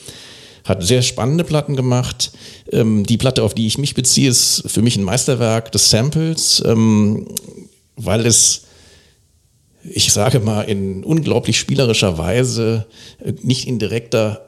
Hat 0.64 0.83
sehr 0.83 1.03
spannende 1.03 1.45
Platten 1.45 1.76
gemacht. 1.76 2.33
Ähm, 2.72 3.07
die 3.07 3.18
Platte, 3.18 3.45
auf 3.45 3.55
die 3.55 3.68
ich 3.68 3.78
mich 3.78 3.95
beziehe, 3.95 4.28
ist 4.28 4.64
für 4.66 4.83
mich 4.83 4.97
ein 4.97 5.05
Meisterwerk 5.05 5.70
des 5.70 5.91
Samples, 5.91 6.61
ähm, 6.66 7.28
weil 7.95 8.26
es, 8.26 8.62
ich 9.85 10.12
sage 10.12 10.41
mal, 10.41 10.62
in 10.62 11.05
unglaublich 11.05 11.61
spielerischer 11.61 12.18
Weise, 12.18 12.87
äh, 13.20 13.33
nicht 13.43 13.68
in 13.68 13.78
direkter 13.78 14.45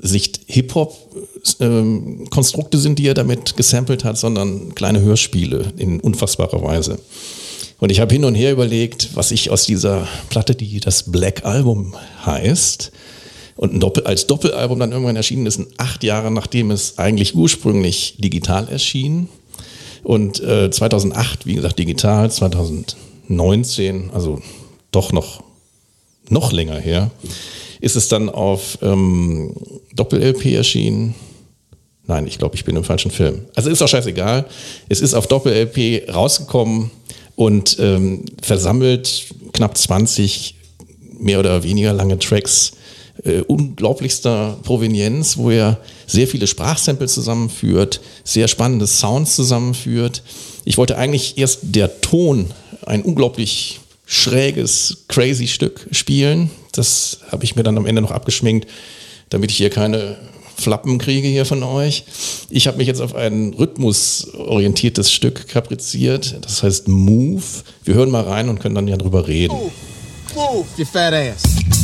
Sicht 0.00 0.40
Hip-Hop-Konstrukte 0.46 2.76
ähm, 2.78 2.82
sind, 2.82 2.98
die 2.98 3.08
er 3.08 3.14
damit 3.14 3.58
gesampelt 3.58 4.04
hat, 4.04 4.16
sondern 4.16 4.74
kleine 4.74 5.02
Hörspiele 5.02 5.74
in 5.76 6.00
unfassbarer 6.00 6.62
Weise. 6.62 6.98
Und 7.78 7.90
ich 7.90 8.00
habe 8.00 8.14
hin 8.14 8.24
und 8.24 8.34
her 8.34 8.52
überlegt, 8.52 9.10
was 9.14 9.30
ich 9.30 9.50
aus 9.50 9.66
dieser 9.66 10.06
Platte, 10.30 10.54
die 10.54 10.80
das 10.80 11.10
Black 11.10 11.44
Album 11.44 11.94
heißt, 12.24 12.92
und 13.56 13.80
Doppel, 13.80 14.04
als 14.04 14.26
Doppelalbum 14.26 14.80
dann 14.80 14.92
irgendwann 14.92 15.16
erschienen 15.16 15.46
ist, 15.46 15.60
acht 15.76 16.02
Jahre 16.02 16.30
nachdem 16.30 16.70
es 16.70 16.98
eigentlich 16.98 17.34
ursprünglich 17.36 18.16
digital 18.18 18.68
erschien, 18.68 19.28
Und 20.02 20.40
äh, 20.40 20.70
2008, 20.70 21.46
wie 21.46 21.54
gesagt, 21.54 21.78
digital, 21.78 22.30
2019, 22.30 24.10
also 24.12 24.42
doch 24.90 25.12
noch, 25.12 25.42
noch 26.28 26.52
länger 26.52 26.78
her, 26.78 27.10
ist 27.80 27.96
es 27.96 28.08
dann 28.08 28.28
auf 28.28 28.78
ähm, 28.82 29.54
Doppel-LP 29.94 30.46
erschienen. 30.46 31.14
Nein, 32.06 32.26
ich 32.26 32.38
glaube, 32.38 32.54
ich 32.54 32.64
bin 32.64 32.76
im 32.76 32.84
falschen 32.84 33.10
Film. 33.10 33.46
Also 33.54 33.70
ist 33.70 33.80
auch 33.80 33.88
scheißegal. 33.88 34.46
Es 34.90 35.00
ist 35.00 35.14
auf 35.14 35.26
Doppel-LP 35.26 36.12
rausgekommen 36.12 36.90
und 37.36 37.76
ähm, 37.80 38.24
versammelt 38.42 39.26
knapp 39.52 39.76
20 39.76 40.54
mehr 41.18 41.38
oder 41.38 41.62
weniger 41.62 41.92
lange 41.92 42.18
Tracks 42.18 42.72
äh, 43.24 43.40
unglaublichster 43.40 44.58
Provenienz, 44.62 45.36
wo 45.36 45.50
er 45.50 45.78
sehr 46.06 46.26
viele 46.26 46.46
Sprachsamples 46.46 47.14
zusammenführt, 47.14 48.00
sehr 48.24 48.48
spannende 48.48 48.86
Sounds 48.86 49.36
zusammenführt. 49.36 50.22
Ich 50.64 50.78
wollte 50.78 50.98
eigentlich 50.98 51.38
erst 51.38 51.60
der 51.62 52.00
Ton, 52.00 52.50
ein 52.86 53.02
unglaublich 53.02 53.80
schräges, 54.06 55.04
crazy 55.08 55.46
Stück 55.46 55.86
spielen. 55.90 56.50
Das 56.72 57.20
habe 57.30 57.44
ich 57.44 57.56
mir 57.56 57.62
dann 57.62 57.78
am 57.78 57.86
Ende 57.86 58.02
noch 58.02 58.10
abgeschminkt, 58.10 58.68
damit 59.30 59.50
ich 59.50 59.56
hier 59.56 59.70
keine 59.70 60.18
Flappen 60.56 60.98
kriege 60.98 61.28
hier 61.28 61.44
von 61.44 61.62
euch. 61.62 62.04
Ich 62.50 62.66
habe 62.66 62.78
mich 62.78 62.86
jetzt 62.86 63.00
auf 63.00 63.14
ein 63.14 63.54
rhythmusorientiertes 63.58 65.12
Stück 65.12 65.48
kapriziert. 65.48 66.36
Das 66.42 66.62
heißt 66.62 66.88
Move. 66.88 67.42
Wir 67.84 67.94
hören 67.94 68.10
mal 68.10 68.24
rein 68.24 68.48
und 68.48 68.60
können 68.60 68.74
dann 68.74 68.88
ja 68.88 68.96
drüber 68.96 69.26
reden. 69.26 69.54
Move, 69.54 69.70
move, 70.34 70.66
you 70.76 70.84
fat 70.84 71.12
ass. 71.12 71.83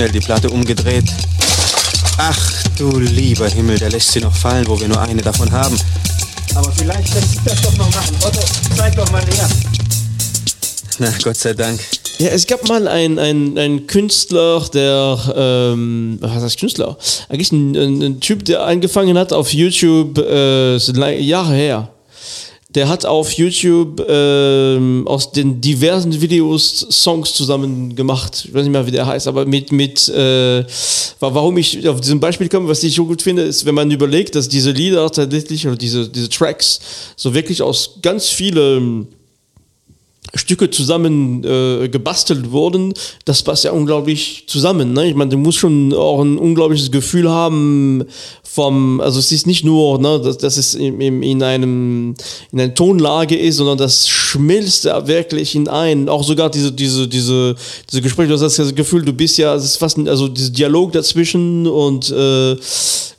Schnell 0.00 0.12
die 0.12 0.20
Platte 0.20 0.48
umgedreht. 0.48 1.04
Ach 2.16 2.64
du 2.78 3.00
lieber 3.00 3.46
Himmel, 3.50 3.78
der 3.78 3.90
lässt 3.90 4.12
sie 4.12 4.20
noch 4.20 4.34
fallen, 4.34 4.66
wo 4.66 4.80
wir 4.80 4.88
nur 4.88 4.98
eine 4.98 5.20
davon 5.20 5.52
haben. 5.52 5.78
Aber 6.54 6.72
vielleicht 6.72 7.12
lässt 7.12 7.32
sich 7.32 7.40
das 7.44 7.60
doch 7.60 7.76
noch 7.76 7.94
machen. 7.94 8.16
Otto, 8.24 8.40
zeig 8.74 8.96
doch 8.96 9.10
mal 9.12 9.20
her. 9.20 9.46
Na, 11.00 11.12
Gott 11.22 11.36
sei 11.36 11.52
Dank. 11.52 11.78
Ja, 12.18 12.28
es 12.28 12.46
gab 12.46 12.66
mal 12.66 12.88
einen 12.88 13.58
ein 13.58 13.86
Künstler, 13.86 14.66
der, 14.72 15.18
ähm, 15.36 16.16
was 16.22 16.44
heißt 16.44 16.58
Künstler? 16.58 16.96
Eigentlich 17.28 17.52
ein, 17.52 17.76
ein, 17.76 18.02
ein 18.02 18.20
Typ, 18.20 18.46
der 18.46 18.64
angefangen 18.64 19.18
hat 19.18 19.34
auf 19.34 19.52
YouTube, 19.52 20.16
äh, 20.16 20.78
Jahre 20.78 21.54
her 21.54 21.90
der 22.74 22.88
hat 22.88 23.04
auf 23.04 23.32
YouTube 23.32 24.04
ähm, 24.08 25.06
aus 25.06 25.32
den 25.32 25.60
diversen 25.60 26.20
Videos 26.20 26.86
Songs 26.90 27.34
zusammen 27.34 27.96
gemacht. 27.96 28.44
Ich 28.46 28.54
weiß 28.54 28.62
nicht 28.62 28.72
mehr, 28.72 28.86
wie 28.86 28.92
der 28.92 29.06
heißt, 29.06 29.26
aber 29.26 29.44
mit, 29.44 29.72
mit 29.72 30.08
äh, 30.08 30.64
warum 31.18 31.58
ich 31.58 31.88
auf 31.88 32.00
diesem 32.00 32.20
Beispiel 32.20 32.48
komme, 32.48 32.68
was 32.68 32.82
ich 32.84 32.94
so 32.94 33.06
gut 33.06 33.22
finde, 33.22 33.42
ist, 33.42 33.66
wenn 33.66 33.74
man 33.74 33.90
überlegt, 33.90 34.36
dass 34.36 34.48
diese 34.48 34.70
Lieder 34.70 35.10
tatsächlich 35.10 35.66
oder 35.66 35.76
diese, 35.76 36.08
diese 36.08 36.28
Tracks 36.28 36.80
so 37.16 37.34
wirklich 37.34 37.60
aus 37.60 37.98
ganz 38.02 38.28
vielen 38.28 39.08
Stücke 40.34 40.70
zusammen 40.70 41.44
äh, 41.44 41.88
gebastelt 41.88 42.52
wurden, 42.52 42.94
das 43.24 43.42
passt 43.42 43.64
ja 43.64 43.72
unglaublich 43.72 44.44
zusammen. 44.46 44.92
Ne? 44.92 45.08
Ich 45.08 45.14
meine, 45.14 45.30
du 45.30 45.38
musst 45.38 45.58
schon 45.58 45.92
auch 45.92 46.20
ein 46.20 46.38
unglaubliches 46.38 46.90
Gefühl 46.90 47.28
haben 47.28 48.04
vom, 48.52 49.00
also 49.00 49.20
es 49.20 49.30
ist 49.30 49.46
nicht 49.46 49.64
nur, 49.64 50.00
ne, 50.00 50.20
dass, 50.20 50.36
dass 50.38 50.56
es 50.56 50.74
in, 50.74 51.00
in, 51.00 51.22
in 51.22 51.42
einem 51.42 52.14
in 52.50 52.60
einer 52.60 52.74
Tonlage 52.74 53.36
ist, 53.36 53.56
sondern 53.56 53.78
das 53.78 54.08
schmilzt 54.08 54.84
ja 54.84 55.06
wirklich 55.06 55.54
in 55.54 55.68
ein. 55.68 56.08
Auch 56.08 56.24
sogar 56.24 56.50
diese 56.50 56.72
diese 56.72 57.06
diese 57.06 57.54
diese 57.88 58.02
Gespräche, 58.02 58.28
du 58.28 58.40
hast 58.40 58.58
das 58.58 58.74
Gefühl, 58.74 59.04
du 59.04 59.12
bist 59.12 59.38
ja, 59.38 59.54
es 59.54 59.64
ist 59.64 59.76
fast 59.76 59.98
ein, 59.98 60.08
also 60.08 60.26
dieser 60.26 60.50
Dialog 60.50 60.90
dazwischen 60.90 61.66
und 61.68 62.10
äh, 62.10 62.56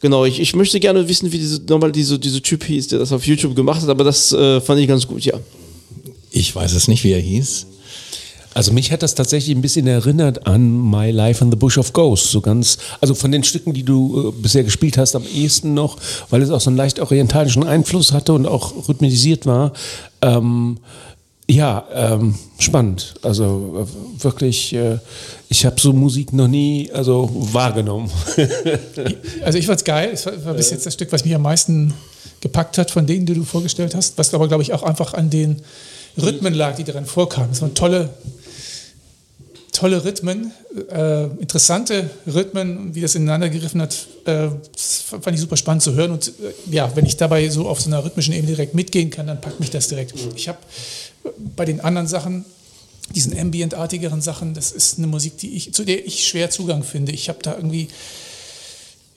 genau. 0.02 0.26
Ich, 0.26 0.42
ich 0.42 0.54
möchte 0.54 0.82
gerne 0.82 1.08
wissen, 1.08 1.32
wie 1.32 1.40
diese 1.40 1.62
nochmal 1.70 1.94
diese 1.94 2.20
diese 2.20 2.42
Typ 2.42 2.66
hieß, 2.66 2.90
der 2.90 3.00
das 3.00 3.14
auf 3.14 3.26
YouTube 3.26 3.56
gemacht 3.56 3.82
hat, 3.82 3.90
aber 3.90 4.04
das 4.04 4.34
äh, 4.34 4.60
fand 4.60 4.82
ich 4.82 4.88
ganz 4.88 5.08
gut, 5.08 5.24
ja. 5.24 5.36
Ich 6.32 6.56
weiß 6.56 6.74
es 6.74 6.88
nicht, 6.88 7.04
wie 7.04 7.12
er 7.12 7.20
hieß. 7.20 7.68
Also 8.54 8.74
mich 8.74 8.92
hat 8.92 9.02
das 9.02 9.16
tatsächlich 9.16 9.56
ein 9.56 9.62
bisschen 9.62 9.88
erinnert 9.88 10.46
an 10.46 10.90
My 10.90 11.10
Life 11.12 11.44
in 11.44 11.52
the 11.52 11.58
Bush 11.58 11.78
of 11.78 11.94
Ghosts. 11.94 12.32
So 12.32 12.42
ganz, 12.42 12.78
also 13.00 13.14
von 13.14 13.32
den 13.32 13.44
Stücken, 13.44 13.74
die 13.74 13.84
du 13.84 14.30
äh, 14.30 14.42
bisher 14.42 14.64
gespielt 14.64 14.98
hast, 14.98 15.16
am 15.16 15.26
ehesten 15.26 15.74
noch, 15.74 15.98
weil 16.30 16.42
es 16.42 16.50
auch 16.50 16.60
so 16.60 16.70
einen 16.70 16.78
leicht 16.78 17.00
orientalischen 17.00 17.64
Einfluss 17.64 18.12
hatte 18.12 18.34
und 18.34 18.46
auch 18.46 18.90
rhythmisiert 18.90 19.46
war. 19.46 19.72
Ähm, 20.22 20.80
ja, 21.50 21.86
ähm, 21.94 22.36
spannend. 22.60 23.14
Also 23.22 23.88
äh, 23.88 24.24
wirklich, 24.24 24.74
äh, 24.74 25.00
ich 25.50 25.66
habe 25.66 25.80
so 25.80 25.94
Musik 25.94 26.34
noch 26.34 26.48
nie 26.48 26.90
also 26.94 27.30
wahrgenommen. 27.34 28.10
also 29.44 29.58
ich 29.58 29.66
fand's 29.66 29.84
geil. 29.84 30.12
Es 30.14 30.26
war, 30.26 30.46
war 30.46 30.54
bis 30.54 30.72
jetzt 30.72 30.86
das 30.86 30.94
Stück, 30.94 31.12
was 31.12 31.24
mich 31.24 31.36
am 31.36 31.42
meisten 31.42 31.94
gepackt 32.42 32.78
hat 32.78 32.92
von 32.92 33.06
denen, 33.06 33.26
die 33.26 33.34
du 33.34 33.44
vorgestellt 33.44 33.96
hast. 33.96 34.18
Was 34.18 34.34
aber, 34.34 34.48
glaube 34.48 34.64
ich, 34.64 34.74
auch 34.74 34.84
einfach 34.84 35.14
an 35.14 35.30
den 35.30 35.62
Rhythmen 36.18 36.54
lag, 36.54 36.76
die 36.76 36.84
darin 36.84 37.06
vorkamen. 37.06 37.52
Es 37.52 37.62
waren 37.62 37.74
tolle, 37.74 38.10
tolle 39.72 40.04
Rhythmen, 40.04 40.52
äh, 40.90 41.26
interessante 41.40 42.10
Rhythmen, 42.28 42.94
wie 42.96 43.02
das 43.02 43.16
ineinander 43.16 43.50
gegriffen 43.50 43.82
hat. 43.82 44.08
Äh, 44.26 44.50
das 44.72 45.04
fand 45.10 45.34
ich 45.34 45.40
super 45.40 45.58
spannend 45.58 45.84
zu 45.84 45.94
hören. 45.94 46.12
Und 46.12 46.28
äh, 46.28 46.32
ja, 46.70 46.96
wenn 46.96 47.06
ich 47.06 47.18
dabei 47.18 47.48
so 47.50 47.68
auf 47.68 47.82
so 47.82 47.90
einer 47.90 48.04
rhythmischen 48.04 48.34
Ebene 48.34 48.54
direkt 48.54 48.76
mitgehen 48.76 49.10
kann, 49.10 49.28
dann 49.28 49.42
packt 49.42 49.60
mich 49.60 49.70
das 49.70 49.88
direkt. 49.88 50.14
Ich 50.36 50.48
habe 50.48 50.60
bei 51.56 51.66
den 51.66 51.82
anderen 51.82 52.08
Sachen 52.08 52.46
diesen 53.14 53.38
ambientartigeren 53.38 54.22
Sachen, 54.22 54.54
das 54.54 54.72
ist 54.72 54.98
eine 54.98 55.08
Musik, 55.08 55.38
die 55.38 55.56
ich, 55.56 55.74
zu 55.74 55.84
der 55.84 56.06
ich 56.06 56.28
schwer 56.28 56.50
Zugang 56.50 56.84
finde. 56.84 57.12
Ich 57.12 57.30
habe 57.30 57.40
da 57.42 57.56
irgendwie, 57.56 57.90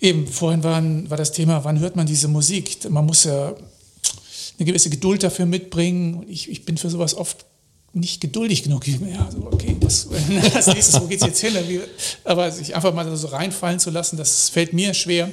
eben 0.01 0.27
vorhin 0.27 0.63
war, 0.63 0.83
war 1.09 1.17
das 1.17 1.33
Thema, 1.33 1.65
wann 1.65 1.79
hört 1.81 1.97
man 1.97 2.07
diese 2.07 2.29
Musik? 2.29 2.79
Man 2.91 3.07
muss 3.07 3.25
ja 3.25 3.55
eine 4.59 4.67
gewisse 4.67 4.91
Geduld 4.91 5.23
dafür 5.23 5.47
mitbringen. 5.47 6.25
Ich, 6.29 6.51
ich 6.51 6.65
bin 6.65 6.77
für 6.77 6.91
sowas 6.91 7.15
oft 7.15 7.45
nicht 7.95 8.21
geduldig 8.21 8.65
genug. 8.65 8.87
Ja, 8.87 9.29
so, 9.31 9.47
okay, 9.51 9.77
was, 9.81 10.09
als 10.55 10.67
nächstes, 10.67 11.01
wo 11.01 11.07
geht 11.07 11.21
es 11.21 11.27
jetzt 11.27 11.41
hin? 11.41 11.53
Aber 12.25 12.51
sich 12.51 12.75
einfach 12.75 12.93
mal 12.93 13.17
so 13.17 13.29
reinfallen 13.29 13.79
zu 13.79 13.91
lassen, 13.91 14.17
das 14.17 14.49
fällt 14.49 14.73
mir 14.73 14.95
schwer. 14.95 15.31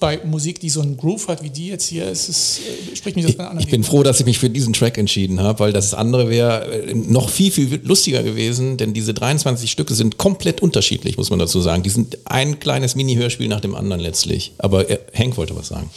Bei 0.00 0.20
Musik, 0.24 0.58
die 0.60 0.70
so 0.70 0.80
einen 0.80 0.96
Groove 0.96 1.28
hat 1.28 1.42
wie 1.42 1.50
die 1.50 1.68
jetzt 1.68 1.86
hier, 1.86 2.08
ist 2.08 2.30
es, 2.30 2.60
äh, 2.60 2.96
spricht 2.96 3.16
mich 3.16 3.26
das 3.26 3.38
an. 3.38 3.58
Ich 3.60 3.68
bin 3.68 3.84
froh, 3.84 4.02
dass 4.02 4.20
ich 4.20 4.24
mich 4.24 4.38
für 4.38 4.48
diesen 4.48 4.72
Track 4.72 4.96
entschieden 4.96 5.40
habe, 5.40 5.58
weil 5.58 5.72
das 5.72 5.92
andere 5.92 6.30
wäre 6.30 6.86
äh, 6.86 6.94
noch 6.94 7.28
viel, 7.28 7.50
viel 7.50 7.80
lustiger 7.82 8.22
gewesen, 8.22 8.78
denn 8.78 8.94
diese 8.94 9.12
23 9.12 9.70
Stücke 9.70 9.94
sind 9.94 10.16
komplett 10.16 10.62
unterschiedlich, 10.62 11.18
muss 11.18 11.28
man 11.28 11.38
dazu 11.38 11.60
sagen. 11.60 11.82
Die 11.82 11.90
sind 11.90 12.16
ein 12.24 12.58
kleines 12.58 12.94
Mini-Hörspiel 12.94 13.48
nach 13.48 13.60
dem 13.60 13.74
anderen 13.74 14.00
letztlich. 14.00 14.52
Aber 14.56 14.88
äh, 14.88 14.98
Hank 15.14 15.36
wollte 15.36 15.54
was 15.56 15.68
sagen. 15.68 15.90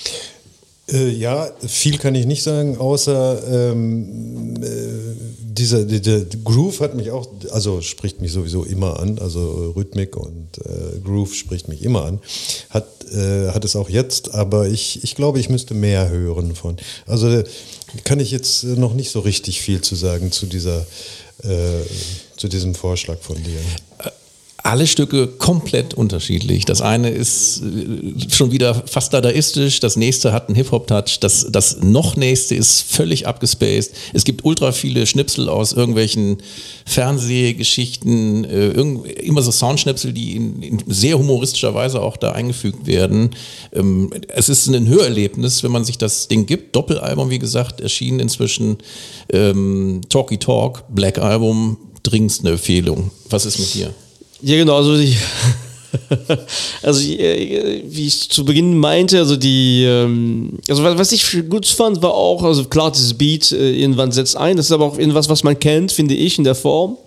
Äh, 0.91 1.09
ja, 1.09 1.49
viel 1.65 1.97
kann 1.97 2.15
ich 2.15 2.25
nicht 2.25 2.43
sagen, 2.43 2.77
außer 2.77 3.71
ähm, 3.71 4.55
äh, 4.61 4.67
dieser, 5.59 5.83
der, 5.83 6.25
Groove 6.43 6.79
hat 6.79 6.95
mich 6.95 7.11
auch, 7.11 7.27
also 7.51 7.81
spricht 7.81 8.21
mich 8.21 8.31
sowieso 8.31 8.63
immer 8.63 8.99
an, 8.99 9.19
also 9.19 9.73
Rhythmik 9.75 10.15
und 10.15 10.57
äh, 10.59 10.99
Groove 11.03 11.35
spricht 11.35 11.67
mich 11.67 11.83
immer 11.83 12.05
an. 12.05 12.19
Hat, 12.69 12.87
äh, 13.11 13.49
hat 13.49 13.65
es 13.65 13.75
auch 13.75 13.89
jetzt, 13.89 14.33
aber 14.33 14.67
ich, 14.67 15.03
ich 15.03 15.15
glaube, 15.15 15.39
ich 15.39 15.49
müsste 15.49 15.73
mehr 15.73 16.09
hören 16.09 16.55
von. 16.55 16.77
Also 17.05 17.43
kann 18.03 18.19
ich 18.19 18.31
jetzt 18.31 18.63
noch 18.63 18.93
nicht 18.93 19.11
so 19.11 19.19
richtig 19.19 19.61
viel 19.61 19.81
zu 19.81 19.95
sagen 19.95 20.31
zu 20.31 20.45
dieser, 20.45 20.85
äh, 21.43 21.83
zu 22.37 22.47
diesem 22.47 22.73
Vorschlag 22.75 23.19
von 23.19 23.35
dir. 23.35 23.59
Alle 24.63 24.87
Stücke 24.87 25.27
komplett 25.27 25.93
unterschiedlich. 25.93 26.65
Das 26.65 26.81
eine 26.81 27.09
ist 27.09 27.61
äh, 27.61 28.29
schon 28.29 28.51
wieder 28.51 28.83
fast 28.85 29.13
dadaistisch, 29.13 29.79
das 29.79 29.95
nächste 29.95 30.33
hat 30.33 30.47
einen 30.47 30.55
Hip-Hop-Touch, 30.55 31.19
das, 31.19 31.47
das 31.49 31.77
noch 31.81 32.15
nächste 32.15 32.55
ist 32.55 32.81
völlig 32.81 33.27
abgespaced. 33.27 33.93
Es 34.13 34.23
gibt 34.23 34.43
ultra 34.45 34.71
viele 34.71 35.05
Schnipsel 35.05 35.49
aus 35.49 35.73
irgendwelchen 35.73 36.37
Fernsehgeschichten, 36.85 38.45
äh, 38.45 38.69
immer 39.21 39.41
so 39.41 39.51
Soundschnipsel, 39.51 40.13
die 40.13 40.35
in, 40.35 40.61
in, 40.61 40.83
sehr 40.87 41.17
humoristischer 41.17 41.73
Weise 41.73 42.01
auch 42.01 42.17
da 42.17 42.31
eingefügt 42.31 42.85
werden. 42.85 43.31
Ähm, 43.73 44.11
es 44.27 44.49
ist 44.49 44.67
ein 44.67 44.87
Hörerlebnis, 44.87 45.63
wenn 45.63 45.71
man 45.71 45.85
sich 45.85 45.97
das 45.97 46.27
Ding 46.27 46.45
gibt. 46.45 46.75
Doppelalbum, 46.75 47.29
wie 47.29 47.39
gesagt, 47.39 47.81
erschienen 47.81 48.19
inzwischen. 48.19 48.77
Ähm, 49.31 50.01
Talky 50.09 50.37
Talk, 50.37 50.83
Black 50.89 51.19
Album, 51.19 51.77
dringendst 52.03 52.41
eine 52.41 52.51
Empfehlung. 52.51 53.11
Was 53.29 53.45
ist 53.45 53.59
mit 53.59 53.73
dir? 53.73 53.93
Ja, 54.41 54.55
genau, 54.55 54.77
also 54.77 54.97
die, 54.97 55.17
also 56.83 57.01
äh, 57.01 57.83
wie 57.85 58.07
ich 58.07 58.29
zu 58.29 58.45
Beginn 58.45 58.77
meinte, 58.77 59.17
also 59.17 59.35
die, 59.35 59.83
ähm, 59.83 60.59
also 60.69 60.83
was 60.83 61.11
ich 61.11 61.49
gut 61.49 61.65
fand, 61.65 62.01
war 62.01 62.13
auch, 62.13 62.43
also 62.43 62.65
klar, 62.65 62.91
dieses 62.91 63.13
Beat 63.13 63.51
äh, 63.51 63.71
irgendwann 63.71 64.11
setzt 64.11 64.37
ein, 64.37 64.55
das 64.55 64.67
ist 64.67 64.71
aber 64.71 64.85
auch 64.85 64.97
irgendwas, 64.97 65.29
was 65.29 65.43
man 65.43 65.59
kennt, 65.59 65.91
finde 65.91 66.15
ich, 66.15 66.37
in 66.37 66.43
der 66.43 66.55
Form. 66.55 66.97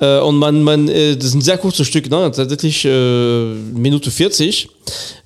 Äh, 0.00 0.18
und 0.18 0.36
man, 0.36 0.62
man, 0.62 0.86
das 0.86 1.24
ist 1.24 1.34
ein 1.34 1.40
sehr 1.40 1.58
kurzes 1.58 1.86
Stück, 1.86 2.10
ne? 2.10 2.30
tatsächlich 2.30 2.84
Minute 2.84 4.10
40. 4.10 4.68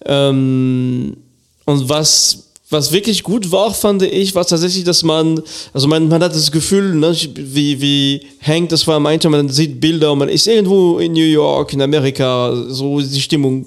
Ähm, 0.07 1.17
und 1.65 1.89
was 1.89 2.50
was 2.71 2.93
wirklich 2.93 3.23
gut 3.25 3.51
war, 3.51 3.75
fand 3.75 4.03
ich, 4.03 4.35
war 4.35 4.47
tatsächlich, 4.47 4.85
dass 4.85 5.03
man, 5.03 5.43
also 5.73 5.89
man, 5.89 6.09
man 6.09 6.23
hat 6.23 6.35
das 6.35 6.53
Gefühl, 6.53 6.95
ne, 6.95 7.15
wie, 7.35 7.81
wie 7.81 8.21
Hank 8.41 8.69
das 8.69 8.87
war, 8.87 9.01
meinte, 9.01 9.29
man 9.29 9.49
sieht 9.49 9.81
Bilder, 9.81 10.15
man 10.15 10.29
ist 10.29 10.47
irgendwo 10.47 10.99
in 10.99 11.13
New 11.13 11.25
York, 11.25 11.73
in 11.73 11.83
Amerika, 11.83 12.55
so 12.69 13.01
die 13.01 13.21
Stimmung 13.21 13.67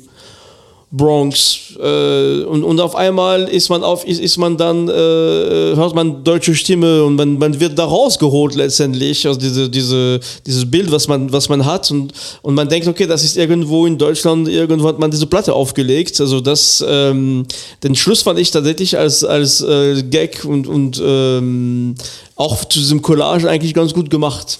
Bronx 0.96 1.74
äh, 1.82 2.44
und, 2.44 2.64
und 2.64 2.80
auf 2.80 2.96
einmal 2.96 3.46
ist 3.46 3.70
man 3.70 3.84
auf 3.84 4.06
ist, 4.06 4.22
ist 4.22 4.38
man 4.38 4.58
dann 4.58 4.88
äh, 4.88 4.92
hört 4.92 5.96
man 5.96 6.24
deutsche 6.24 6.54
Stimme 6.54 7.04
und 7.04 7.16
man, 7.16 7.40
man 7.40 7.60
wird 7.60 7.80
da 7.80 7.86
rausgeholt 7.86 8.54
letztendlich 8.54 9.26
also 9.26 9.40
diese 9.40 9.72
diese 9.72 10.20
dieses 10.46 10.70
Bild 10.70 10.92
was 10.92 11.08
man 11.08 11.34
was 11.34 11.50
man 11.50 11.66
hat. 11.66 11.90
Und 11.90 12.14
und 12.44 12.54
man 12.54 12.70
denkt 12.70 12.88
okay 12.88 13.08
das 13.08 13.24
ist 13.24 13.38
irgendwo 13.38 13.88
in 13.88 13.98
Deutschland 13.98 14.48
irgendwo 14.48 14.88
hat 14.88 15.00
man 15.00 15.10
diese 15.10 15.26
Platte 15.26 15.54
aufgelegt. 15.54 16.22
Also 16.22 16.42
das 16.42 16.86
ähm, 16.88 17.48
den 17.82 17.96
Schluss 17.96 18.22
fand 18.22 18.38
ich 18.38 18.52
tatsächlich 18.52 18.96
als 18.96 19.24
als 19.24 19.62
äh, 19.62 20.04
Gag 20.04 20.46
und 20.46 20.68
und 20.68 21.02
ähm, 21.04 21.96
auch 22.36 22.66
zu 22.66 22.78
diesem 22.78 23.02
Collage 23.02 23.50
eigentlich 23.50 23.74
ganz 23.74 23.96
gut 23.96 24.12
gemacht. 24.12 24.60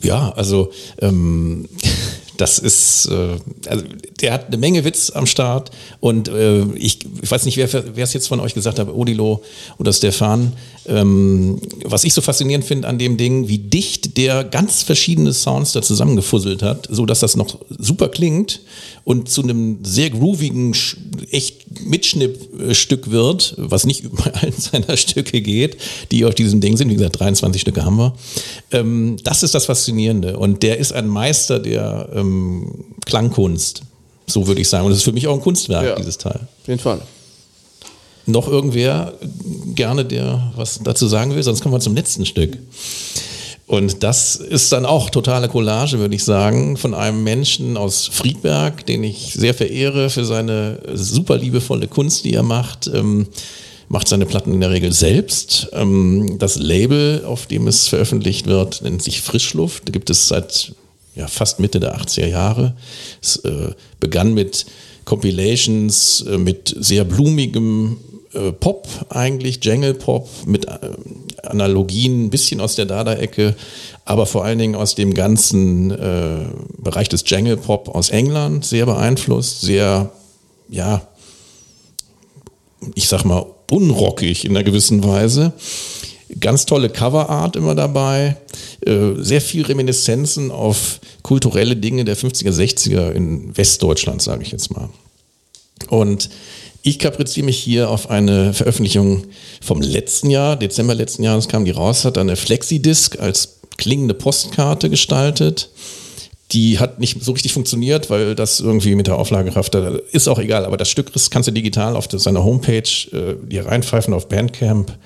Ja 0.00 0.32
also 0.34 0.70
ähm 1.02 1.68
das 2.38 2.58
ist, 2.58 3.06
äh, 3.10 3.36
also 3.68 3.84
der 4.20 4.32
hat 4.32 4.46
eine 4.46 4.56
Menge 4.56 4.84
Witz 4.84 5.10
am 5.10 5.26
Start 5.26 5.70
und 6.00 6.28
äh, 6.28 6.62
ich, 6.74 7.00
ich 7.20 7.30
weiß 7.30 7.44
nicht, 7.44 7.56
wer, 7.56 7.68
es 7.96 8.12
jetzt 8.12 8.28
von 8.28 8.40
euch 8.40 8.54
gesagt 8.54 8.78
hat, 8.78 8.88
Odilo 8.88 9.42
oder 9.78 9.92
Stefan, 9.92 10.52
ähm, 10.86 11.60
was 11.84 12.04
ich 12.04 12.14
so 12.14 12.20
faszinierend 12.20 12.64
finde 12.64 12.88
an 12.88 12.98
dem 12.98 13.16
Ding, 13.16 13.48
wie 13.48 13.58
dicht 13.58 14.16
der 14.16 14.44
ganz 14.44 14.82
verschiedene 14.82 15.32
Sounds 15.32 15.72
da 15.72 15.82
zusammengefusselt 15.82 16.62
hat, 16.62 16.88
so 16.90 17.04
dass 17.06 17.20
das 17.20 17.36
noch 17.36 17.58
super 17.76 18.08
klingt 18.08 18.60
und 19.04 19.28
zu 19.28 19.42
einem 19.42 19.78
sehr 19.82 20.10
groovigen, 20.10 20.74
echt 21.30 21.84
Mitschnippstück 21.84 23.10
wird, 23.10 23.54
was 23.56 23.84
nicht 23.86 24.04
über 24.04 24.32
allen 24.34 24.52
seiner 24.56 24.96
Stücke 24.96 25.40
geht, 25.40 25.76
die 26.10 26.24
auf 26.24 26.34
diesem 26.34 26.60
Ding 26.60 26.76
sind. 26.76 26.88
Wie 26.90 26.94
gesagt, 26.94 27.18
23 27.18 27.62
Stücke 27.62 27.84
haben 27.84 27.96
wir. 27.96 28.14
Ähm, 28.70 29.16
das 29.24 29.42
ist 29.42 29.54
das 29.54 29.66
Faszinierende 29.66 30.38
und 30.38 30.62
der 30.62 30.78
ist 30.78 30.92
ein 30.92 31.08
Meister 31.08 31.58
der 31.58 32.10
ähm, 32.14 32.27
Klangkunst. 33.04 33.82
So 34.26 34.46
würde 34.46 34.60
ich 34.60 34.68
sagen. 34.68 34.84
Und 34.84 34.90
das 34.90 34.98
ist 34.98 35.04
für 35.04 35.12
mich 35.12 35.26
auch 35.26 35.34
ein 35.34 35.40
Kunstwerk, 35.40 35.84
ja, 35.84 35.96
dieses 35.96 36.18
Teil. 36.18 36.40
Auf 36.62 36.68
jeden 36.68 36.80
Fall. 36.80 37.00
Noch 38.26 38.46
irgendwer 38.46 39.14
gerne, 39.74 40.04
der 40.04 40.52
was 40.54 40.80
dazu 40.82 41.08
sagen 41.08 41.34
will? 41.34 41.42
Sonst 41.42 41.62
kommen 41.62 41.74
wir 41.74 41.80
zum 41.80 41.94
letzten 41.94 42.26
Stück. 42.26 42.58
Und 43.66 44.02
das 44.02 44.36
ist 44.36 44.72
dann 44.72 44.86
auch 44.86 45.10
totale 45.10 45.48
Collage, 45.48 45.98
würde 45.98 46.14
ich 46.14 46.24
sagen, 46.24 46.78
von 46.78 46.94
einem 46.94 47.22
Menschen 47.22 47.76
aus 47.76 48.06
Friedberg, 48.06 48.86
den 48.86 49.04
ich 49.04 49.34
sehr 49.34 49.52
verehre 49.52 50.08
für 50.08 50.24
seine 50.24 50.80
super 50.94 51.36
liebevolle 51.36 51.86
Kunst, 51.86 52.24
die 52.24 52.32
er 52.32 52.42
macht. 52.42 52.90
Ähm, 52.92 53.26
macht 53.88 54.08
seine 54.08 54.26
Platten 54.26 54.52
in 54.52 54.60
der 54.60 54.70
Regel 54.70 54.92
selbst. 54.92 55.68
Ähm, 55.72 56.38
das 56.38 56.56
Label, 56.56 57.24
auf 57.26 57.46
dem 57.46 57.66
es 57.66 57.88
veröffentlicht 57.88 58.46
wird, 58.46 58.82
nennt 58.82 59.02
sich 59.02 59.20
Frischluft. 59.20 59.88
Da 59.88 59.92
gibt 59.92 60.10
es 60.10 60.28
seit 60.28 60.72
ja, 61.18 61.26
fast 61.26 61.58
Mitte 61.58 61.80
der 61.80 61.98
80er 61.98 62.26
Jahre. 62.26 62.74
Es 63.20 63.36
äh, 63.38 63.72
begann 63.98 64.34
mit 64.34 64.66
Compilations, 65.04 66.22
äh, 66.22 66.38
mit 66.38 66.74
sehr 66.78 67.04
blumigem 67.04 67.98
äh, 68.32 68.52
Pop 68.52 68.86
eigentlich, 69.08 69.58
Jangle 69.62 69.94
Pop, 69.94 70.28
mit 70.46 70.66
äh, 70.66 70.78
Analogien, 71.42 72.26
ein 72.26 72.30
bisschen 72.30 72.60
aus 72.60 72.76
der 72.76 72.86
Dada-Ecke, 72.86 73.56
aber 74.04 74.26
vor 74.26 74.44
allen 74.44 74.58
Dingen 74.58 74.74
aus 74.76 74.94
dem 74.94 75.12
ganzen 75.12 75.90
äh, 75.90 76.46
Bereich 76.78 77.08
des 77.08 77.24
Jangle 77.26 77.56
Pop 77.56 77.88
aus 77.88 78.10
England, 78.10 78.64
sehr 78.64 78.86
beeinflusst, 78.86 79.62
sehr, 79.62 80.12
ja, 80.68 81.02
ich 82.94 83.08
sag 83.08 83.24
mal, 83.24 83.44
unrockig 83.70 84.44
in 84.44 84.52
einer 84.52 84.64
gewissen 84.64 85.02
Weise. 85.02 85.52
Ganz 86.40 86.66
tolle 86.66 86.90
Coverart 86.90 87.56
immer 87.56 87.74
dabei, 87.74 88.36
äh, 88.84 89.14
sehr 89.16 89.40
viel 89.40 89.64
Reminiszenzen 89.64 90.50
auf 90.50 91.00
kulturelle 91.22 91.76
Dinge 91.76 92.04
der 92.04 92.16
50er, 92.16 92.50
60er 92.50 93.10
in 93.12 93.56
Westdeutschland, 93.56 94.20
sage 94.20 94.42
ich 94.42 94.52
jetzt 94.52 94.70
mal. 94.70 94.90
Und 95.88 96.28
ich 96.82 96.98
kapriziere 96.98 97.46
mich 97.46 97.58
hier 97.58 97.90
auf 97.90 98.10
eine 98.10 98.54
Veröffentlichung 98.54 99.24
vom 99.60 99.80
letzten 99.80 100.30
Jahr, 100.30 100.56
Dezember 100.56 100.94
letzten 100.94 101.22
Jahres 101.22 101.48
kam 101.48 101.64
die 101.64 101.70
raus, 101.70 102.04
hat 102.04 102.18
eine 102.18 102.36
Flexidisc 102.36 103.18
als 103.18 103.58
klingende 103.76 104.14
Postkarte 104.14 104.90
gestaltet. 104.90 105.70
Die 106.52 106.78
hat 106.78 106.98
nicht 106.98 107.22
so 107.22 107.32
richtig 107.32 107.52
funktioniert, 107.52 108.08
weil 108.08 108.34
das 108.34 108.60
irgendwie 108.60 108.94
mit 108.94 109.06
der 109.06 109.18
Auflagekraft, 109.18 109.74
ist 109.74 110.28
auch 110.28 110.38
egal, 110.38 110.64
aber 110.64 110.78
das 110.78 110.88
Stück 110.88 111.12
kannst 111.30 111.48
du 111.48 111.52
digital 111.52 111.94
auf 111.94 112.08
seiner 112.10 112.42
Homepage 112.42 112.88
äh, 113.12 113.34
dir 113.46 113.66
reinpfeifen 113.66 114.14
auf 114.14 114.28
Bandcamp 114.28 114.96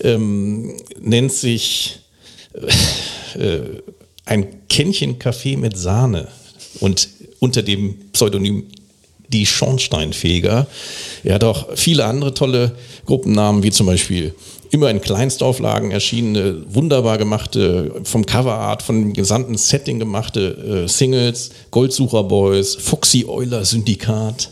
ähm, 0.00 0.76
nennt 1.00 1.32
sich 1.32 2.00
äh, 3.38 3.60
ein 4.24 4.68
Kännchen 4.68 5.18
Kaffee 5.18 5.56
mit 5.56 5.76
Sahne 5.76 6.28
und 6.80 7.08
unter 7.40 7.62
dem 7.62 8.10
Pseudonym 8.12 8.64
die 9.28 9.46
Schornsteinfeger. 9.46 10.66
Er 11.24 11.34
hat 11.34 11.44
auch 11.44 11.68
viele 11.74 12.04
andere 12.04 12.34
tolle 12.34 12.72
Gruppennamen, 13.06 13.62
wie 13.62 13.70
zum 13.70 13.86
Beispiel 13.86 14.34
immer 14.70 14.90
in 14.90 15.00
Kleinstauflagen 15.00 15.90
erschienene, 15.90 16.64
wunderbar 16.68 17.16
gemachte, 17.16 17.92
vom 18.02 18.26
Coverart, 18.26 18.82
von 18.82 19.00
dem 19.00 19.12
gesamten 19.12 19.56
Setting 19.56 19.98
gemachte 19.98 20.84
äh, 20.84 20.88
Singles, 20.88 21.50
Goldsucher 21.70 22.24
Boys, 22.24 22.74
Foxy 22.74 23.24
Euler 23.26 23.64
Syndikat, 23.64 24.50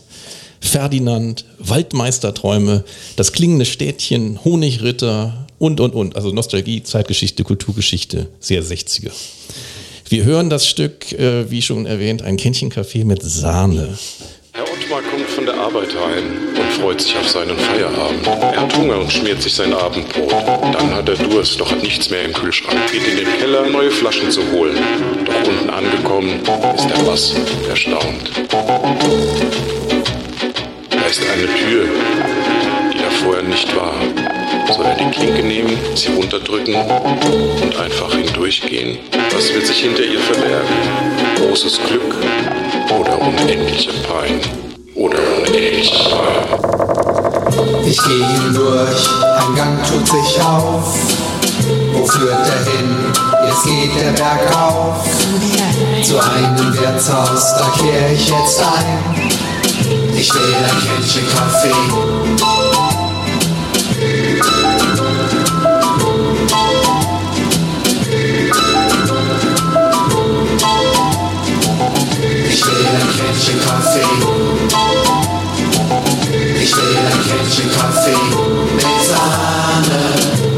Ferdinand, 0.62 1.44
Waldmeisterträume, 1.58 2.84
das 3.16 3.32
klingende 3.32 3.64
Städtchen, 3.66 4.42
Honigritter 4.44 5.46
und, 5.58 5.80
und, 5.80 5.94
und. 5.94 6.16
Also 6.16 6.32
Nostalgie, 6.32 6.82
Zeitgeschichte, 6.82 7.44
Kulturgeschichte, 7.44 8.28
sehr 8.40 8.62
60er. 8.62 9.10
Wir 10.08 10.24
hören 10.24 10.50
das 10.50 10.66
Stück, 10.66 11.12
äh, 11.12 11.50
wie 11.50 11.62
schon 11.62 11.84
erwähnt, 11.84 12.22
ein 12.22 12.36
Kännchencafé 12.36 13.04
mit 13.04 13.22
Sahne. 13.22 13.98
Herr 14.52 14.64
Ottmar 14.64 15.02
kommt 15.02 15.28
von 15.30 15.46
der 15.46 15.54
Arbeit 15.54 15.88
heim 15.88 16.24
und 16.48 16.72
freut 16.80 17.00
sich 17.00 17.16
auf 17.16 17.28
seinen 17.28 17.58
Feierabend. 17.58 18.26
Er 18.26 18.60
hat 18.60 18.76
Hunger 18.76 18.98
und 19.00 19.10
schmiert 19.10 19.42
sich 19.42 19.54
sein 19.54 19.72
Abendbrot. 19.72 20.30
Dann 20.30 20.94
hat 20.94 21.08
er 21.08 21.16
Durst, 21.16 21.58
doch 21.58 21.70
hat 21.70 21.82
nichts 21.82 22.10
mehr 22.10 22.24
im 22.24 22.32
Kühlschrank. 22.32 22.78
Geht 22.92 23.06
in 23.06 23.16
den 23.16 23.28
Keller, 23.38 23.68
neue 23.68 23.90
Flaschen 23.90 24.30
zu 24.30 24.42
holen. 24.52 24.76
Doch 25.24 25.48
unten 25.48 25.70
angekommen 25.70 26.40
ist 26.76 26.88
der 26.88 27.02
Bass 27.04 27.34
erstaunt 27.68 28.30
ist 31.12 31.28
eine 31.30 31.46
Tür, 31.46 31.84
die 32.90 32.96
da 32.96 33.10
vorher 33.22 33.42
nicht 33.42 33.68
war. 33.76 33.92
Soll 34.72 34.86
er 34.86 34.94
die 34.94 35.10
Klinke 35.10 35.42
nehmen, 35.42 35.78
sie 35.94 36.08
runterdrücken 36.08 36.74
und 36.74 37.76
einfach 37.76 38.10
hindurchgehen? 38.14 38.98
Was 39.34 39.52
wird 39.52 39.66
sich 39.66 39.76
hinter 39.76 40.04
ihr 40.04 40.20
verbergen? 40.20 40.74
Großes 41.36 41.80
Glück 41.86 42.14
oder 42.98 43.20
unendliche 43.20 43.90
Pein? 44.08 44.40
Oder 44.94 45.18
unendliche 45.36 45.96
Pein? 46.08 47.84
Ich 47.84 48.02
gehe 48.04 48.26
hindurch, 48.28 49.08
ein 49.36 49.54
Gang 49.54 49.78
tut 49.86 50.08
sich 50.08 50.40
auf. 50.40 50.96
Wo 51.92 52.06
führt 52.06 52.32
er 52.32 52.72
hin? 52.72 52.96
Jetzt 53.48 53.64
geht 53.64 54.02
der 54.02 54.12
Berg 54.12 54.56
auf. 54.56 55.04
Zu 56.02 56.18
einem 56.18 56.74
Wirtshaus, 56.74 57.58
da 57.58 57.70
kehr 57.78 58.12
ich 58.12 58.30
jetzt 58.30 58.62
ein. 58.62 59.51
Ich 60.14 60.34
will 60.34 60.54
ein 60.54 60.78
Kännchen 60.86 61.26
Kaffee. 61.28 62.42
Kännchen 73.16 73.60
Kaffee. 73.60 74.00
Ich 76.62 76.76
will 76.76 76.96
ein 76.98 77.20
Kännchen 77.26 77.70
Kaffee 77.72 78.22
mit 78.74 78.86
Sahne. 79.08 80.00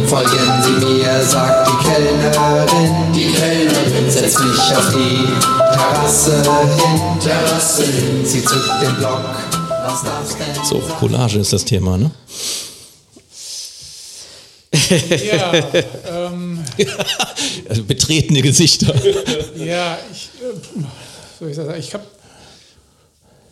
Folgen 0.07 0.63
Sie 0.63 0.85
mir, 0.85 1.23
sagt 1.23 1.69
die 1.69 1.77
Kellnerin. 1.87 3.13
Die 3.13 3.33
Kellnerin 3.33 4.11
setzt 4.11 4.41
mich 4.41 4.77
auf 4.77 4.91
die 4.93 5.29
Terrasse 5.73 6.43
hin. 6.43 7.21
Terrasse 7.21 7.85
hin. 7.85 8.25
Sie 8.25 8.45
zückt 8.45 8.83
den 8.83 8.95
Block. 8.97 9.44
So, 10.64 10.78
Collage 10.99 11.39
ist 11.39 11.53
das 11.53 11.64
Thema, 11.64 11.97
ne? 11.97 12.11
Ja, 15.24 15.53
ähm, 16.09 16.64
Also 17.68 17.85
betretene 17.85 18.43
Gesichter. 18.43 18.95
ja, 19.57 19.99
ich, 20.12 20.30
äh, 20.43 20.85
soll 21.39 21.51
ich, 21.51 21.57
sagen, 21.57 21.74
ich 21.78 21.95
habe 21.95 22.05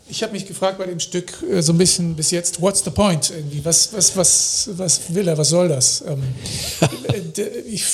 ich 0.08 0.22
hab 0.22 0.32
mich 0.32 0.46
gefragt 0.46 0.78
bei 0.78 0.86
dem 0.86 1.00
Stück 1.00 1.42
äh, 1.50 1.62
so 1.62 1.72
ein 1.72 1.78
bisschen 1.78 2.14
bis 2.14 2.30
jetzt, 2.30 2.60
what's 2.60 2.84
the 2.84 2.90
point? 2.90 3.30
Irgendwie, 3.30 3.64
was, 3.64 3.92
was, 3.92 4.16
was, 4.16 4.70
was 4.76 5.14
will 5.14 5.28
er, 5.28 5.38
was 5.38 5.48
soll 5.48 5.68
das? 5.68 6.04
Ähm, 6.06 6.22
äh, 7.36 7.48
ich, 7.66 7.84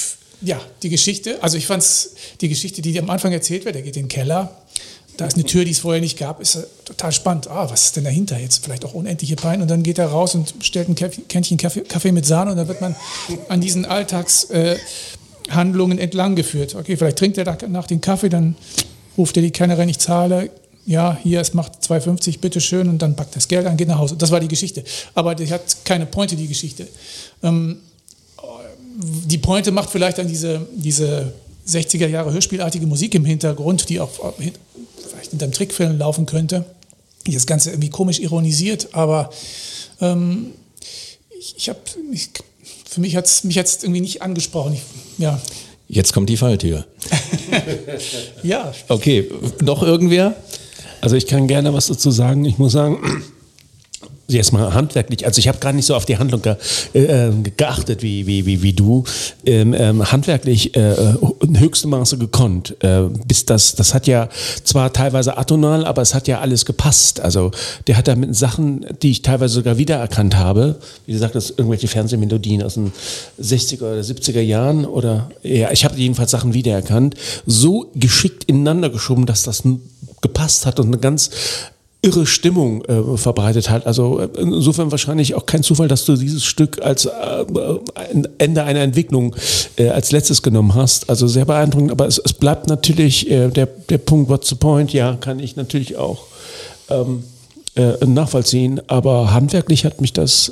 ja, 0.40 0.60
die 0.82 0.88
Geschichte, 0.88 1.42
also 1.42 1.56
ich 1.56 1.66
fand 1.66 1.82
es, 1.82 2.14
die 2.40 2.48
Geschichte, 2.48 2.82
die 2.82 2.98
am 2.98 3.10
Anfang 3.10 3.32
erzählt 3.32 3.64
wird, 3.64 3.76
er 3.76 3.82
geht 3.82 3.96
in 3.96 4.04
den 4.04 4.08
Keller, 4.08 4.56
da 5.18 5.26
ist 5.26 5.34
eine 5.34 5.44
Tür, 5.44 5.64
die 5.64 5.72
es 5.72 5.80
vorher 5.80 6.00
nicht 6.00 6.16
gab, 6.16 6.40
ist 6.40 6.54
äh, 6.54 6.62
total 6.84 7.10
spannend. 7.12 7.48
Ah, 7.48 7.68
was 7.68 7.86
ist 7.86 7.96
denn 7.96 8.04
dahinter 8.04 8.38
jetzt? 8.38 8.64
Vielleicht 8.64 8.84
auch 8.84 8.94
unendliche 8.94 9.34
Pein. 9.34 9.60
Und 9.60 9.68
dann 9.68 9.82
geht 9.82 9.98
er 9.98 10.06
raus 10.06 10.36
und 10.36 10.54
stellt 10.60 10.88
ein 10.88 10.94
Kännchen 10.94 11.58
Kaffee, 11.58 12.12
mit 12.12 12.24
Sahne 12.24 12.52
und 12.52 12.56
dann 12.56 12.68
wird 12.68 12.80
man 12.80 12.94
an 13.48 13.60
diesen 13.60 13.84
Alltagshandlungen 13.84 15.98
äh, 15.98 16.02
entlang 16.02 16.36
geführt. 16.36 16.76
Okay, 16.76 16.96
vielleicht 16.96 17.18
trinkt 17.18 17.36
er 17.36 17.58
nach 17.68 17.88
den 17.88 18.00
Kaffee, 18.00 18.28
dann 18.28 18.54
ruft 19.18 19.36
er 19.36 19.42
die 19.42 19.50
Kellnerin, 19.50 19.88
ich 19.88 19.98
zahle. 19.98 20.50
Ja, 20.86 21.18
hier, 21.20 21.40
es 21.40 21.52
macht 21.52 21.82
2,50, 21.82 22.38
bitteschön. 22.38 22.88
Und 22.88 23.02
dann 23.02 23.16
packt 23.16 23.34
das 23.34 23.48
Geld 23.48 23.66
an, 23.66 23.76
geht 23.76 23.88
nach 23.88 23.98
Hause. 23.98 24.14
Das 24.16 24.30
war 24.30 24.38
die 24.38 24.48
Geschichte. 24.48 24.84
Aber 25.14 25.34
die 25.34 25.52
hat 25.52 25.84
keine 25.84 26.06
Pointe, 26.06 26.36
die 26.36 26.46
Geschichte. 26.46 26.86
Ähm, 27.42 27.78
die 29.26 29.38
Pointe 29.38 29.72
macht 29.72 29.90
vielleicht 29.90 30.18
dann 30.18 30.28
diese, 30.28 30.64
diese 30.74 31.32
60er 31.68 32.06
Jahre 32.06 32.32
Hörspielartige 32.32 32.86
Musik 32.86 33.16
im 33.16 33.24
Hintergrund, 33.24 33.88
die 33.88 33.98
auch 34.00 34.10
hin- 34.38 34.52
vielleicht 34.98 35.32
in 35.32 35.40
einem 35.40 35.52
Trickfilm 35.52 35.98
laufen 35.98 36.26
könnte, 36.26 36.64
das 37.26 37.46
Ganze 37.46 37.70
irgendwie 37.70 37.90
komisch 37.90 38.20
ironisiert, 38.20 38.88
aber 38.92 39.30
ähm, 40.00 40.52
ich, 41.38 41.54
ich 41.56 41.68
habe, 41.68 41.78
für 42.88 43.00
mich 43.00 43.16
hat 43.16 43.26
es 43.26 43.44
mich 43.44 43.54
jetzt 43.54 43.84
irgendwie 43.84 44.00
nicht 44.00 44.22
angesprochen. 44.22 44.74
Ich, 44.74 44.82
ja, 45.18 45.40
Jetzt 45.88 46.12
kommt 46.12 46.28
die 46.28 46.36
Falltür. 46.36 46.84
ja, 48.42 48.72
Okay, 48.88 49.30
noch 49.62 49.82
irgendwer? 49.82 50.36
Also 51.00 51.16
ich 51.16 51.26
kann 51.26 51.48
gerne 51.48 51.72
was 51.72 51.86
dazu 51.86 52.10
sagen. 52.10 52.44
Ich 52.44 52.58
muss 52.58 52.72
sagen, 52.72 53.22
erstmal 54.36 54.74
handwerklich, 54.74 55.24
also 55.24 55.38
ich 55.38 55.48
habe 55.48 55.58
gar 55.58 55.72
nicht 55.72 55.86
so 55.86 55.94
auf 55.94 56.04
die 56.04 56.18
Handlung 56.18 56.42
ge, 56.42 56.56
äh, 56.92 57.30
geachtet 57.56 58.02
wie, 58.02 58.26
wie, 58.26 58.44
wie, 58.46 58.62
wie 58.62 58.72
du. 58.72 59.04
Ähm, 59.44 59.74
ähm, 59.76 60.10
handwerklich 60.10 60.76
äh, 60.76 61.14
in 61.42 61.58
höchstem 61.58 61.90
Maße 61.90 62.18
gekonnt. 62.18 62.76
Äh, 62.82 63.04
bis 63.26 63.46
das, 63.46 63.74
das 63.74 63.94
hat 63.94 64.06
ja 64.06 64.28
zwar 64.64 64.92
teilweise 64.92 65.38
atonal, 65.38 65.86
aber 65.86 66.02
es 66.02 66.14
hat 66.14 66.28
ja 66.28 66.40
alles 66.40 66.66
gepasst. 66.66 67.20
Also 67.20 67.50
der 67.86 67.96
hat 67.96 68.08
da 68.08 68.14
mit 68.16 68.36
Sachen, 68.36 68.84
die 69.02 69.10
ich 69.10 69.22
teilweise 69.22 69.54
sogar 69.54 69.78
wiedererkannt 69.78 70.36
habe, 70.36 70.76
wie 71.06 71.12
gesagt, 71.12 71.34
das 71.34 71.50
irgendwelche 71.50 71.88
Fernsehmelodien 71.88 72.62
aus 72.62 72.74
den 72.74 72.92
60er 73.40 73.82
oder 73.82 74.00
70er 74.00 74.40
Jahren 74.40 74.84
oder 74.84 75.30
ja, 75.42 75.70
ich 75.70 75.84
habe 75.84 75.96
jedenfalls 75.96 76.30
Sachen 76.30 76.54
wiedererkannt, 76.54 77.14
so 77.46 77.90
geschickt 77.94 78.44
ineinander 78.44 78.90
geschoben, 78.90 79.26
dass 79.26 79.42
das 79.42 79.62
gepasst 80.20 80.66
hat 80.66 80.80
und 80.80 80.88
eine 80.88 80.98
ganz 80.98 81.30
irre 82.08 82.26
Stimmung 82.26 82.84
äh, 82.84 83.16
verbreitet 83.16 83.70
hat. 83.70 83.86
Also 83.86 84.18
äh, 84.20 84.28
insofern 84.38 84.90
wahrscheinlich 84.90 85.34
auch 85.34 85.46
kein 85.46 85.62
Zufall, 85.62 85.88
dass 85.88 86.04
du 86.04 86.16
dieses 86.16 86.44
Stück 86.44 86.82
als 86.82 87.04
äh, 87.04 87.10
Ende 88.38 88.64
einer 88.64 88.80
Entwicklung 88.80 89.36
äh, 89.76 89.88
als 89.88 90.10
letztes 90.10 90.42
genommen 90.42 90.74
hast. 90.74 91.10
Also 91.10 91.26
sehr 91.26 91.44
beeindruckend, 91.44 91.90
aber 91.90 92.06
es, 92.06 92.18
es 92.18 92.32
bleibt 92.32 92.68
natürlich 92.68 93.30
äh, 93.30 93.48
der, 93.48 93.66
der 93.66 93.98
Punkt, 93.98 94.30
what's 94.30 94.48
the 94.48 94.54
point? 94.54 94.92
Ja, 94.92 95.16
kann 95.16 95.38
ich 95.38 95.56
natürlich 95.56 95.96
auch 95.96 96.24
ähm, 96.88 97.24
äh, 97.74 98.04
nachvollziehen, 98.06 98.80
aber 98.86 99.32
handwerklich 99.32 99.84
hat 99.84 100.00
mich 100.00 100.12
das 100.12 100.50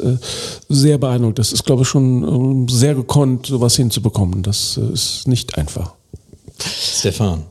sehr 0.69 0.99
beeindruckt. 0.99 1.39
Das 1.39 1.53
ist, 1.53 1.65
glaube 1.65 1.83
ich, 1.83 1.89
schon 1.89 2.23
ähm, 2.23 2.69
sehr 2.69 2.95
gekonnt, 2.95 3.47
sowas 3.47 3.77
hinzubekommen. 3.77 4.43
Das 4.43 4.77
ist 4.77 5.27
nicht 5.27 5.57
einfach. 5.57 5.95
Stefan. 6.59 7.45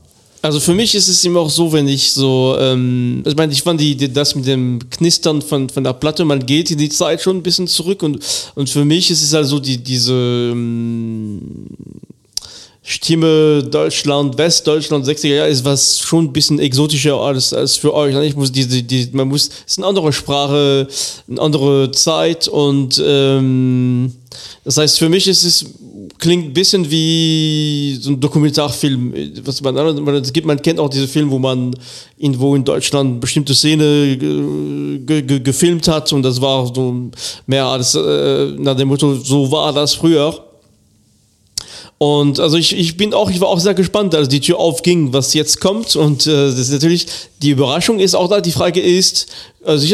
Also 0.45 0.59
für 0.59 0.75
mich 0.75 0.93
ist 0.93 1.07
es 1.07 1.25
immer 1.25 1.39
auch 1.39 1.49
so, 1.49 1.73
wenn 1.73 1.87
ich 1.87 2.11
so, 2.11 2.55
ähm, 2.59 3.23
ich 3.25 3.35
meine, 3.35 3.51
ich 3.51 3.63
fand 3.63 3.81
die, 3.81 3.95
die, 3.95 4.13
das 4.13 4.35
mit 4.35 4.45
dem 4.45 4.77
Knistern 4.91 5.41
von, 5.41 5.69
von 5.69 5.83
der 5.83 5.93
Platte, 5.93 6.23
man 6.23 6.45
geht 6.45 6.69
in 6.69 6.77
die 6.77 6.89
Zeit 6.89 7.19
schon 7.19 7.37
ein 7.37 7.41
bisschen 7.41 7.67
zurück 7.67 8.03
und, 8.03 8.23
und 8.53 8.69
für 8.69 8.85
mich 8.85 9.09
ist 9.09 9.23
es 9.23 9.33
also 9.33 9.59
die, 9.59 9.77
diese 9.77 10.13
ähm, 10.13 11.65
Stimme 12.87 13.63
Deutschland, 13.63 14.37
Westdeutschland, 14.37 15.07
60er 15.07 15.33
Jahre 15.33 15.49
ist 15.49 15.65
was 15.65 15.99
schon 15.99 16.25
ein 16.25 16.33
bisschen 16.33 16.59
exotischer 16.59 17.15
als, 17.15 17.51
als 17.51 17.77
für 17.77 17.91
euch. 17.91 18.15
Ich 18.23 18.35
muss 18.35 18.51
diese, 18.51 18.83
die, 18.83 19.09
man 19.11 19.27
muss, 19.27 19.47
es 19.47 19.71
ist 19.71 19.77
eine 19.79 19.87
andere 19.87 20.13
Sprache, 20.13 20.87
eine 21.27 21.41
andere 21.41 21.89
Zeit 21.89 22.47
und 22.47 23.01
ähm, 23.03 24.13
das 24.63 24.77
heißt, 24.77 24.99
für 24.99 25.09
mich 25.09 25.27
ist 25.27 25.43
es 25.43 25.65
klingt 26.19 26.45
ein 26.45 26.53
bisschen 26.53 26.89
wie 26.89 27.97
so 27.99 28.11
ein 28.11 28.19
Dokumentarfilm, 28.19 29.13
was 29.43 29.61
man, 29.61 29.75
man, 29.75 30.15
es 30.15 30.31
gibt, 30.31 30.45
man 30.45 30.61
kennt 30.61 30.79
auch 30.79 30.89
diese 30.89 31.07
Filme, 31.07 31.31
wo 31.31 31.39
man 31.39 31.75
irgendwo 32.17 32.55
in 32.55 32.63
Deutschland 32.63 33.19
bestimmte 33.19 33.55
Szene 33.55 34.15
ge, 34.17 34.99
ge, 34.99 35.21
ge, 35.23 35.39
gefilmt 35.39 35.87
hat 35.87 36.13
und 36.13 36.21
das 36.21 36.39
war 36.39 36.71
so 36.73 37.09
mehr 37.47 37.65
als 37.65 37.95
äh, 37.95 38.51
nach 38.57 38.75
dem 38.75 38.89
Motto, 38.89 39.15
so 39.15 39.51
war 39.51 39.73
das 39.73 39.95
früher. 39.95 40.44
Und 42.05 42.39
also 42.39 42.55
ich, 42.55 42.77
ich 42.77 42.97
bin 42.97 43.15
auch, 43.15 43.31
ich 43.31 43.41
war 43.41 43.47
auch 43.47 43.59
sehr 43.59 43.73
gespannt, 43.73 44.13
als 44.13 44.27
die 44.27 44.39
Tür 44.39 44.59
aufging, 44.59 45.11
was 45.11 45.33
jetzt 45.33 45.59
kommt. 45.59 45.95
Und 45.95 46.27
äh, 46.27 46.31
das 46.31 46.59
ist 46.59 46.71
natürlich, 46.71 47.07
die 47.41 47.49
Überraschung 47.49 47.99
ist 47.99 48.13
auch 48.13 48.29
da. 48.29 48.41
Die 48.41 48.51
Frage 48.51 48.79
ist, 48.79 49.27
also 49.65 49.83
ich 49.83 49.91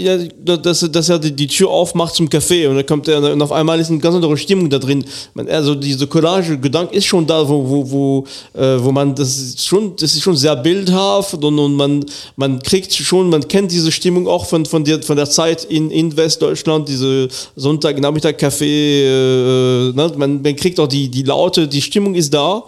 ja, 0.00 0.18
dass, 0.56 0.80
dass 0.90 1.08
er 1.08 1.18
die, 1.18 1.32
die 1.32 1.46
Tür 1.46 1.68
aufmacht 1.68 2.14
zum 2.14 2.28
Café 2.28 2.68
und 2.68 2.76
dann 2.76 2.86
kommt 2.86 3.06
er 3.06 3.32
und 3.32 3.42
auf 3.42 3.52
einmal 3.52 3.78
ist 3.78 3.90
eine 3.90 3.98
ganz 3.98 4.14
andere 4.14 4.36
Stimmung 4.36 4.70
da 4.70 4.78
drin. 4.78 5.04
Also 5.48 5.74
diese 5.74 6.06
Collage-Gedanke 6.06 6.94
ist 6.94 7.04
schon 7.04 7.26
da, 7.26 7.46
wo, 7.46 7.68
wo, 7.68 7.90
wo, 7.90 8.24
äh, 8.58 8.82
wo 8.82 8.90
man, 8.90 9.14
das 9.14 9.36
ist 9.36 9.66
schon, 9.66 9.94
das 9.96 10.14
ist 10.14 10.22
schon 10.22 10.36
sehr 10.36 10.56
bildhaft 10.56 11.34
und, 11.34 11.58
und 11.58 11.74
man, 11.74 12.04
man 12.36 12.60
kriegt 12.60 12.94
schon, 12.94 13.28
man 13.28 13.46
kennt 13.46 13.70
diese 13.70 13.92
Stimmung 13.92 14.26
auch 14.26 14.46
von, 14.46 14.64
von, 14.64 14.84
der, 14.84 15.02
von 15.02 15.16
der 15.16 15.28
Zeit 15.28 15.64
in, 15.64 15.90
in 15.90 16.16
Westdeutschland, 16.16 16.88
diese 16.88 17.28
Sonntagnachmittag-Café, 17.56 18.64
äh, 18.64 19.92
ne? 19.92 20.12
man, 20.16 20.40
man 20.40 20.56
kriegt 20.56 20.80
auch 20.80 20.88
die, 20.88 21.08
die 21.08 21.24
Laute, 21.24 21.68
die 21.68 21.82
Stimmung 21.82 22.14
ist 22.14 22.32
da. 22.32 22.64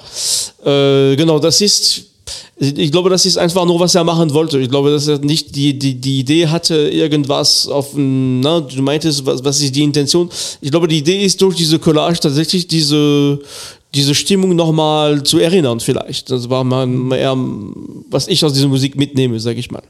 Äh, 0.65 1.17
genau, 1.17 1.39
das 1.39 1.61
ist, 1.63 2.12
ich 2.57 2.93
glaube, 2.93 3.11
das 3.11 3.27
ist 3.27 3.39
einfach 3.39 3.65
nur, 3.65 3.81
was 3.81 3.95
er 3.95 4.05
machen 4.05 4.33
wollte. 4.33 4.59
Ich 4.59 4.69
glaube, 4.69 4.91
dass 4.91 5.09
er 5.09 5.19
nicht 5.19 5.57
die, 5.57 5.79
die, 5.79 5.95
die 5.95 6.21
Idee 6.21 6.47
hatte, 6.47 6.75
irgendwas 6.91 7.67
auf, 7.67 7.91
na, 7.95 8.61
du 8.61 8.83
meintest, 8.83 9.27
was, 9.27 9.43
was 9.43 9.61
ist 9.61 9.75
die 9.75 9.83
Intention? 9.83 10.31
Ich 10.61 10.71
glaube, 10.71 10.89
die 10.89 10.99
Idee 10.99 11.25
ist 11.25 11.41
durch 11.43 11.57
diese 11.57 11.79
Collage 11.79 12.21
tatsächlich 12.21 12.69
diese, 12.69 13.41
diese 13.95 14.15
Stimmung 14.15 14.55
nochmal 14.55 15.23
zu 15.23 15.39
erinnern, 15.39 15.81
vielleicht. 15.81 16.31
Das 16.31 16.49
war 16.49 16.63
mal 16.65 17.17
eher, 17.17 17.37
was 18.11 18.29
ich 18.29 18.45
aus 18.45 18.53
dieser 18.53 18.69
Musik 18.69 18.97
mitnehme, 18.97 19.41
sage 19.41 19.59
ich 19.59 19.71
mal. 19.71 19.83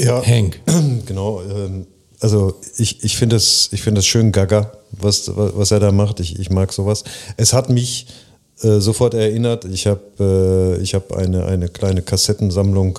Ja, 0.00 0.24
Hank. 0.24 0.60
Genau. 1.06 1.42
Ähm, 1.42 1.86
also 2.20 2.54
ich, 2.78 3.04
ich 3.04 3.16
finde 3.16 3.36
das, 3.36 3.68
ich 3.72 3.82
finde 3.82 3.98
das 3.98 4.06
schön 4.06 4.32
gaga, 4.32 4.72
was, 4.92 5.30
was 5.34 5.70
er 5.70 5.80
da 5.80 5.92
macht. 5.92 6.20
Ich, 6.20 6.38
ich 6.38 6.48
mag 6.48 6.72
sowas. 6.72 7.04
Es 7.36 7.52
hat 7.52 7.68
mich 7.68 8.06
äh, 8.64 8.80
sofort 8.80 9.14
erinnert. 9.14 9.64
Ich 9.66 9.86
habe 9.86 10.78
äh, 10.80 10.84
hab 10.86 11.12
eine, 11.12 11.44
eine 11.44 11.68
kleine 11.68 12.02
Kassettensammlung. 12.02 12.98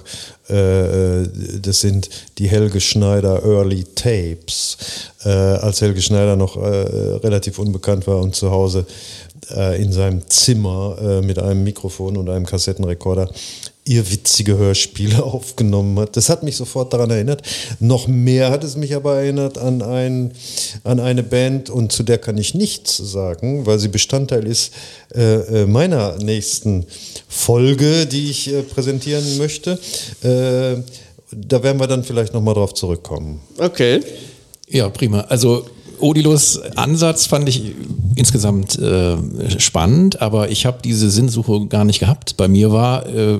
Äh, 0.50 1.22
äh, 1.22 1.28
das 1.62 1.80
sind 1.80 2.10
die 2.38 2.48
Helge 2.48 2.80
Schneider 2.80 3.44
Early 3.44 3.84
Tapes. 3.84 4.78
Äh, 5.24 5.30
als 5.30 5.82
Helge 5.82 6.02
Schneider 6.02 6.36
noch 6.36 6.56
relativ 6.58 7.60
unbekannt 7.60 8.06
war 8.08 8.20
und 8.20 8.36
zu 8.36 8.52
Hause 8.52 8.86
in 9.78 9.92
seinem 9.92 10.28
Zimmer 10.28 11.22
mit 11.22 11.38
einem 11.38 11.64
Mikrofon 11.64 12.18
und 12.18 12.30
einem 12.30 12.48
Kassettenrekorder 12.48 13.30
ihr 13.86 14.12
witzige 14.12 14.58
Hörspiele 14.58 15.24
aufgenommen 15.24 15.98
hat. 16.00 16.18
Das 16.18 16.30
hat 16.30 16.44
mich 16.44 16.58
sofort 16.58 16.92
daran 16.94 17.12
erinnert. 17.12 17.44
Noch 17.80 18.08
mehr 18.08 18.50
hat 18.50 18.64
es 18.64 18.76
mich 18.76 18.96
aber 18.96 19.18
erinnert 19.18 19.58
an, 19.58 19.82
ein, 19.82 20.32
an 20.84 21.00
eine 21.00 21.24
Band 21.24 21.70
und 21.70 21.92
zu 21.92 22.04
der 22.04 22.18
kann 22.18 22.38
ich 22.38 22.56
nichts 22.56 22.98
sagen, 22.98 23.66
weil 23.66 23.80
sie 23.80 23.88
Bestandteil 23.88 24.48
ist 24.48 24.74
äh, 25.14 25.62
äh, 25.62 25.66
meiner 25.66 26.18
nächsten 26.18 26.86
Folge, 27.28 28.06
die 28.06 28.30
ich 28.30 28.52
äh, 28.52 28.64
präsentieren 28.64 29.38
möchte. 29.38 29.80
Äh, 30.24 30.82
da 31.32 31.64
werden 31.64 31.80
wir 31.80 31.88
dann 31.88 32.04
vielleicht 32.04 32.34
nochmal 32.34 32.54
drauf 32.54 32.74
zurückkommen. 32.74 33.42
Okay. 33.58 34.02
Ja, 34.68 34.90
prima. 34.90 35.22
Also 35.22 35.66
Odilos 36.00 36.60
Ansatz 36.76 37.26
fand 37.26 37.48
ich 37.48 37.74
insgesamt 38.16 38.78
äh, 38.80 39.18
spannend, 39.60 40.22
aber 40.22 40.50
ich 40.50 40.66
habe 40.66 40.80
diese 40.84 41.10
Sinnsuche 41.10 41.68
gar 41.68 41.86
nicht 41.86 42.00
gehabt. 42.00 42.38
Bei 42.38 42.48
mir 42.48 42.72
war 42.72 43.06
äh, 43.08 43.40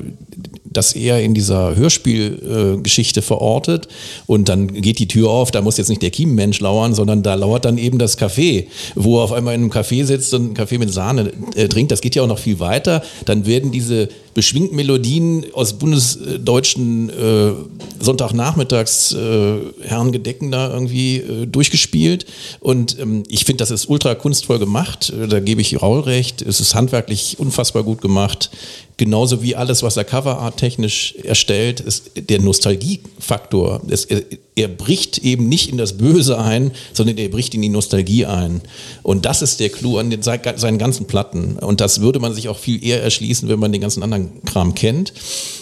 das 0.64 0.94
eher 0.94 1.22
in 1.24 1.34
dieser 1.34 1.76
Hörspielgeschichte 1.76 3.20
äh, 3.20 3.24
verortet 3.24 3.88
und 4.28 4.50
dann 4.50 4.68
geht 4.74 5.00
die 5.00 5.08
Tür 5.08 5.30
auf, 5.30 5.52
da 5.52 5.62
muss 5.62 5.78
jetzt 5.78 5.90
nicht 5.90 6.02
der 6.02 6.12
Kiemenmensch 6.12 6.60
lauern, 6.60 6.94
sondern 6.94 7.24
da 7.24 7.36
lauert 7.36 7.66
dann 7.66 7.78
eben 7.78 7.98
das 7.98 8.18
Café, 8.18 8.66
wo 8.96 9.20
er 9.20 9.24
auf 9.24 9.32
einmal 9.32 9.56
in 9.56 9.62
einem 9.62 9.72
Café 9.72 10.04
sitzt 10.06 10.34
und 10.34 10.42
einen 10.42 10.54
Kaffee 10.54 10.78
mit 10.78 10.92
Sahne 10.92 11.32
äh, 11.56 11.68
trinkt. 11.68 11.92
Das 11.92 12.02
geht 12.02 12.16
ja 12.16 12.24
auch 12.24 12.28
noch 12.28 12.40
viel 12.40 12.60
weiter. 12.60 13.02
Dann 13.26 13.46
werden 13.46 13.72
diese 13.72 14.10
beschwingten 14.36 14.76
Melodien 14.76 15.46
aus 15.54 15.74
bundesdeutschen 15.74 17.10
äh, 17.10 17.54
Sonntagnachmittags 18.02 19.14
äh, 19.14 19.56
Herrengedecken 19.82 20.52
da 20.52 20.72
irgendwie 20.72 21.18
äh, 21.18 21.46
durchgespielt. 21.48 22.26
Und 22.60 23.00
ähm, 23.00 23.24
ich 23.30 23.46
finde, 23.46 23.60
das 23.62 23.72
ist 23.72 23.90
ultra 23.90 24.14
kunstvoll 24.14 24.60
gemacht. 24.60 25.10
Äh, 25.10 25.28
da 25.30 25.40
gebe 25.40 25.62
ich 25.62 25.82
Raul 25.82 26.02
recht. 26.02 26.42
Es 26.42 26.60
ist 26.60 26.76
handwerklich 26.76 27.38
unfassbar 27.40 27.84
gut 27.84 28.02
gemacht. 28.02 28.52
Genauso 28.98 29.44
wie 29.44 29.58
alles, 29.58 29.84
was 29.84 29.98
er 29.98 30.06
Coverart 30.06 30.58
technisch 30.58 31.16
erstellt, 31.24 31.82
ist 31.82 32.12
der 32.16 32.40
Nostalgiefaktor. 32.40 33.82
Es, 33.90 34.06
er, 34.06 34.24
er, 34.56 34.70
bricht 34.70 35.18
eben 35.18 35.50
nicht 35.50 35.70
in 35.70 35.78
das 35.78 35.98
Böse 35.98 36.40
ein, 36.40 36.72
sondern 36.94 37.18
er 37.18 37.28
bricht 37.28 37.54
in 37.54 37.62
die 37.62 37.70
Nostalgie 37.70 38.26
ein. 38.26 38.62
Und 39.04 39.26
das 39.26 39.42
ist 39.42 39.60
der 39.60 39.70
Clou 39.70 39.98
an 39.98 40.10
den, 40.10 40.22
seinen 40.22 40.78
ganzen 40.78 41.08
Platten. 41.08 41.58
Und 41.58 41.82
das 41.82 42.00
würde 42.00 42.20
man 42.20 42.34
sich 42.34 42.48
auch 42.48 42.58
viel 42.58 42.82
eher 42.82 43.04
erschließen, 43.04 43.50
wenn 43.50 43.60
man 43.60 43.74
den 43.74 43.82
ganzen 43.82 44.02
anderen 44.02 44.44
Kram 44.46 44.76
kennt. 44.76 45.12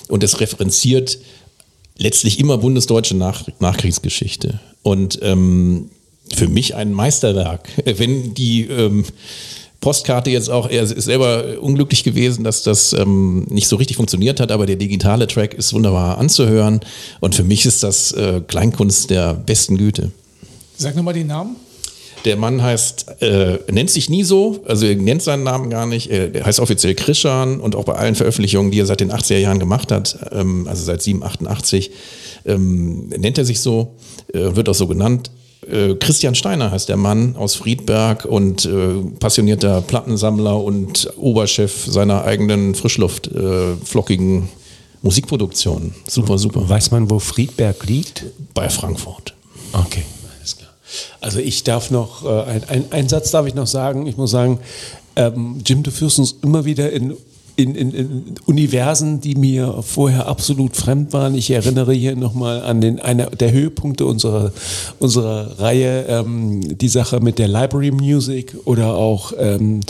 Und 0.10 0.24
es 0.24 0.40
referenziert 0.40 1.18
letztlich 1.98 2.40
immer 2.40 2.60
bundesdeutsche 2.60 3.16
Nach 3.16 3.46
Nachkriegsgeschichte. 3.60 4.60
Und 4.84 5.18
ähm, 5.24 5.90
für 6.32 6.48
mich 6.48 6.76
ein 6.76 6.94
Meisterwerk. 6.94 7.68
Wenn 7.86 8.36
die 8.36 8.66
ähm, 8.68 9.06
Postkarte 9.84 10.30
jetzt 10.30 10.50
auch, 10.50 10.70
er 10.70 10.84
ist 10.84 11.02
selber 11.02 11.60
unglücklich 11.60 12.06
gewesen, 12.06 12.46
dass 12.46 12.64
das 12.64 12.94
ähm, 12.94 13.46
nicht 13.50 13.68
so 13.68 13.76
richtig 13.76 13.98
funktioniert 13.98 14.40
hat, 14.40 14.50
aber 14.50 14.66
der 14.66 14.78
digitale 14.78 15.28
Track 15.28 15.54
ist 15.54 15.74
wunderbar 15.74 16.20
anzuhören 16.20 16.80
und 17.20 17.36
für 17.36 17.44
mich 17.44 17.66
ist 17.66 17.84
das 17.84 18.14
äh, 18.14 18.40
Kleinkunst 18.48 19.10
der 19.10 19.34
besten 19.34 19.78
Güte. 19.78 20.12
Sag 20.78 20.96
nochmal 20.96 21.14
den 21.14 21.28
Namen. 21.28 21.58
Der 22.24 22.38
Mann 22.38 22.62
heißt, 22.62 23.22
äh, 23.22 23.60
nennt 23.70 23.90
sich 23.90 24.10
nie 24.10 24.24
so, 24.24 24.64
also 24.66 24.86
er 24.86 24.96
nennt 24.96 25.22
seinen 25.22 25.44
Namen 25.44 25.70
gar 25.70 25.86
nicht. 25.86 26.10
Er 26.10 26.46
heißt 26.46 26.62
offiziell 26.62 26.96
Krishan 26.96 27.60
und 27.60 27.76
auch 27.76 27.84
bei 27.84 27.96
allen 27.96 28.16
Veröffentlichungen, 28.16 28.72
die 28.72 28.80
er 28.80 28.86
seit 28.86 29.02
den 29.02 29.12
80er 29.12 29.40
Jahren 29.40 29.60
gemacht 29.60 29.92
hat, 29.92 30.18
ähm, 30.32 30.66
also 30.66 30.86
seit 30.86 31.02
788, 31.02 31.92
ähm, 32.46 33.10
nennt 33.10 33.38
er 33.38 33.44
sich 33.44 33.60
so, 33.60 33.96
äh, 34.34 34.56
wird 34.56 34.70
auch 34.70 34.76
so 34.76 34.88
genannt. 34.88 35.30
Äh, 35.70 35.96
Christian 35.96 36.36
Steiner 36.36 36.72
heißt 36.72 36.90
der 36.90 36.98
Mann 36.98 37.36
aus 37.36 37.56
Friedberg 37.56 38.26
und 38.26 38.66
äh, 38.66 38.96
passionierter 39.20 39.82
Plattensammler 39.82 40.62
und 40.62 41.12
Oberchef 41.18 41.86
seiner 41.86 42.24
eigenen 42.24 42.76
Frischluft 42.76 43.28
äh, 43.28 43.76
flockigen 43.84 44.50
Musikproduktion. 45.02 45.94
Super, 46.08 46.38
super. 46.38 46.68
Weiß 46.68 46.92
man, 46.92 47.10
wo 47.10 47.20
Friedberg 47.20 47.86
liegt? 47.86 48.26
Bei 48.54 48.70
Frankfurt. 48.70 49.34
Okay, 49.74 50.04
alles 50.38 50.58
klar. 50.58 50.72
Also 51.20 51.40
ich 51.40 51.64
darf 51.64 51.92
noch, 51.92 52.24
äh, 52.26 52.62
ein, 52.68 52.86
ein, 52.92 53.10
Satz 53.10 53.32
darf 53.32 53.46
ich 53.46 53.56
noch 53.56 53.68
sagen. 53.68 54.08
Ich 54.08 54.18
muss 54.18 54.32
sagen, 54.32 54.60
ähm, 55.16 55.62
Jim, 55.66 55.84
du 55.84 55.92
führst 55.92 56.20
uns 56.20 56.36
immer 56.42 56.66
wieder 56.66 56.92
in 56.92 57.16
in, 57.56 57.76
in, 57.76 57.92
in, 57.94 58.36
Universen, 58.46 59.22
die 59.22 59.36
mir 59.36 59.82
vorher 59.84 60.28
absolut 60.28 60.76
fremd 60.76 61.14
waren. 61.14 61.36
Ich 61.36 61.52
erinnere 61.52 61.94
hier 61.94 62.16
nochmal 62.16 62.64
an 62.64 62.82
den, 62.82 63.00
einer 63.00 63.28
der 63.28 63.52
Höhepunkte 63.52 64.06
unserer, 64.06 64.52
unserer 65.00 65.60
Reihe, 65.60 66.06
ähm, 66.08 66.78
die 66.78 66.88
Sache 66.88 67.20
mit 67.20 67.40
der 67.40 67.48
Library 67.48 67.92
Music 67.92 68.56
oder 68.66 68.96
auch 68.96 69.34
ähm, 69.38 69.82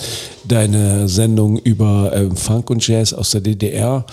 deine 0.45 1.07
Sendung 1.07 1.57
über 1.57 2.11
ähm, 2.14 2.36
Funk 2.36 2.70
und 2.70 2.86
Jazz 2.86 3.14
aus 3.14 3.32
der 3.32 3.41
DDR 3.41 4.05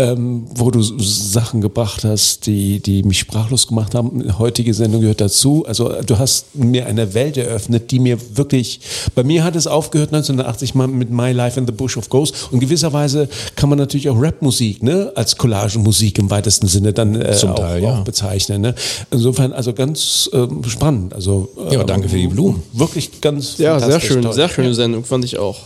ähm, 0.00 0.46
wo 0.54 0.70
du 0.70 0.80
Sachen 0.82 1.60
gebracht 1.60 2.04
hast, 2.04 2.46
die, 2.46 2.80
die 2.80 3.02
mich 3.02 3.18
sprachlos 3.18 3.66
gemacht 3.66 3.94
haben. 3.94 4.38
Heutige 4.38 4.72
Sendung 4.72 5.02
gehört 5.02 5.20
dazu. 5.20 5.64
Also 5.68 5.92
du 6.02 6.18
hast 6.18 6.54
mir 6.54 6.86
eine 6.86 7.12
Welt 7.12 7.36
eröffnet, 7.36 7.90
die 7.90 7.98
mir 7.98 8.18
wirklich, 8.34 8.80
bei 9.14 9.24
mir 9.24 9.44
hat 9.44 9.56
es 9.56 9.66
aufgehört 9.66 10.08
1980 10.08 10.74
mal 10.74 10.88
mit 10.88 11.10
My 11.10 11.32
Life 11.32 11.60
in 11.60 11.66
the 11.66 11.72
Bush 11.72 11.98
of 11.98 12.08
Ghosts 12.08 12.48
und 12.50 12.60
gewisserweise 12.60 13.28
kann 13.56 13.68
man 13.68 13.78
natürlich 13.78 14.08
auch 14.08 14.16
Rapmusik 14.18 14.82
ne, 14.82 15.12
als 15.16 15.36
Collagenmusik 15.36 16.18
im 16.18 16.30
weitesten 16.30 16.66
Sinne 16.66 16.94
dann 16.94 17.20
äh, 17.20 17.32
Zum 17.32 17.54
Teil, 17.54 17.80
auch, 17.80 17.88
ja. 17.88 18.00
auch 18.00 18.04
bezeichnen. 18.04 18.62
Ne? 18.62 18.74
Insofern 19.10 19.52
also 19.52 19.74
ganz 19.74 20.30
äh, 20.32 20.46
spannend. 20.68 21.12
Also, 21.12 21.50
ja, 21.70 21.84
danke 21.84 22.08
für 22.08 22.16
die 22.16 22.28
Blumen. 22.28 22.62
Wirklich 22.72 23.20
ganz 23.20 23.58
Ja, 23.58 23.78
sehr 23.78 24.00
schön, 24.00 24.22
toll. 24.22 24.32
sehr 24.32 24.48
schöne 24.48 24.72
Sendung, 24.72 25.04
fand 25.04 25.26
ich 25.26 25.38
auch. 25.38 25.58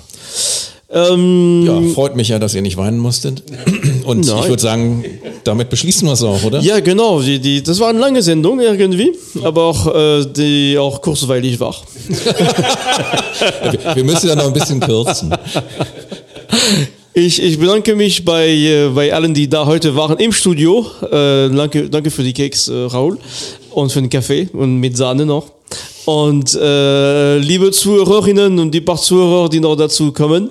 Ähm, 0.91 1.64
ja, 1.66 1.82
freut 1.93 2.14
mich 2.14 2.28
ja, 2.28 2.39
dass 2.39 2.55
ihr 2.55 2.62
nicht 2.62 2.76
weinen 2.76 2.99
musstet. 2.99 3.43
Und 4.05 4.26
Nein. 4.26 4.38
ich 4.42 4.48
würde 4.48 4.62
sagen, 4.62 5.05
damit 5.44 5.70
beschließen 5.70 6.07
wir 6.07 6.12
es 6.12 6.22
auch, 6.22 6.42
oder? 6.44 6.61
Ja, 6.61 6.80
genau. 6.80 7.20
Die, 7.20 7.38
die, 7.38 7.62
das 7.62 7.80
war 7.80 7.88
eine 7.88 7.98
lange 7.98 8.22
Sendung 8.22 8.61
irgendwie, 8.61 9.12
aber 9.42 9.64
auch, 9.64 9.94
äh, 9.94 10.26
die 10.26 10.76
auch 10.78 11.00
kurzweilig 11.00 11.59
war. 11.59 11.74
wir 13.94 14.05
müssen 14.05 14.28
ja 14.28 14.36
noch 14.36 14.46
ein 14.46 14.52
bisschen 14.52 14.80
kürzen. 14.80 15.34
Ich, 17.14 17.40
ich 17.40 17.59
bedanke 17.59 17.94
mich 17.94 18.24
bei, 18.24 18.48
äh, 18.48 18.88
bei 18.88 19.14
allen, 19.14 19.34
die 19.34 19.48
da 19.48 19.66
heute 19.66 19.94
waren 19.94 20.18
im 20.18 20.32
Studio. 20.32 20.84
Äh, 21.02 21.48
danke, 21.48 21.88
danke 21.88 22.11
für 22.11 22.24
die 22.24 22.32
Keks, 22.32 22.68
äh, 22.68 22.74
Raul. 22.74 23.18
Und 23.70 23.92
für 23.92 24.00
den 24.00 24.11
Kaffee 24.11 24.48
und 24.52 24.78
mit 24.78 24.96
Sahne 24.96 25.24
noch. 25.24 25.46
Und 26.05 26.55
äh, 26.55 27.38
liebe 27.38 27.70
Zuhörerinnen 27.70 28.59
und 28.59 28.72
die 28.72 28.80
paar 28.80 28.96
Zuhörer, 28.96 29.48
die 29.48 29.61
noch 29.61 29.76
dazu 29.76 30.12
kommen 30.12 30.50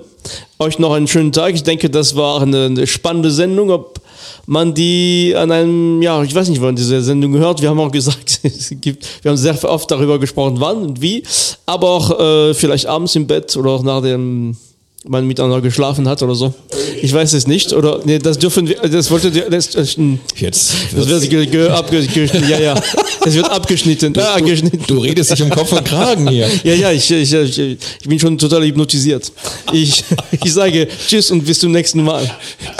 euch 0.59 0.79
noch 0.79 0.93
einen 0.93 1.07
schönen 1.07 1.31
Tag. 1.31 1.53
Ich 1.53 1.63
denke, 1.63 1.89
das 1.89 2.15
war 2.15 2.41
eine 2.41 2.87
spannende 2.87 3.31
Sendung. 3.31 3.71
Ob 3.71 4.01
man 4.45 4.73
die 4.73 5.33
an 5.35 5.51
einem, 5.51 6.01
ja, 6.01 6.21
ich 6.23 6.33
weiß 6.33 6.49
nicht, 6.49 6.61
wann 6.61 6.75
diese 6.75 7.01
Sendung 7.01 7.31
gehört. 7.31 7.61
Wir 7.61 7.69
haben 7.69 7.79
auch 7.79 7.91
gesagt, 7.91 8.39
es 8.43 8.73
gibt, 8.81 9.05
wir 9.23 9.31
haben 9.31 9.37
sehr 9.37 9.61
oft 9.63 9.89
darüber 9.89 10.19
gesprochen, 10.19 10.55
wann 10.59 10.77
und 10.77 11.01
wie. 11.01 11.23
Aber 11.65 11.89
auch 11.89 12.19
äh, 12.19 12.53
vielleicht 12.53 12.85
abends 12.85 13.15
im 13.15 13.27
Bett 13.27 13.55
oder 13.55 13.71
auch 13.71 13.83
nach 13.83 14.01
dem 14.01 14.57
man 15.05 15.25
miteinander 15.27 15.61
geschlafen 15.61 16.07
hat 16.07 16.21
oder 16.23 16.35
so. 16.35 16.53
Ich 17.01 17.13
weiß 17.13 17.33
es 17.33 17.47
nicht. 17.47 17.73
Oder 17.73 17.99
nee, 18.05 18.19
das 18.19 18.37
dürfen 18.37 18.67
wir. 18.67 18.75
Das 18.75 19.11
wollte 19.11 19.31
das, 19.31 19.69
das, 19.69 19.97
jetzt. 20.37 20.73
Das 20.95 21.07
wird 21.07 21.29
ge, 21.29 21.45
ge, 21.45 21.67
abgeschnitten. 21.69 22.47
Ja, 22.49 22.59
ja. 22.59 22.81
Das 23.23 23.33
wird 23.33 23.49
abgeschnitten. 23.49 24.13
Du, 24.13 24.21
ah, 24.21 24.39
du, 24.39 24.69
du, 24.87 24.97
redest 24.99 25.31
dich 25.31 25.41
um 25.41 25.49
Kopf 25.49 25.71
und 25.71 25.83
Kragen 25.83 26.27
hier. 26.29 26.47
Ja, 26.63 26.73
ja. 26.73 26.91
Ich, 26.91 27.09
ich, 27.11 27.33
ich, 27.33 27.59
ich 27.59 28.07
bin 28.07 28.19
schon 28.19 28.37
total 28.37 28.63
hypnotisiert. 28.63 29.31
Ich, 29.71 30.03
ich 30.43 30.53
sage 30.53 30.87
Tschüss 31.07 31.31
und 31.31 31.43
bis 31.43 31.59
zum 31.59 31.71
nächsten 31.71 32.03
Mal. 32.03 32.29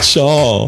Ciao. 0.01 0.67